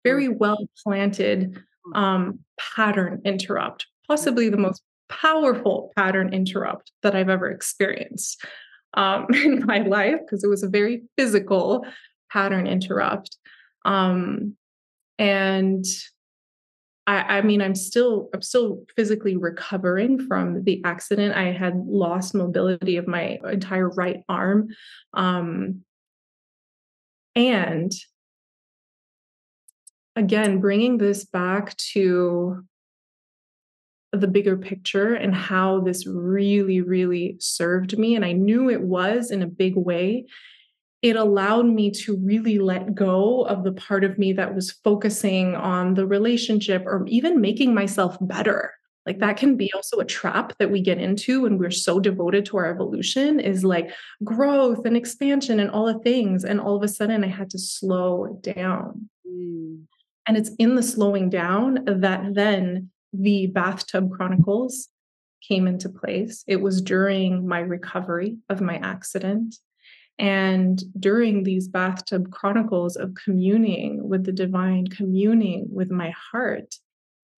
very 0.03 0.27
well 0.27 0.67
planted. 0.83 1.61
Um, 1.95 2.39
pattern 2.75 3.21
interrupt, 3.25 3.87
possibly 4.07 4.49
the 4.49 4.57
most 4.57 4.81
powerful 5.09 5.91
pattern 5.95 6.33
interrupt 6.33 6.91
that 7.03 7.15
I've 7.15 7.29
ever 7.29 7.49
experienced 7.49 8.45
um, 8.93 9.27
in 9.33 9.65
my 9.65 9.79
life, 9.79 10.19
because 10.25 10.43
it 10.43 10.47
was 10.47 10.63
a 10.63 10.69
very 10.69 11.03
physical 11.17 11.85
pattern 12.31 12.67
interrupt. 12.67 13.37
Um, 13.85 14.55
and 15.17 15.85
I, 17.09 17.37
I 17.37 17.41
mean, 17.41 17.61
I'm 17.61 17.75
still 17.75 18.29
I'm 18.33 18.43
still 18.43 18.85
physically 18.95 19.35
recovering 19.35 20.19
from 20.27 20.63
the 20.63 20.81
accident. 20.85 21.35
I 21.35 21.51
had 21.51 21.75
lost 21.87 22.35
mobility 22.35 22.97
of 22.97 23.07
my 23.07 23.39
entire 23.51 23.89
right 23.89 24.21
arm, 24.29 24.67
um, 25.15 25.81
and 27.35 27.91
again, 30.19 30.59
bringing 30.59 30.97
this 30.97 31.25
back 31.25 31.75
to 31.93 32.63
the 34.11 34.27
bigger 34.27 34.57
picture 34.57 35.13
and 35.13 35.33
how 35.33 35.81
this 35.81 36.05
really, 36.07 36.81
really 36.81 37.37
served 37.39 37.97
me. 37.97 38.15
And 38.15 38.25
I 38.25 38.31
knew 38.31 38.69
it 38.69 38.81
was 38.81 39.31
in 39.31 39.41
a 39.41 39.47
big 39.47 39.75
way 39.75 40.25
it 41.01 41.15
allowed 41.15 41.65
me 41.65 41.91
to 41.91 42.17
really 42.17 42.59
let 42.59 42.93
go 42.93 43.43
of 43.43 43.63
the 43.63 43.71
part 43.71 44.03
of 44.03 44.17
me 44.17 44.33
that 44.33 44.53
was 44.53 44.71
focusing 44.83 45.55
on 45.55 45.93
the 45.93 46.05
relationship 46.05 46.83
or 46.85 47.05
even 47.07 47.39
making 47.39 47.73
myself 47.73 48.17
better. 48.19 48.73
Like 49.05 49.19
that 49.19 49.37
can 49.37 49.55
be 49.55 49.71
also 49.73 49.99
a 49.99 50.05
trap 50.05 50.53
that 50.59 50.69
we 50.69 50.81
get 50.81 50.99
into 50.99 51.43
when 51.43 51.57
we're 51.57 51.71
so 51.71 51.99
devoted 51.99 52.45
to 52.47 52.57
our 52.57 52.65
evolution 52.65 53.39
is 53.39 53.63
like 53.63 53.91
growth 54.23 54.85
and 54.85 54.97
expansion 54.97 55.59
and 55.59 55.71
all 55.71 55.85
the 55.85 55.99
things. 55.99 56.43
And 56.43 56.59
all 56.59 56.75
of 56.75 56.83
a 56.83 56.87
sudden 56.87 57.23
I 57.23 57.27
had 57.27 57.49
to 57.51 57.59
slow 57.59 58.37
down. 58.41 59.09
Mm. 59.25 59.85
And 60.29 60.37
it's 60.37 60.51
in 60.59 60.75
the 60.75 60.83
slowing 60.83 61.31
down 61.31 61.79
that 61.87 62.35
then 62.35 62.91
the 63.11 63.47
bathtub 63.47 64.11
chronicles 64.11 64.87
came 65.41 65.65
into 65.65 65.89
place. 65.89 66.43
It 66.45 66.57
was 66.57 66.83
during 66.83 67.47
my 67.47 67.61
recovery 67.61 68.37
of 68.47 68.61
my 68.61 68.75
accident. 68.75 69.55
And 70.19 70.79
during 70.99 71.41
these 71.41 71.67
bathtub 71.67 72.29
chronicles 72.29 72.95
of 72.95 73.15
communing 73.15 74.07
with 74.07 74.23
the 74.23 74.31
divine, 74.31 74.85
communing 74.85 75.65
with 75.71 75.89
my 75.89 76.13
heart, 76.31 76.75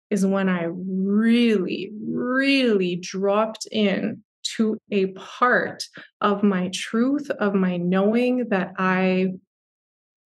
is 0.09 0.25
when 0.25 0.49
I 0.49 0.67
really, 0.69 1.93
really 2.05 2.97
dropped 2.97 3.67
in 3.71 4.21
to 4.57 4.77
a 4.91 5.13
part 5.13 5.85
of 6.19 6.43
my 6.43 6.69
truth, 6.73 7.29
of 7.29 7.53
my 7.53 7.77
knowing 7.77 8.49
that 8.49 8.73
I 8.77 9.35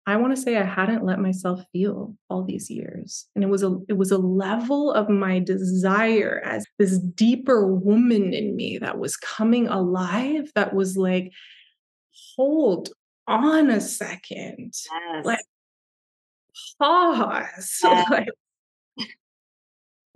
I 0.10 0.18
want 0.18 0.36
to 0.36 0.42
say 0.42 0.58
I 0.58 0.64
hadn't 0.64 1.06
let 1.06 1.20
myself 1.20 1.62
feel 1.72 2.16
all 2.30 2.44
these 2.44 2.70
years. 2.70 3.28
And 3.36 3.44
it 3.44 3.48
was 3.48 3.64
a 3.64 3.78
it 3.88 3.98
was 3.98 4.12
a 4.12 4.18
level 4.18 4.92
of 4.92 5.10
my 5.10 5.40
desire 5.40 6.42
as 6.44 6.66
this 6.80 6.98
deeper 7.00 7.68
woman 7.76 8.34
in 8.34 8.56
me 8.56 8.78
that 8.80 8.98
was 8.98 9.18
coming 9.18 9.68
alive 9.68 10.52
that 10.56 10.74
was 10.74 10.98
like 10.98 11.32
hold 12.36 12.90
on 13.28 13.70
a 13.70 13.80
second. 13.80 14.74
Yes. 14.92 15.26
Like 15.26 15.40
pause. 16.80 17.80
Yes. 17.84 18.10
Like, 18.10 18.28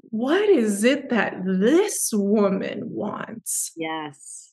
what 0.10 0.48
is 0.50 0.84
it 0.84 1.10
that 1.10 1.36
this 1.46 2.10
woman 2.14 2.82
wants? 2.86 3.72
Yes. 3.76 4.53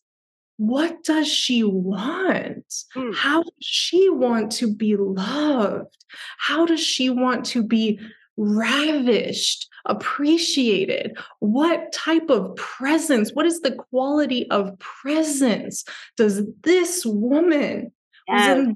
What 0.61 1.05
does 1.05 1.27
she 1.27 1.65
want? 1.65 2.67
Mm. 2.95 3.15
How 3.15 3.43
does 3.43 3.53
she 3.61 4.11
want 4.11 4.53
to 4.53 4.71
be 4.71 4.95
loved? 4.95 5.97
How 6.37 6.67
does 6.67 6.85
she 6.85 7.09
want 7.09 7.47
to 7.47 7.63
be 7.63 7.99
ravished, 8.37 9.67
appreciated? 9.87 11.17
What 11.39 11.95
type 11.95 12.29
of 12.29 12.55
presence, 12.57 13.33
what 13.33 13.47
is 13.47 13.63
the 13.63 13.73
quality 13.73 14.51
of 14.51 14.79
presence 14.79 15.83
does 16.19 16.43
this 16.63 17.07
woman 17.07 17.91
yes. 18.29 18.69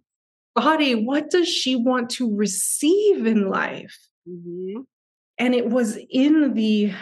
body, 0.57 0.95
what 0.95 1.29
does 1.29 1.49
she 1.49 1.77
want 1.77 2.09
to 2.13 2.35
receive 2.35 3.27
in 3.27 3.51
life? 3.51 4.09
Mm-hmm. 4.27 4.81
And 5.37 5.55
it 5.55 5.69
was 5.69 5.99
in 6.09 6.55
the 6.55 6.95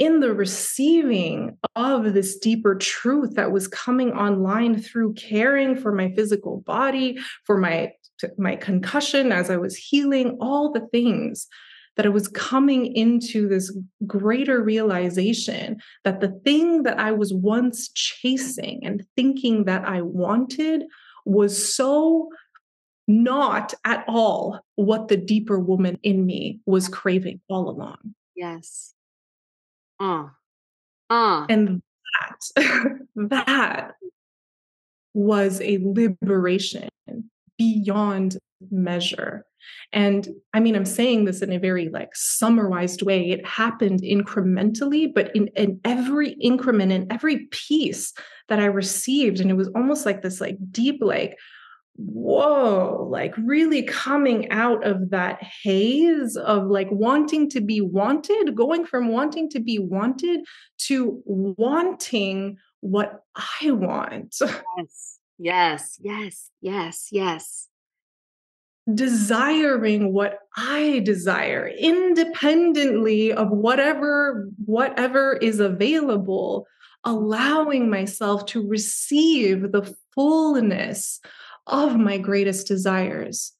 in 0.00 0.20
the 0.20 0.32
receiving 0.32 1.56
of 1.76 2.14
this 2.14 2.38
deeper 2.38 2.74
truth 2.74 3.34
that 3.34 3.52
was 3.52 3.68
coming 3.68 4.12
online 4.12 4.80
through 4.80 5.12
caring 5.12 5.76
for 5.76 5.92
my 5.92 6.10
physical 6.14 6.62
body, 6.66 7.18
for 7.44 7.56
my 7.56 7.92
my 8.36 8.56
concussion 8.56 9.30
as 9.32 9.48
I 9.48 9.56
was 9.56 9.76
healing, 9.76 10.36
all 10.40 10.72
the 10.72 10.86
things 10.92 11.46
that 11.96 12.06
I 12.06 12.10
was 12.10 12.28
coming 12.28 12.94
into 12.94 13.48
this 13.48 13.74
greater 14.06 14.62
realization 14.62 15.80
that 16.04 16.20
the 16.20 16.38
thing 16.44 16.82
that 16.84 16.98
I 16.98 17.12
was 17.12 17.32
once 17.32 17.88
chasing 17.90 18.80
and 18.84 19.04
thinking 19.16 19.64
that 19.64 19.86
I 19.86 20.02
wanted 20.02 20.84
was 21.24 21.74
so 21.74 22.28
not 23.08 23.74
at 23.84 24.04
all 24.06 24.60
what 24.76 25.08
the 25.08 25.16
deeper 25.16 25.58
woman 25.58 25.98
in 26.02 26.24
me 26.24 26.60
was 26.64 26.88
craving 26.88 27.40
all 27.48 27.68
along. 27.68 28.14
Yes. 28.36 28.94
Uh. 30.00 30.28
Uh. 31.10 31.46
And 31.48 31.82
that, 32.56 32.96
that 33.16 33.92
was 35.14 35.60
a 35.60 35.78
liberation 35.82 36.88
beyond 37.58 38.38
measure. 38.70 39.44
And 39.92 40.28
I 40.54 40.60
mean, 40.60 40.74
I'm 40.74 40.86
saying 40.86 41.24
this 41.24 41.42
in 41.42 41.52
a 41.52 41.58
very 41.58 41.88
like 41.90 42.14
summarized 42.14 43.02
way. 43.02 43.30
It 43.30 43.44
happened 43.46 44.00
incrementally, 44.02 45.12
but 45.12 45.34
in, 45.34 45.48
in 45.48 45.80
every 45.84 46.30
increment, 46.40 46.92
in 46.92 47.06
every 47.12 47.46
piece 47.50 48.12
that 48.48 48.60
I 48.60 48.66
received, 48.66 49.40
and 49.40 49.50
it 49.50 49.54
was 49.54 49.68
almost 49.74 50.06
like 50.06 50.22
this 50.22 50.40
like 50.40 50.56
deep, 50.70 50.98
like, 51.02 51.36
whoa, 52.06 53.06
like 53.10 53.34
really 53.38 53.82
coming 53.82 54.50
out 54.50 54.86
of 54.86 55.10
that 55.10 55.42
haze 55.42 56.36
of 56.36 56.66
like 56.66 56.90
wanting 56.90 57.48
to 57.50 57.60
be 57.60 57.80
wanted, 57.80 58.54
going 58.54 58.84
from 58.84 59.08
wanting 59.08 59.50
to 59.50 59.60
be 59.60 59.78
wanted 59.78 60.40
to 60.78 61.22
wanting 61.24 62.56
what 62.80 63.24
I 63.62 63.70
want. 63.70 64.36
Yes, 64.76 65.18
yes, 65.38 65.98
yes, 66.02 66.50
yes, 66.60 67.08
yes 67.10 67.68
desiring 68.94 70.12
what 70.12 70.38
i 70.56 71.00
desire 71.04 71.70
independently 71.78 73.32
of 73.32 73.48
whatever 73.50 74.48
whatever 74.64 75.34
is 75.34 75.60
available 75.60 76.66
allowing 77.04 77.88
myself 77.88 78.44
to 78.46 78.66
receive 78.66 79.72
the 79.72 79.94
fullness 80.14 81.20
of 81.70 81.96
my 81.96 82.18
greatest 82.18 82.66
desires. 82.66 83.52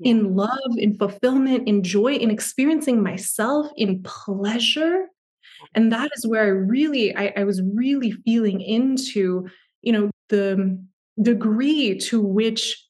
Yeah. 0.00 0.10
in 0.10 0.34
love 0.34 0.72
in 0.76 0.96
fulfillment 0.96 1.68
in 1.68 1.84
joy 1.84 2.14
in 2.14 2.28
experiencing 2.28 3.00
myself 3.00 3.68
in 3.76 4.02
pleasure. 4.02 5.06
Mm-hmm. 5.06 5.66
And 5.76 5.92
that 5.92 6.10
is 6.16 6.26
where 6.26 6.42
i 6.42 6.48
really 6.48 7.14
I, 7.16 7.32
I 7.36 7.44
was 7.44 7.62
really 7.62 8.10
feeling 8.10 8.60
into 8.60 9.48
you 9.82 9.92
know 9.92 10.10
the 10.30 10.82
degree 11.22 11.96
to 11.98 12.20
which 12.20 12.83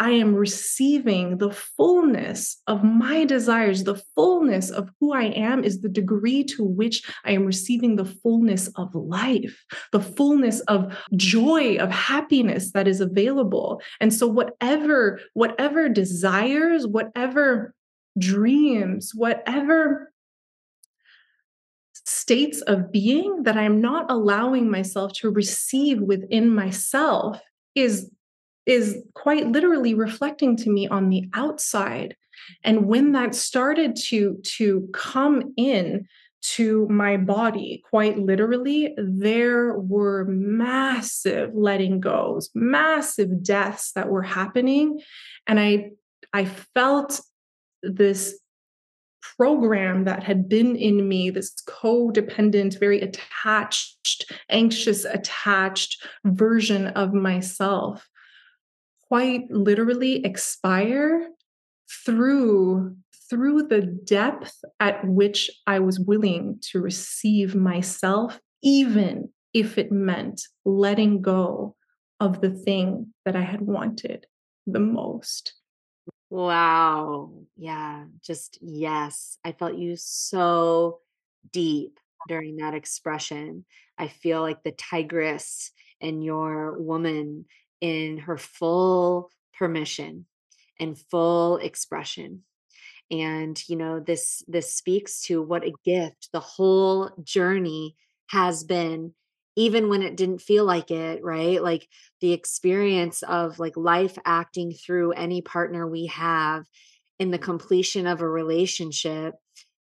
I 0.00 0.10
am 0.10 0.34
receiving 0.34 1.38
the 1.38 1.50
fullness 1.50 2.62
of 2.68 2.84
my 2.84 3.24
desires, 3.24 3.82
the 3.82 4.00
fullness 4.14 4.70
of 4.70 4.90
who 5.00 5.12
I 5.12 5.24
am 5.24 5.64
is 5.64 5.80
the 5.80 5.88
degree 5.88 6.44
to 6.44 6.64
which 6.64 7.02
I 7.24 7.32
am 7.32 7.44
receiving 7.44 7.96
the 7.96 8.04
fullness 8.04 8.68
of 8.76 8.94
life, 8.94 9.64
the 9.90 10.00
fullness 10.00 10.60
of 10.60 10.96
joy, 11.16 11.76
of 11.76 11.90
happiness 11.90 12.70
that 12.72 12.86
is 12.86 13.00
available. 13.00 13.82
And 14.00 14.14
so 14.14 14.28
whatever 14.28 15.20
whatever 15.34 15.88
desires, 15.88 16.86
whatever 16.86 17.74
dreams, 18.18 19.12
whatever 19.14 20.12
states 22.06 22.60
of 22.62 22.92
being 22.92 23.42
that 23.42 23.56
I'm 23.56 23.80
not 23.80 24.10
allowing 24.10 24.70
myself 24.70 25.12
to 25.14 25.30
receive 25.30 26.00
within 26.00 26.54
myself 26.54 27.40
is 27.74 28.10
is 28.68 29.02
quite 29.14 29.48
literally 29.48 29.94
reflecting 29.94 30.54
to 30.54 30.70
me 30.70 30.86
on 30.86 31.08
the 31.08 31.28
outside. 31.32 32.14
And 32.62 32.86
when 32.86 33.12
that 33.12 33.34
started 33.34 33.96
to 34.08 34.38
to 34.58 34.88
come 34.92 35.54
in 35.56 36.06
to 36.40 36.86
my 36.88 37.16
body 37.16 37.82
quite 37.90 38.16
literally 38.16 38.94
there 38.96 39.76
were 39.76 40.24
massive 40.26 41.50
letting 41.52 41.98
goes 41.98 42.48
massive 42.54 43.42
deaths 43.42 43.90
that 43.92 44.08
were 44.08 44.22
happening. 44.22 45.00
And 45.48 45.58
i 45.58 45.90
i 46.32 46.44
felt 46.44 47.20
this 47.82 48.38
program 49.36 50.04
that 50.04 50.22
had 50.22 50.48
been 50.48 50.76
in 50.76 51.08
me 51.08 51.30
this 51.30 51.52
codependent 51.66 52.78
very 52.78 53.00
attached 53.00 54.32
anxious 54.48 55.04
attached 55.04 56.06
version 56.24 56.86
of 56.88 57.12
myself 57.12 58.08
quite 59.08 59.50
literally 59.50 60.24
expire 60.24 61.28
through 62.04 62.96
through 63.30 63.62
the 63.64 63.82
depth 63.82 64.64
at 64.80 65.06
which 65.06 65.50
I 65.66 65.80
was 65.80 66.00
willing 66.00 66.58
to 66.70 66.80
receive 66.80 67.54
myself, 67.54 68.40
even 68.62 69.28
if 69.52 69.76
it 69.76 69.92
meant 69.92 70.40
letting 70.64 71.20
go 71.20 71.76
of 72.20 72.40
the 72.40 72.50
thing 72.50 73.12
that 73.24 73.36
I 73.36 73.42
had 73.42 73.60
wanted 73.60 74.26
the 74.66 74.80
most. 74.80 75.54
Wow. 76.30 77.32
Yeah. 77.56 78.04
Just 78.22 78.58
yes. 78.60 79.38
I 79.44 79.52
felt 79.52 79.76
you 79.76 79.96
so 79.96 81.00
deep 81.52 81.98
during 82.28 82.56
that 82.56 82.74
expression. 82.74 83.64
I 83.96 84.08
feel 84.08 84.40
like 84.40 84.62
the 84.62 84.72
tigress 84.72 85.70
and 86.00 86.22
your 86.22 86.78
woman 86.78 87.46
in 87.80 88.18
her 88.18 88.36
full 88.36 89.30
permission 89.58 90.26
and 90.78 90.98
full 90.98 91.56
expression. 91.58 92.44
And 93.10 93.60
you 93.68 93.76
know 93.76 94.00
this 94.00 94.42
this 94.46 94.74
speaks 94.74 95.22
to 95.22 95.40
what 95.42 95.64
a 95.64 95.72
gift 95.84 96.28
the 96.32 96.40
whole 96.40 97.10
journey 97.22 97.96
has 98.30 98.64
been 98.64 99.14
even 99.56 99.88
when 99.88 100.02
it 100.02 100.16
didn't 100.16 100.42
feel 100.42 100.64
like 100.64 100.90
it 100.90 101.24
right? 101.24 101.62
Like 101.62 101.88
the 102.20 102.32
experience 102.32 103.22
of 103.22 103.58
like 103.58 103.76
life 103.76 104.18
acting 104.24 104.72
through 104.72 105.12
any 105.12 105.40
partner 105.40 105.86
we 105.86 106.06
have 106.06 106.64
in 107.18 107.30
the 107.30 107.38
completion 107.38 108.06
of 108.06 108.20
a 108.20 108.28
relationship 108.28 109.34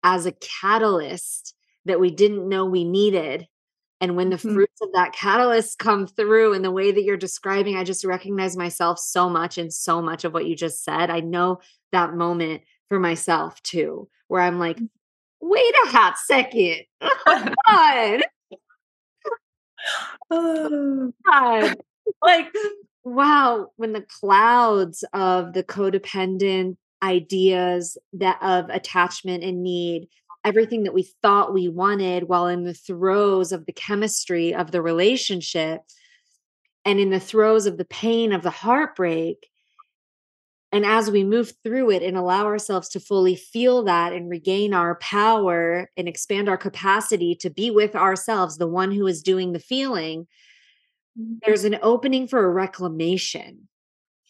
as 0.03 0.25
a 0.25 0.33
catalyst 0.33 1.55
that 1.85 1.99
we 1.99 2.11
didn't 2.11 2.49
know 2.49 2.65
we 2.65 2.83
needed 2.83 3.47
and 4.01 4.15
when 4.15 4.29
the 4.29 4.35
mm-hmm. 4.35 4.55
fruits 4.55 4.81
of 4.81 4.89
that 4.93 5.13
catalyst 5.13 5.79
come 5.79 6.07
through 6.07 6.53
in 6.53 6.63
the 6.63 6.71
way 6.71 6.91
that 6.91 7.03
you're 7.03 7.15
describing, 7.15 7.77
I 7.77 7.83
just 7.83 8.03
recognize 8.03 8.57
myself 8.57 8.99
so 8.99 9.29
much 9.29 9.57
in 9.57 9.71
so 9.71 10.01
much 10.01 10.25
of 10.25 10.33
what 10.33 10.47
you 10.47 10.55
just 10.55 10.83
said. 10.83 11.09
I 11.09 11.21
know 11.21 11.59
that 11.91 12.15
moment 12.15 12.63
for 12.89 12.99
myself 12.99 13.61
too, 13.63 14.09
where 14.27 14.41
I'm 14.41 14.59
like, 14.59 14.77
mm. 14.77 14.89
wait 15.39 15.73
a 15.85 15.87
hot 15.89 16.17
second. 16.17 16.81
Oh, 20.29 21.11
God. 21.25 21.75
Like, 22.21 22.53
wow, 23.03 23.67
when 23.77 23.93
the 23.93 24.05
clouds 24.19 25.03
of 25.13 25.53
the 25.53 25.63
codependent 25.63 26.77
ideas 27.03 27.97
that 28.13 28.37
of 28.41 28.69
attachment 28.69 29.43
and 29.43 29.63
need 29.63 30.07
everything 30.43 30.83
that 30.83 30.93
we 30.93 31.03
thought 31.21 31.53
we 31.53 31.67
wanted 31.67 32.23
while 32.23 32.47
in 32.47 32.63
the 32.63 32.73
throes 32.73 33.51
of 33.51 33.65
the 33.65 33.73
chemistry 33.73 34.53
of 34.53 34.71
the 34.71 34.81
relationship 34.81 35.81
and 36.83 36.99
in 36.99 37.09
the 37.11 37.19
throes 37.19 37.65
of 37.65 37.77
the 37.77 37.85
pain 37.85 38.33
of 38.33 38.41
the 38.41 38.49
heartbreak. 38.49 39.47
And 40.71 40.85
as 40.85 41.11
we 41.11 41.23
move 41.23 41.53
through 41.63 41.91
it 41.91 42.01
and 42.01 42.17
allow 42.17 42.45
ourselves 42.45 42.89
to 42.89 42.99
fully 42.99 43.35
feel 43.35 43.83
that 43.83 44.13
and 44.13 44.29
regain 44.29 44.73
our 44.73 44.95
power 44.95 45.89
and 45.97 46.07
expand 46.07 46.47
our 46.47 46.57
capacity 46.57 47.35
to 47.35 47.49
be 47.49 47.69
with 47.69 47.95
ourselves, 47.95 48.57
the 48.57 48.67
one 48.67 48.91
who 48.91 49.05
is 49.05 49.21
doing 49.21 49.51
the 49.51 49.59
feeling, 49.59 50.27
mm-hmm. 51.19 51.35
there's 51.45 51.65
an 51.65 51.77
opening 51.81 52.25
for 52.25 52.43
a 52.43 52.49
reclamation, 52.49 53.67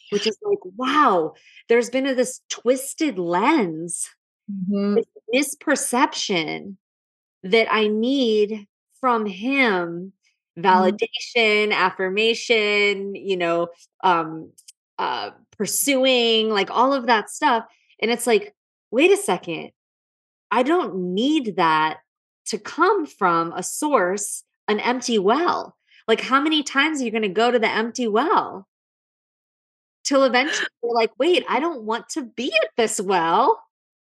which 0.10 0.26
is 0.26 0.38
like, 0.42 0.60
wow, 0.76 1.36
there's 1.70 1.92
been 1.92 2.08
a, 2.08 2.16
this 2.16 2.42
twisted 2.50 3.20
lens 3.20 4.10
mm-hmm. 4.52 4.98
Misperception 5.34 6.76
that 7.44 7.68
I 7.72 7.88
need 7.88 8.68
from 9.00 9.26
him 9.26 10.14
mm-hmm. 10.58 10.66
validation, 10.66 11.70
mm-hmm. 11.70 11.72
affirmation, 11.72 13.16
you 13.16 13.38
know, 13.38 13.70
um, 14.04 14.52
uh, 15.00 15.32
pursuing, 15.58 16.50
like 16.50 16.70
all 16.70 16.94
of 16.94 17.08
that 17.08 17.30
stuff. 17.30 17.66
And 18.02 18.12
it's 18.12 18.28
like, 18.28 18.54
wait 18.92 19.12
a 19.12 19.18
second, 19.18 19.72
I 20.50 20.64
don't 20.64 21.14
need 21.14 21.56
that 21.56 22.00
to 22.48 22.58
come 22.58 23.06
from 23.06 23.54
a 23.54 23.64
source, 23.64 24.44
an 24.68 24.80
empty 24.80 25.18
well. 25.18 25.78
Like, 26.08 26.22
how 26.22 26.42
many 26.42 26.64
times 26.64 27.02
are 27.02 27.06
you 27.06 27.12
going 27.12 27.22
to 27.22 27.30
go 27.30 27.52
to 27.52 27.60
the 27.60 27.70
empty 27.70 28.08
well? 28.08 28.68
Till 30.04 30.24
eventually 30.24 30.68
you're 30.84 30.94
like, 30.94 31.12
wait, 31.20 31.46
I 31.48 31.60
don't 31.60 31.84
want 31.84 32.10
to 32.10 32.24
be 32.24 32.52
at 32.62 32.70
this 32.76 33.00
well 33.00 33.62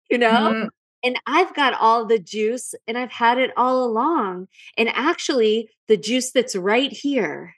you 0.09 0.17
know? 0.17 0.27
Mm-hmm. 0.27 0.67
And 1.05 1.19
I've 1.27 1.53
got 1.53 1.75
all 1.75 2.05
the 2.05 2.17
juice 2.17 2.73
and 2.87 2.97
I've 2.97 3.11
had 3.11 3.37
it 3.37 3.51
all 3.55 3.85
along. 3.85 4.47
And 4.75 4.89
actually, 4.89 5.69
the 5.87 5.97
juice 5.97 6.31
that's 6.31 6.55
right 6.55 6.91
here 6.91 7.53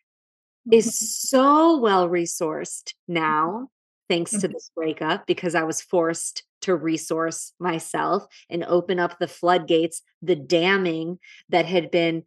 is 0.70 0.88
mm-hmm. 0.88 1.38
so 1.38 1.78
well 1.78 2.10
resourced 2.10 2.94
now, 3.08 3.70
thanks 4.10 4.32
to 4.32 4.38
mm-hmm. 4.38 4.52
this 4.52 4.70
breakup, 4.76 5.26
because 5.26 5.56
I 5.56 5.64
was 5.64 5.82
forced 5.82 6.44
to 6.62 6.76
resource 6.76 7.54
myself 7.58 8.26
and 8.50 8.66
open 8.66 9.00
up 9.00 9.18
the 9.18 9.28
floodgates, 9.30 10.02
the 10.22 10.36
damming 10.36 11.20
that 11.50 11.66
had 11.66 11.90
been 11.90 12.24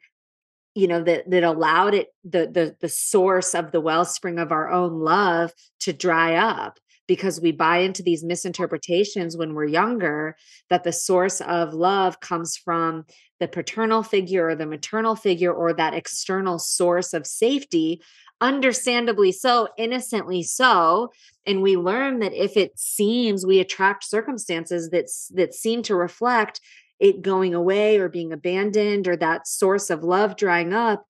you 0.76 0.86
know 0.86 1.02
that 1.02 1.28
that 1.28 1.42
allowed 1.42 1.94
it 1.94 2.08
the 2.22 2.46
the 2.46 2.76
the 2.80 2.88
source 2.88 3.56
of 3.56 3.72
the 3.72 3.80
wellspring 3.80 4.38
of 4.38 4.52
our 4.52 4.70
own 4.70 5.00
love 5.00 5.52
to 5.80 5.92
dry 5.92 6.36
up 6.36 6.78
because 7.11 7.40
we 7.40 7.50
buy 7.50 7.78
into 7.78 8.04
these 8.04 8.22
misinterpretations 8.22 9.36
when 9.36 9.52
we're 9.52 9.64
younger 9.64 10.36
that 10.68 10.84
the 10.84 10.92
source 10.92 11.40
of 11.40 11.74
love 11.74 12.20
comes 12.20 12.56
from 12.56 13.04
the 13.40 13.48
paternal 13.48 14.04
figure 14.04 14.46
or 14.46 14.54
the 14.54 14.64
maternal 14.64 15.16
figure 15.16 15.52
or 15.52 15.72
that 15.72 15.92
external 15.92 16.56
source 16.56 17.12
of 17.12 17.26
safety 17.26 18.00
understandably 18.40 19.32
so 19.32 19.66
innocently 19.76 20.40
so. 20.44 21.11
And 21.46 21.62
we 21.62 21.76
learn 21.76 22.20
that 22.20 22.32
if 22.32 22.56
it 22.56 22.78
seems 22.78 23.44
we 23.44 23.58
attract 23.58 24.04
circumstances 24.04 24.90
that 24.90 25.06
that 25.34 25.52
seem 25.52 25.82
to 25.82 25.96
reflect 25.96 26.61
it 27.00 27.22
going 27.22 27.56
away 27.56 27.98
or 27.98 28.08
being 28.08 28.32
abandoned 28.32 29.08
or 29.08 29.16
that 29.16 29.48
source 29.48 29.90
of 29.90 30.04
love 30.04 30.36
drying 30.36 30.72
up 30.72 31.04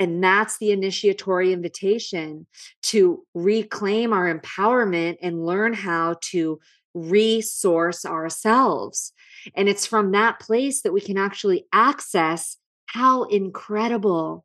and 0.00 0.22
that's 0.22 0.58
the 0.58 0.70
initiatory 0.70 1.52
invitation 1.52 2.46
to 2.82 3.24
reclaim 3.34 4.12
our 4.12 4.32
empowerment 4.32 5.16
and 5.22 5.44
learn 5.44 5.72
how 5.72 6.16
to 6.30 6.60
resource 6.94 8.04
ourselves. 8.04 9.12
And 9.54 9.68
it's 9.68 9.86
from 9.86 10.12
that 10.12 10.40
place 10.40 10.82
that 10.82 10.92
we 10.92 11.00
can 11.00 11.18
actually 11.18 11.66
access 11.72 12.56
how 12.86 13.24
incredible 13.24 14.44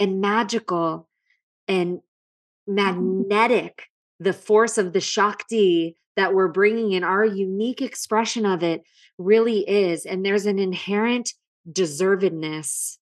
and 0.00 0.20
magical 0.20 1.08
and 1.66 1.98
mm. 1.98 2.02
magnetic 2.68 3.84
the 4.20 4.32
force 4.32 4.78
of 4.78 4.92
the 4.92 5.00
Shakti 5.00 5.96
that 6.16 6.34
we're 6.34 6.48
bringing 6.48 6.92
in, 6.92 7.04
our 7.04 7.24
unique 7.24 7.80
expression 7.80 8.44
of 8.44 8.64
it 8.64 8.82
really 9.18 9.60
is. 9.60 10.04
And 10.04 10.26
there's 10.26 10.46
an 10.46 10.58
inherent 10.58 11.32
deservedness 11.70 12.96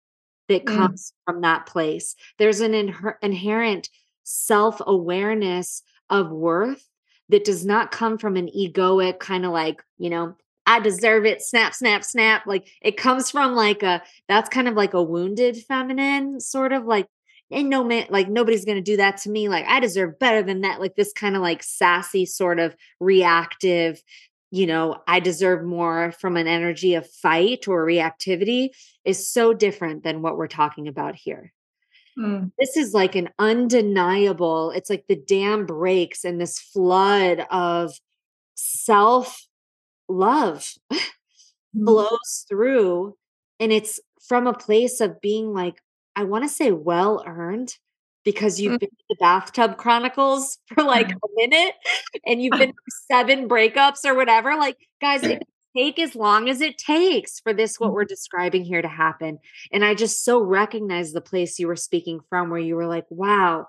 that 0.48 0.64
mm. 0.64 0.76
comes 0.76 1.12
from 1.24 1.40
that 1.42 1.66
place. 1.66 2.14
There's 2.38 2.60
an 2.60 2.74
inherent 3.22 3.88
self 4.24 4.80
awareness 4.86 5.82
of 6.10 6.30
worth 6.30 6.88
that 7.28 7.44
does 7.44 7.64
not 7.64 7.90
come 7.90 8.18
from 8.18 8.36
an 8.36 8.48
egoic 8.48 9.18
kind 9.18 9.44
of 9.44 9.52
like, 9.52 9.82
you 9.98 10.10
know, 10.10 10.36
I 10.66 10.80
deserve 10.80 11.24
it, 11.24 11.42
snap, 11.42 11.74
snap, 11.74 12.04
snap. 12.04 12.46
Like 12.46 12.68
it 12.82 12.96
comes 12.96 13.30
from 13.30 13.54
like 13.54 13.82
a, 13.82 14.02
that's 14.28 14.48
kind 14.48 14.68
of 14.68 14.74
like 14.74 14.94
a 14.94 15.02
wounded 15.02 15.56
feminine 15.56 16.40
sort 16.40 16.72
of 16.72 16.84
like, 16.84 17.06
and 17.50 17.70
no 17.70 17.84
man, 17.84 18.06
like 18.10 18.28
nobody's 18.28 18.64
going 18.64 18.76
to 18.76 18.82
do 18.82 18.96
that 18.96 19.18
to 19.18 19.30
me. 19.30 19.48
Like 19.48 19.64
I 19.66 19.78
deserve 19.78 20.18
better 20.18 20.42
than 20.42 20.62
that. 20.62 20.80
Like 20.80 20.96
this 20.96 21.12
kind 21.12 21.36
of 21.36 21.42
like 21.42 21.62
sassy 21.62 22.26
sort 22.26 22.58
of 22.58 22.74
reactive 22.98 24.02
you 24.50 24.66
know, 24.66 25.02
I 25.06 25.20
deserve 25.20 25.64
more 25.64 26.12
from 26.12 26.36
an 26.36 26.46
energy 26.46 26.94
of 26.94 27.10
fight 27.10 27.66
or 27.68 27.84
reactivity 27.84 28.70
is 29.04 29.30
so 29.30 29.52
different 29.52 30.04
than 30.04 30.22
what 30.22 30.36
we're 30.36 30.46
talking 30.46 30.88
about 30.88 31.16
here. 31.16 31.52
Mm. 32.18 32.52
This 32.58 32.76
is 32.76 32.94
like 32.94 33.14
an 33.14 33.30
undeniable, 33.38 34.70
it's 34.70 34.88
like 34.88 35.04
the 35.08 35.16
dam 35.16 35.66
breaks 35.66 36.24
and 36.24 36.40
this 36.40 36.58
flood 36.58 37.44
of 37.50 37.92
self 38.54 39.46
love 40.08 40.72
mm. 40.92 41.84
flows 41.84 42.46
through. 42.48 43.16
And 43.60 43.72
it's 43.72 44.00
from 44.26 44.46
a 44.46 44.54
place 44.54 45.00
of 45.00 45.20
being 45.20 45.52
like, 45.52 45.82
I 46.14 46.24
want 46.24 46.44
to 46.44 46.48
say 46.48 46.72
well 46.72 47.22
earned, 47.26 47.76
because 48.26 48.60
you've 48.60 48.74
mm. 48.74 48.80
been 48.80 48.90
the 49.08 49.16
bathtub 49.20 49.78
chronicles 49.78 50.58
for 50.74 50.84
like 50.84 51.08
mm. 51.08 51.14
a 51.14 51.28
minute 51.36 51.74
and 52.26 52.42
you've 52.42 52.52
been 52.58 52.74
seven 53.10 53.48
breakups 53.48 54.04
or 54.04 54.14
whatever 54.14 54.54
like 54.56 54.76
guys 55.00 55.22
it 55.22 55.42
take 55.76 55.98
as 55.98 56.14
long 56.14 56.48
as 56.48 56.60
it 56.60 56.76
takes 56.76 57.38
for 57.40 57.54
this 57.54 57.80
what 57.80 57.92
we're 57.92 58.04
mm. 58.04 58.08
describing 58.08 58.64
here 58.64 58.82
to 58.82 58.88
happen 58.88 59.38
and 59.72 59.84
i 59.84 59.94
just 59.94 60.24
so 60.24 60.38
recognize 60.40 61.12
the 61.12 61.20
place 61.22 61.58
you 61.58 61.66
were 61.66 61.76
speaking 61.76 62.20
from 62.28 62.50
where 62.50 62.60
you 62.60 62.74
were 62.76 62.86
like 62.86 63.06
wow 63.08 63.66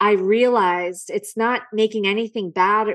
i 0.00 0.12
realized 0.12 1.10
it's 1.10 1.36
not 1.36 1.62
making 1.72 2.06
anything 2.06 2.50
bad 2.50 2.88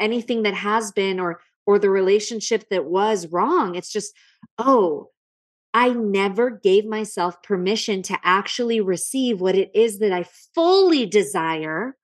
anything 0.00 0.42
that 0.42 0.54
has 0.54 0.90
been 0.92 1.20
or 1.20 1.40
or 1.66 1.78
the 1.78 1.90
relationship 1.90 2.64
that 2.70 2.84
was 2.84 3.26
wrong 3.28 3.74
it's 3.74 3.92
just 3.92 4.14
oh 4.58 5.08
I 5.76 5.90
never 5.90 6.48
gave 6.48 6.86
myself 6.86 7.42
permission 7.42 8.00
to 8.04 8.18
actually 8.24 8.80
receive 8.80 9.42
what 9.42 9.54
it 9.54 9.70
is 9.74 9.98
that 9.98 10.10
I 10.10 10.24
fully 10.54 11.04
desire, 11.04 11.98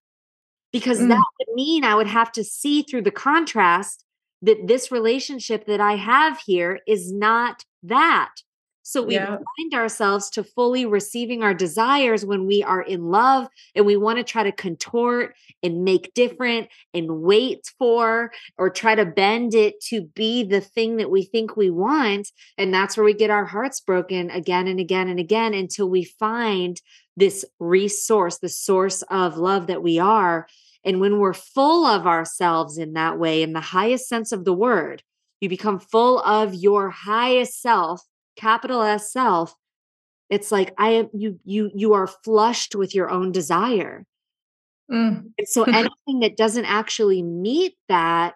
because 0.74 0.98
mm. 0.98 1.08
that 1.08 1.24
would 1.38 1.54
mean 1.54 1.82
I 1.82 1.94
would 1.94 2.06
have 2.06 2.30
to 2.32 2.44
see 2.44 2.82
through 2.82 3.00
the 3.00 3.10
contrast 3.10 4.04
that 4.42 4.66
this 4.66 4.92
relationship 4.92 5.64
that 5.68 5.80
I 5.80 5.96
have 5.96 6.38
here 6.44 6.80
is 6.86 7.10
not 7.14 7.64
that. 7.84 8.34
So 8.82 9.02
we 9.02 9.14
yeah. 9.14 9.36
find 9.36 9.74
ourselves 9.74 10.28
to 10.30 10.42
fully 10.42 10.86
receiving 10.86 11.42
our 11.42 11.54
desires 11.54 12.26
when 12.26 12.46
we 12.46 12.62
are 12.62 12.82
in 12.82 13.10
love 13.10 13.48
and 13.74 13.86
we 13.86 13.96
want 13.96 14.18
to 14.18 14.24
try 14.24 14.42
to 14.42 14.52
contort 14.52 15.34
and 15.62 15.84
make 15.84 16.14
different 16.14 16.68
and 16.92 17.22
wait 17.22 17.70
for 17.78 18.32
or 18.58 18.70
try 18.70 18.94
to 18.96 19.06
bend 19.06 19.54
it 19.54 19.80
to 19.84 20.02
be 20.02 20.42
the 20.42 20.60
thing 20.60 20.96
that 20.96 21.10
we 21.10 21.22
think 21.22 21.56
we 21.56 21.70
want. 21.70 22.28
And 22.58 22.74
that's 22.74 22.96
where 22.96 23.04
we 23.04 23.14
get 23.14 23.30
our 23.30 23.44
hearts 23.44 23.80
broken 23.80 24.30
again 24.30 24.66
and 24.66 24.80
again 24.80 25.08
and 25.08 25.20
again 25.20 25.54
until 25.54 25.88
we 25.88 26.04
find 26.04 26.80
this 27.16 27.44
resource, 27.60 28.38
the 28.38 28.48
source 28.48 29.02
of 29.02 29.36
love 29.36 29.68
that 29.68 29.82
we 29.82 29.98
are. 29.98 30.48
And 30.84 31.00
when 31.00 31.20
we're 31.20 31.34
full 31.34 31.86
of 31.86 32.06
ourselves 32.06 32.78
in 32.78 32.94
that 32.94 33.18
way, 33.18 33.42
in 33.42 33.52
the 33.52 33.60
highest 33.60 34.08
sense 34.08 34.32
of 34.32 34.44
the 34.44 34.52
word, 34.52 35.04
you 35.40 35.48
become 35.48 35.78
full 35.78 36.20
of 36.20 36.54
your 36.54 36.90
highest 36.90 37.60
self 37.60 38.02
capital 38.36 38.82
S 38.82 39.12
self, 39.12 39.54
it's 40.30 40.50
like 40.50 40.74
I 40.78 40.90
am 40.90 41.10
you 41.12 41.38
you 41.44 41.70
you 41.74 41.92
are 41.94 42.06
flushed 42.06 42.74
with 42.74 42.94
your 42.94 43.10
own 43.10 43.32
desire. 43.32 44.06
Mm. 44.90 45.32
And 45.38 45.48
so 45.48 45.62
anything 45.66 46.20
that 46.20 46.36
doesn't 46.36 46.64
actually 46.64 47.22
meet 47.22 47.76
that 47.88 48.34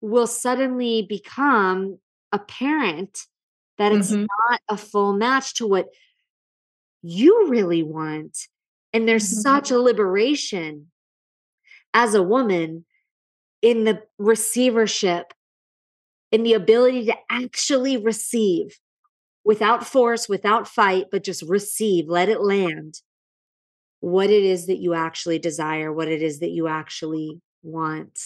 will 0.00 0.26
suddenly 0.26 1.06
become 1.08 1.98
apparent 2.32 3.26
that 3.78 3.92
it's 3.92 4.10
mm-hmm. 4.10 4.26
not 4.50 4.60
a 4.68 4.76
full 4.76 5.12
match 5.12 5.54
to 5.54 5.66
what 5.66 5.88
you 7.02 7.48
really 7.48 7.82
want. 7.82 8.48
And 8.92 9.08
there's 9.08 9.30
mm-hmm. 9.30 9.40
such 9.40 9.70
a 9.70 9.78
liberation 9.78 10.90
as 11.94 12.14
a 12.14 12.22
woman 12.22 12.84
in 13.60 13.84
the 13.84 14.02
receivership 14.18 15.32
in 16.32 16.42
the 16.42 16.54
ability 16.54 17.06
to 17.06 17.16
actually 17.30 17.98
receive 17.98 18.78
without 19.44 19.86
force, 19.86 20.28
without 20.28 20.66
fight, 20.66 21.06
but 21.12 21.22
just 21.22 21.42
receive, 21.42 22.08
let 22.08 22.28
it 22.28 22.40
land 22.40 23.00
what 24.00 24.30
it 24.30 24.42
is 24.42 24.66
that 24.66 24.78
you 24.78 24.94
actually 24.94 25.38
desire, 25.38 25.92
what 25.92 26.08
it 26.08 26.22
is 26.22 26.40
that 26.40 26.50
you 26.50 26.66
actually 26.66 27.40
want. 27.62 28.18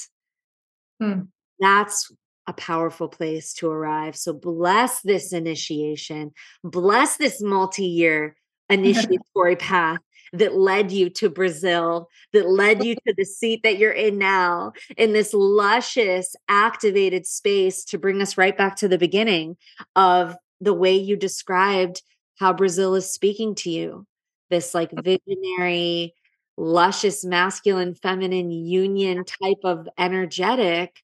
Hmm. 1.00 1.22
That's 1.60 2.10
a 2.46 2.52
powerful 2.52 3.08
place 3.08 3.52
to 3.54 3.68
arrive. 3.68 4.16
So 4.16 4.32
bless 4.32 5.02
this 5.02 5.32
initiation, 5.32 6.32
bless 6.64 7.16
this 7.16 7.42
multi 7.42 7.86
year 7.86 8.36
initiatory 8.70 9.56
path 9.56 10.00
that 10.32 10.56
led 10.56 10.92
you 10.92 11.10
to 11.10 11.28
Brazil, 11.30 12.08
that 12.32 12.48
led 12.48 12.84
you 12.84 12.94
to 12.94 13.14
the 13.16 13.24
seat 13.24 13.62
that 13.62 13.78
you're 13.78 13.92
in 13.92 14.18
now, 14.18 14.72
in 14.96 15.12
this 15.12 15.32
luscious, 15.32 16.34
activated 16.48 17.26
space 17.26 17.84
to 17.84 17.98
bring 17.98 18.20
us 18.20 18.38
right 18.38 18.56
back 18.56 18.76
to 18.76 18.88
the 18.88 18.98
beginning 18.98 19.56
of 19.94 20.36
the 20.60 20.74
way 20.74 20.94
you 20.94 21.16
described 21.16 22.02
how 22.38 22.52
Brazil 22.52 22.94
is 22.94 23.10
speaking 23.10 23.54
to 23.56 23.70
you. 23.70 24.06
This 24.50 24.74
like 24.74 24.90
mm. 24.92 25.02
visionary, 25.02 26.14
luscious, 26.56 27.24
masculine, 27.24 27.94
feminine 27.94 28.50
union 28.50 29.24
type 29.24 29.60
of 29.64 29.88
energetic 29.98 31.02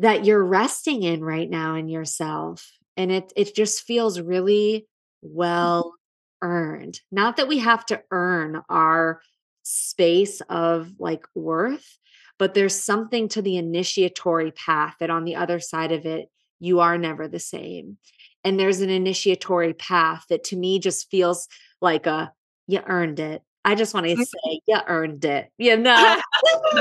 that 0.00 0.24
you're 0.24 0.44
resting 0.44 1.02
in 1.02 1.24
right 1.24 1.48
now 1.50 1.74
in 1.74 1.88
yourself. 1.88 2.70
And 2.96 3.10
it 3.10 3.32
it 3.36 3.54
just 3.54 3.82
feels 3.82 4.20
really 4.20 4.86
mm. 5.24 5.30
well 5.32 5.94
earned. 6.42 7.00
Not 7.10 7.36
that 7.36 7.48
we 7.48 7.58
have 7.58 7.84
to 7.86 8.02
earn 8.10 8.62
our 8.68 9.20
space 9.62 10.40
of 10.48 10.92
like 10.98 11.26
worth, 11.34 11.98
but 12.38 12.54
there's 12.54 12.74
something 12.74 13.28
to 13.28 13.42
the 13.42 13.56
initiatory 13.56 14.52
path 14.52 14.96
that 15.00 15.10
on 15.10 15.24
the 15.24 15.36
other 15.36 15.60
side 15.60 15.92
of 15.92 16.06
it, 16.06 16.30
you 16.60 16.80
are 16.80 16.98
never 16.98 17.28
the 17.28 17.38
same. 17.38 17.98
And 18.44 18.58
there's 18.58 18.80
an 18.80 18.90
initiatory 18.90 19.74
path 19.74 20.24
that 20.30 20.44
to 20.44 20.56
me 20.56 20.78
just 20.78 21.10
feels 21.10 21.48
like 21.80 22.06
a 22.06 22.32
you 22.66 22.80
earned 22.86 23.18
it. 23.18 23.42
I 23.64 23.74
just 23.74 23.92
want 23.92 24.06
to 24.06 24.16
say 24.16 24.60
you 24.66 24.78
earned 24.86 25.24
it. 25.24 25.50
You 25.58 25.76
know. 25.76 26.20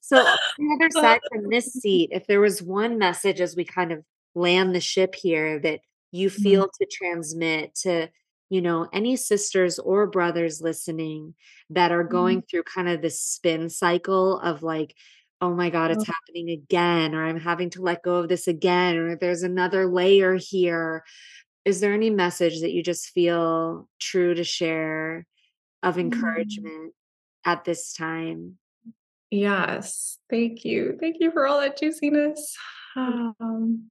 so 0.00 0.16
the 0.16 0.78
other 0.80 0.90
side 1.00 1.20
from 1.30 1.50
this 1.50 1.72
seat, 1.72 2.10
if 2.12 2.26
there 2.26 2.40
was 2.40 2.62
one 2.62 2.98
message 2.98 3.40
as 3.40 3.56
we 3.56 3.64
kind 3.64 3.92
of 3.92 4.04
land 4.34 4.74
the 4.74 4.80
ship 4.80 5.14
here 5.14 5.58
that 5.58 5.80
you 6.12 6.28
mm-hmm. 6.28 6.42
feel 6.42 6.62
mm-hmm. 6.62 6.84
to 6.84 6.90
transmit 6.90 7.74
to 7.74 8.08
you 8.52 8.60
know, 8.60 8.86
any 8.92 9.16
sisters 9.16 9.78
or 9.78 10.06
brothers 10.06 10.60
listening 10.60 11.32
that 11.70 11.90
are 11.90 12.04
going 12.04 12.40
mm-hmm. 12.40 12.46
through 12.50 12.62
kind 12.64 12.86
of 12.86 13.00
this 13.00 13.18
spin 13.18 13.70
cycle 13.70 14.38
of 14.40 14.62
like, 14.62 14.94
oh 15.40 15.54
my 15.54 15.70
God, 15.70 15.90
it's 15.90 16.06
oh. 16.06 16.12
happening 16.12 16.50
again, 16.50 17.14
or 17.14 17.24
I'm 17.24 17.40
having 17.40 17.70
to 17.70 17.80
let 17.80 18.02
go 18.02 18.16
of 18.16 18.28
this 18.28 18.46
again, 18.48 18.98
or 18.98 19.16
there's 19.16 19.42
another 19.42 19.86
layer 19.86 20.34
here. 20.34 21.02
Is 21.64 21.80
there 21.80 21.94
any 21.94 22.10
message 22.10 22.60
that 22.60 22.72
you 22.72 22.82
just 22.82 23.08
feel 23.08 23.88
true 23.98 24.34
to 24.34 24.44
share 24.44 25.26
of 25.82 25.94
mm-hmm. 25.94 26.12
encouragement 26.12 26.92
mm-hmm. 26.92 27.50
at 27.50 27.64
this 27.64 27.94
time? 27.94 28.58
Yes. 29.30 30.18
Thank 30.28 30.66
you. 30.66 30.98
Thank 31.00 31.16
you 31.20 31.30
for 31.30 31.46
all 31.46 31.60
that 31.60 31.78
juiciness. 31.78 32.54
Um, 32.96 33.88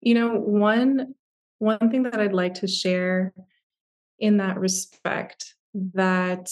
you 0.00 0.14
know, 0.14 0.34
one 0.34 1.14
one 1.60 1.90
thing 1.90 2.02
that 2.04 2.18
I'd 2.18 2.32
like 2.32 2.54
to 2.54 2.66
share 2.66 3.32
in 4.18 4.38
that 4.38 4.58
respect 4.58 5.54
that 5.94 6.50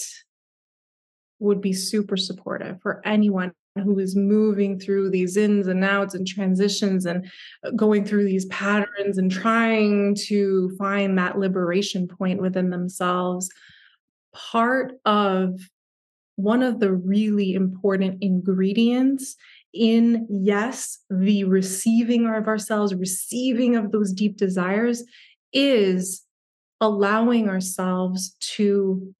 would 1.39 1.61
be 1.61 1.73
super 1.73 2.15
supportive 2.15 2.81
for 2.81 3.01
anyone 3.05 3.51
who 3.75 3.97
is 3.99 4.15
moving 4.15 4.79
through 4.79 5.09
these 5.09 5.35
ins 5.35 5.67
and 5.67 5.83
outs 5.83 6.13
and 6.13 6.27
transitions 6.27 7.05
and 7.05 7.29
uh, 7.65 7.71
going 7.71 8.05
through 8.05 8.25
these 8.25 8.45
patterns 8.47 9.17
and 9.17 9.31
trying 9.31 10.15
to 10.15 10.75
find 10.77 11.17
that 11.17 11.37
liberation 11.37 12.07
point 12.07 12.41
within 12.41 12.69
themselves. 12.69 13.49
Part 14.33 14.93
of 15.05 15.59
one 16.35 16.61
of 16.61 16.79
the 16.79 16.93
really 16.93 17.53
important 17.53 18.21
ingredients 18.21 19.35
in, 19.73 20.27
yes, 20.29 20.99
the 21.09 21.43
receiving 21.43 22.27
of 22.27 22.47
ourselves, 22.47 22.93
receiving 22.95 23.75
of 23.75 23.91
those 23.91 24.13
deep 24.13 24.37
desires 24.37 25.03
is 25.53 26.23
allowing 26.81 27.49
ourselves 27.49 28.35
to 28.39 29.13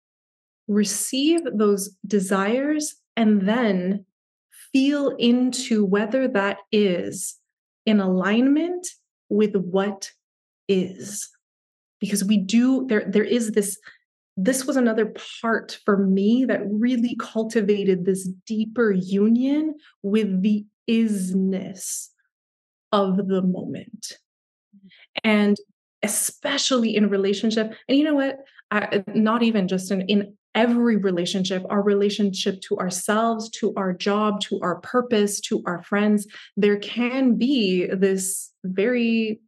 receive 0.68 1.42
those 1.54 1.90
desires 2.06 2.96
and 3.16 3.48
then 3.48 4.06
feel 4.72 5.16
into 5.18 5.84
whether 5.84 6.28
that 6.28 6.58
is 6.72 7.38
in 7.86 8.00
alignment 8.00 8.88
with 9.30 9.56
what 9.56 10.12
is. 10.68 11.30
Because 12.00 12.24
we 12.24 12.38
do 12.38 12.86
there 12.88 13.04
there 13.06 13.26
is 13.26 13.52
this 13.52 13.78
this 14.44 14.66
was 14.66 14.78
another 14.78 15.14
part 15.42 15.80
for 15.86 15.98
me 15.98 16.46
that 16.46 16.62
really 16.66 17.16
cultivated 17.20 18.06
this 18.06 18.28
deeper 18.46 18.92
union 18.92 19.76
with 20.02 20.42
the 20.42 20.66
isness 20.90 22.08
of 22.92 23.18
the 23.28 23.42
moment. 23.42 24.14
And 25.24 25.58
especially 26.04 26.96
in 26.96 27.10
relationship 27.10 27.74
and 27.88 27.98
you 27.98 28.04
know 28.06 28.16
what? 28.16 28.38
I, 28.72 29.04
not 29.14 29.44
even 29.44 29.68
just 29.68 29.92
in, 29.92 30.02
in 30.02 30.38
every 30.56 30.96
relationship, 30.96 31.64
our 31.70 31.82
relationship 31.82 32.62
to 32.62 32.78
ourselves, 32.78 33.50
to 33.50 33.74
our 33.76 33.94
job, 33.94 34.42
to 34.42 34.60
our 34.62 34.80
purpose, 34.82 35.40
to 35.42 35.62
our 35.66 35.84
friends, 35.84 36.28
there 36.56 36.78
can 36.78 37.36
be 37.36 37.88
this 37.88 38.52
very 38.64 39.42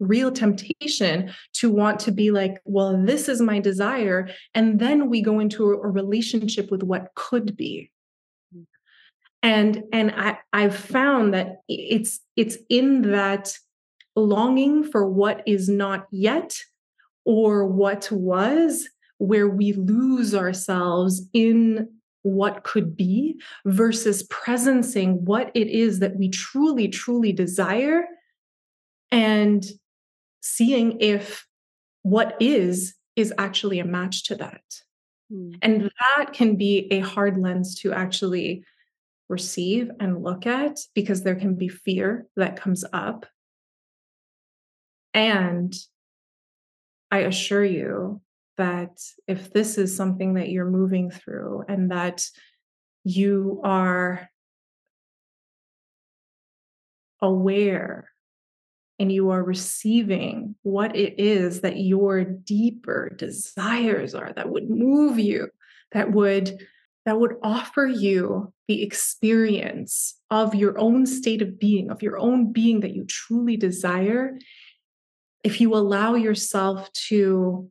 real 0.00 0.30
temptation 0.30 1.32
to 1.54 1.70
want 1.70 2.00
to 2.00 2.12
be 2.12 2.30
like, 2.30 2.60
well, 2.64 3.00
this 3.04 3.28
is 3.28 3.40
my 3.40 3.60
desire. 3.60 4.28
And 4.54 4.78
then 4.78 5.08
we 5.08 5.22
go 5.22 5.40
into 5.40 5.70
a, 5.70 5.76
relationship 5.76 6.70
with 6.70 6.82
what 6.82 7.08
could 7.14 7.56
be. 7.56 7.90
Mm. 8.54 8.66
And 9.42 9.82
and 9.92 10.10
I, 10.16 10.38
I've 10.52 10.76
found 10.76 11.34
that 11.34 11.58
it's 11.68 12.20
it's 12.36 12.58
in 12.68 13.12
that 13.12 13.56
longing 14.16 14.84
for 14.84 15.08
what 15.08 15.42
is 15.46 15.68
not 15.68 16.06
yet 16.10 16.58
or 17.24 17.66
what 17.66 18.08
was 18.10 18.88
where 19.18 19.48
we 19.48 19.72
lose 19.72 20.34
ourselves 20.34 21.28
in 21.32 21.88
what 22.22 22.64
could 22.64 22.96
be 22.96 23.38
versus 23.66 24.26
presencing 24.28 25.20
what 25.20 25.50
it 25.54 25.68
is 25.68 26.00
that 26.00 26.16
we 26.16 26.28
truly, 26.28 26.88
truly 26.88 27.32
desire 27.32 28.04
and 29.12 29.64
seeing 30.44 31.00
if 31.00 31.46
what 32.02 32.36
is 32.38 32.94
is 33.16 33.32
actually 33.38 33.78
a 33.78 33.84
match 33.84 34.24
to 34.24 34.36
that. 34.36 34.62
Mm. 35.32 35.58
And 35.62 35.90
that 36.00 36.32
can 36.34 36.56
be 36.56 36.86
a 36.90 37.00
hard 37.00 37.38
lens 37.38 37.80
to 37.80 37.92
actually 37.92 38.64
receive 39.30 39.90
and 40.00 40.22
look 40.22 40.46
at 40.46 40.78
because 40.94 41.22
there 41.22 41.34
can 41.34 41.54
be 41.54 41.68
fear 41.68 42.26
that 42.36 42.60
comes 42.60 42.84
up. 42.92 43.24
And 45.14 45.74
I 47.10 47.20
assure 47.20 47.64
you 47.64 48.20
that 48.58 48.98
if 49.26 49.50
this 49.50 49.78
is 49.78 49.96
something 49.96 50.34
that 50.34 50.50
you're 50.50 50.70
moving 50.70 51.10
through 51.10 51.64
and 51.68 51.90
that 51.90 52.26
you 53.04 53.62
are 53.64 54.28
aware 57.22 58.10
and 59.04 59.12
you 59.12 59.28
are 59.28 59.44
receiving 59.44 60.54
what 60.62 60.96
it 60.96 61.20
is 61.20 61.60
that 61.60 61.78
your 61.78 62.24
deeper 62.24 63.14
desires 63.18 64.14
are 64.14 64.32
that 64.32 64.48
would 64.48 64.70
move 64.70 65.18
you 65.18 65.46
that 65.92 66.10
would 66.10 66.58
that 67.04 67.20
would 67.20 67.34
offer 67.42 67.86
you 67.86 68.50
the 68.66 68.82
experience 68.82 70.18
of 70.30 70.54
your 70.54 70.78
own 70.78 71.04
state 71.04 71.42
of 71.42 71.58
being 71.60 71.90
of 71.90 72.00
your 72.00 72.16
own 72.16 72.50
being 72.50 72.80
that 72.80 72.94
you 72.94 73.04
truly 73.04 73.58
desire. 73.58 74.38
If 75.42 75.60
you 75.60 75.74
allow 75.74 76.14
yourself 76.14 76.90
to 77.08 77.70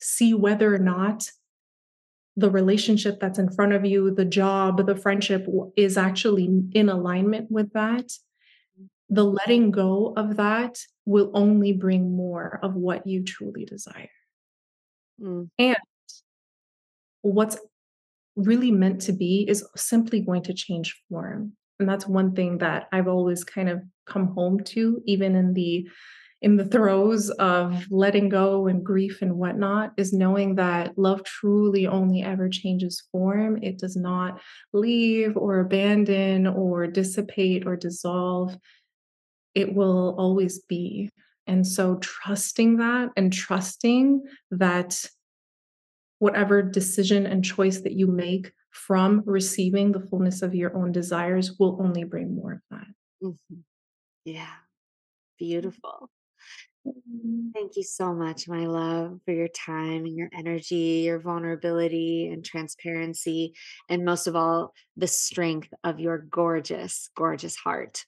see 0.00 0.32
whether 0.32 0.72
or 0.72 0.78
not 0.78 1.28
the 2.36 2.50
relationship 2.50 3.18
that's 3.18 3.40
in 3.40 3.50
front 3.50 3.72
of 3.72 3.84
you, 3.84 4.14
the 4.14 4.24
job, 4.24 4.86
the 4.86 4.94
friendship 4.94 5.44
is 5.76 5.96
actually 5.98 6.48
in 6.72 6.88
alignment 6.88 7.50
with 7.50 7.72
that, 7.72 8.12
the 9.08 9.24
letting 9.24 9.70
go 9.70 10.12
of 10.16 10.36
that 10.36 10.78
will 11.04 11.30
only 11.34 11.72
bring 11.72 12.16
more 12.16 12.58
of 12.62 12.74
what 12.74 13.06
you 13.06 13.22
truly 13.22 13.64
desire. 13.64 14.10
Mm. 15.20 15.48
And 15.58 15.76
what's 17.22 17.56
really 18.34 18.70
meant 18.70 19.00
to 19.02 19.12
be 19.12 19.46
is 19.48 19.66
simply 19.76 20.20
going 20.20 20.42
to 20.42 20.54
change 20.54 21.00
form. 21.08 21.52
And 21.78 21.88
that's 21.88 22.06
one 22.06 22.34
thing 22.34 22.58
that 22.58 22.88
I've 22.92 23.08
always 23.08 23.44
kind 23.44 23.68
of 23.68 23.82
come 24.06 24.28
home 24.28 24.60
to, 24.64 25.02
even 25.06 25.34
in 25.34 25.54
the 25.54 25.88
in 26.42 26.56
the 26.56 26.66
throes 26.66 27.30
of 27.30 27.86
letting 27.90 28.28
go 28.28 28.66
and 28.66 28.84
grief 28.84 29.22
and 29.22 29.36
whatnot 29.36 29.92
is 29.96 30.12
knowing 30.12 30.54
that 30.56 30.96
love 30.98 31.24
truly 31.24 31.86
only 31.86 32.22
ever 32.22 32.48
changes 32.48 33.02
form. 33.10 33.62
It 33.62 33.78
does 33.78 33.96
not 33.96 34.40
leave 34.74 35.34
or 35.36 35.60
abandon 35.60 36.46
or 36.46 36.86
dissipate 36.86 37.66
or 37.66 37.74
dissolve. 37.74 38.56
It 39.56 39.74
will 39.74 40.14
always 40.18 40.60
be. 40.60 41.10
And 41.46 41.66
so, 41.66 41.96
trusting 41.96 42.76
that 42.76 43.10
and 43.16 43.32
trusting 43.32 44.22
that 44.50 45.02
whatever 46.18 46.62
decision 46.62 47.26
and 47.26 47.44
choice 47.44 47.80
that 47.80 47.92
you 47.92 48.06
make 48.06 48.52
from 48.70 49.22
receiving 49.24 49.92
the 49.92 50.00
fullness 50.00 50.42
of 50.42 50.54
your 50.54 50.76
own 50.76 50.92
desires 50.92 51.56
will 51.58 51.78
only 51.80 52.04
bring 52.04 52.36
more 52.36 52.52
of 52.52 52.60
that. 52.70 52.86
Mm-hmm. 53.22 53.60
Yeah. 54.24 54.54
Beautiful. 55.38 56.10
Mm-hmm. 56.86 57.50
Thank 57.54 57.76
you 57.76 57.82
so 57.82 58.14
much, 58.14 58.48
my 58.48 58.66
love, 58.66 59.20
for 59.24 59.32
your 59.32 59.48
time 59.48 60.04
and 60.04 60.16
your 60.16 60.28
energy, 60.32 61.04
your 61.04 61.20
vulnerability 61.20 62.28
and 62.32 62.44
transparency, 62.44 63.54
and 63.88 64.04
most 64.04 64.26
of 64.26 64.36
all, 64.36 64.72
the 64.96 65.06
strength 65.06 65.72
of 65.84 66.00
your 66.00 66.18
gorgeous, 66.18 67.08
gorgeous 67.16 67.56
heart. 67.56 68.04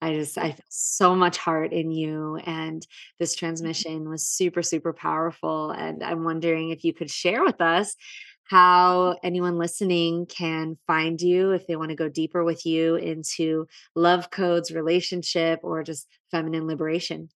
I 0.00 0.14
just, 0.14 0.38
I 0.38 0.52
feel 0.52 0.64
so 0.68 1.14
much 1.14 1.38
heart 1.38 1.72
in 1.72 1.90
you. 1.90 2.36
And 2.44 2.86
this 3.18 3.34
mm-hmm. 3.34 3.46
transmission 3.46 4.08
was 4.08 4.26
super, 4.26 4.62
super 4.62 4.92
powerful. 4.92 5.70
And 5.70 6.02
I'm 6.02 6.24
wondering 6.24 6.70
if 6.70 6.84
you 6.84 6.94
could 6.94 7.10
share 7.10 7.42
with 7.44 7.60
us 7.60 7.96
how 8.44 9.16
anyone 9.22 9.58
listening 9.58 10.24
can 10.26 10.78
find 10.86 11.20
you 11.20 11.50
if 11.50 11.66
they 11.66 11.76
want 11.76 11.90
to 11.90 11.96
go 11.96 12.08
deeper 12.08 12.44
with 12.44 12.64
you 12.64 12.96
into 12.96 13.66
love 13.94 14.30
codes, 14.30 14.70
relationship, 14.70 15.60
or 15.62 15.82
just 15.82 16.06
feminine 16.30 16.66
liberation. 16.66 17.28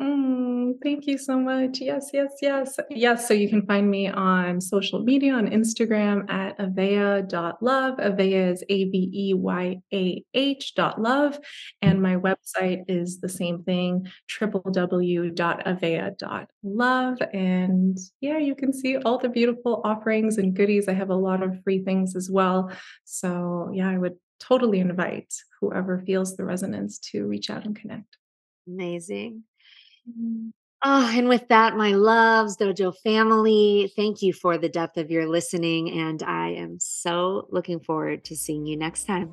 Mm, 0.00 0.74
thank 0.80 1.08
you 1.08 1.18
so 1.18 1.40
much. 1.40 1.80
Yes, 1.80 2.10
yes, 2.12 2.32
yes. 2.40 2.78
Yes, 2.90 3.26
so 3.26 3.34
you 3.34 3.48
can 3.48 3.66
find 3.66 3.90
me 3.90 4.06
on 4.06 4.60
social 4.60 5.02
media 5.02 5.34
on 5.34 5.48
Instagram 5.48 6.30
at 6.30 6.56
aveyah.love. 6.58 7.96
Aveyah 7.98 8.52
is 8.52 8.62
A 8.68 8.84
V 8.84 9.10
E 9.12 9.34
Y 9.34 9.80
A 9.92 10.24
H 10.34 10.74
dot 10.76 11.02
love. 11.02 11.40
And 11.82 12.00
my 12.00 12.14
website 12.14 12.84
is 12.86 13.18
the 13.18 13.28
same 13.28 13.64
thing, 13.64 14.06
www.aveyah.love. 14.40 17.18
And 17.32 17.98
yeah, 18.20 18.38
you 18.38 18.54
can 18.54 18.72
see 18.72 18.98
all 18.98 19.18
the 19.18 19.28
beautiful 19.28 19.80
offerings 19.84 20.38
and 20.38 20.54
goodies. 20.54 20.86
I 20.86 20.92
have 20.92 21.10
a 21.10 21.16
lot 21.16 21.42
of 21.42 21.60
free 21.64 21.82
things 21.82 22.14
as 22.14 22.30
well. 22.30 22.70
So 23.04 23.72
yeah, 23.74 23.90
I 23.90 23.98
would 23.98 24.14
totally 24.38 24.78
invite 24.78 25.34
whoever 25.60 25.98
feels 26.06 26.36
the 26.36 26.44
resonance 26.44 27.00
to 27.10 27.26
reach 27.26 27.50
out 27.50 27.66
and 27.66 27.74
connect. 27.74 28.16
Amazing. 28.68 29.42
Oh, 30.84 31.12
and 31.12 31.28
with 31.28 31.48
that, 31.48 31.76
my 31.76 31.92
loves, 31.92 32.56
Dojo 32.56 32.94
family, 33.02 33.92
thank 33.96 34.22
you 34.22 34.32
for 34.32 34.58
the 34.58 34.68
depth 34.68 34.96
of 34.96 35.10
your 35.10 35.26
listening. 35.26 35.90
And 35.90 36.22
I 36.22 36.50
am 36.50 36.78
so 36.78 37.48
looking 37.50 37.80
forward 37.80 38.24
to 38.26 38.36
seeing 38.36 38.64
you 38.64 38.76
next 38.76 39.04
time. 39.04 39.30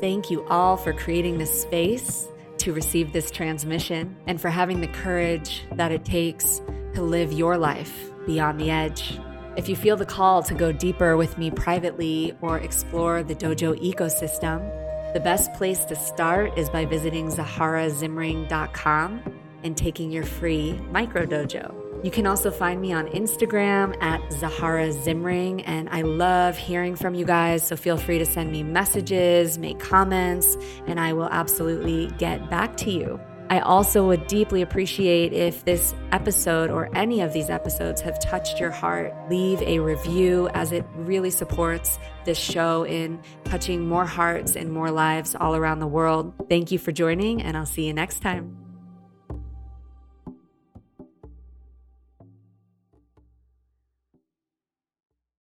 Thank 0.00 0.28
you 0.28 0.44
all 0.46 0.76
for 0.76 0.92
creating 0.92 1.38
this 1.38 1.62
space 1.62 2.26
to 2.58 2.72
receive 2.72 3.12
this 3.12 3.30
transmission 3.30 4.16
and 4.26 4.40
for 4.40 4.48
having 4.48 4.80
the 4.80 4.88
courage 4.88 5.64
that 5.72 5.92
it 5.92 6.04
takes 6.04 6.60
to 6.94 7.02
live 7.02 7.32
your 7.32 7.56
life 7.56 8.10
beyond 8.26 8.58
the 8.58 8.70
edge. 8.72 9.20
If 9.56 9.68
you 9.68 9.76
feel 9.76 9.96
the 9.96 10.06
call 10.06 10.42
to 10.42 10.54
go 10.54 10.72
deeper 10.72 11.16
with 11.16 11.38
me 11.38 11.52
privately 11.52 12.36
or 12.40 12.58
explore 12.58 13.22
the 13.22 13.36
dojo 13.36 13.78
ecosystem, 13.80 14.68
the 15.14 15.20
best 15.20 15.54
place 15.54 15.84
to 15.86 15.94
start 15.94 16.58
is 16.58 16.68
by 16.68 16.84
visiting 16.84 17.28
zaharazimring.com 17.28 19.22
and 19.62 19.76
taking 19.76 20.10
your 20.10 20.24
free 20.24 20.72
micro 20.90 21.24
dojo. 21.24 21.72
You 22.04 22.10
can 22.10 22.26
also 22.26 22.50
find 22.50 22.80
me 22.82 22.92
on 22.92 23.06
Instagram 23.06 23.96
at 24.02 24.20
Zahara 24.32 24.88
Zimring, 24.88 25.62
and 25.64 25.88
I 25.88 26.02
love 26.02 26.58
hearing 26.58 26.96
from 26.96 27.14
you 27.14 27.24
guys. 27.24 27.66
So 27.66 27.76
feel 27.76 27.96
free 27.96 28.18
to 28.18 28.26
send 28.26 28.50
me 28.50 28.64
messages, 28.64 29.56
make 29.56 29.78
comments, 29.78 30.56
and 30.86 30.98
I 31.00 31.12
will 31.12 31.30
absolutely 31.30 32.08
get 32.18 32.50
back 32.50 32.76
to 32.78 32.90
you. 32.90 33.20
I 33.50 33.60
also 33.60 34.06
would 34.08 34.26
deeply 34.26 34.62
appreciate 34.62 35.32
if 35.32 35.64
this 35.64 35.94
episode 36.12 36.70
or 36.70 36.94
any 36.96 37.20
of 37.20 37.32
these 37.32 37.50
episodes 37.50 38.00
have 38.00 38.18
touched 38.18 38.58
your 38.58 38.70
heart. 38.70 39.14
Leave 39.30 39.62
a 39.62 39.78
review 39.78 40.48
as 40.54 40.72
it 40.72 40.84
really 40.96 41.30
supports 41.30 41.98
this 42.24 42.38
show 42.38 42.84
in 42.84 43.20
touching 43.44 43.86
more 43.86 44.06
hearts 44.06 44.56
and 44.56 44.72
more 44.72 44.90
lives 44.90 45.34
all 45.34 45.54
around 45.54 45.80
the 45.80 45.86
world. 45.86 46.34
Thank 46.48 46.70
you 46.70 46.78
for 46.78 46.92
joining, 46.92 47.42
and 47.42 47.56
I'll 47.56 47.66
see 47.66 47.86
you 47.86 47.92
next 47.92 48.20
time. 48.20 48.63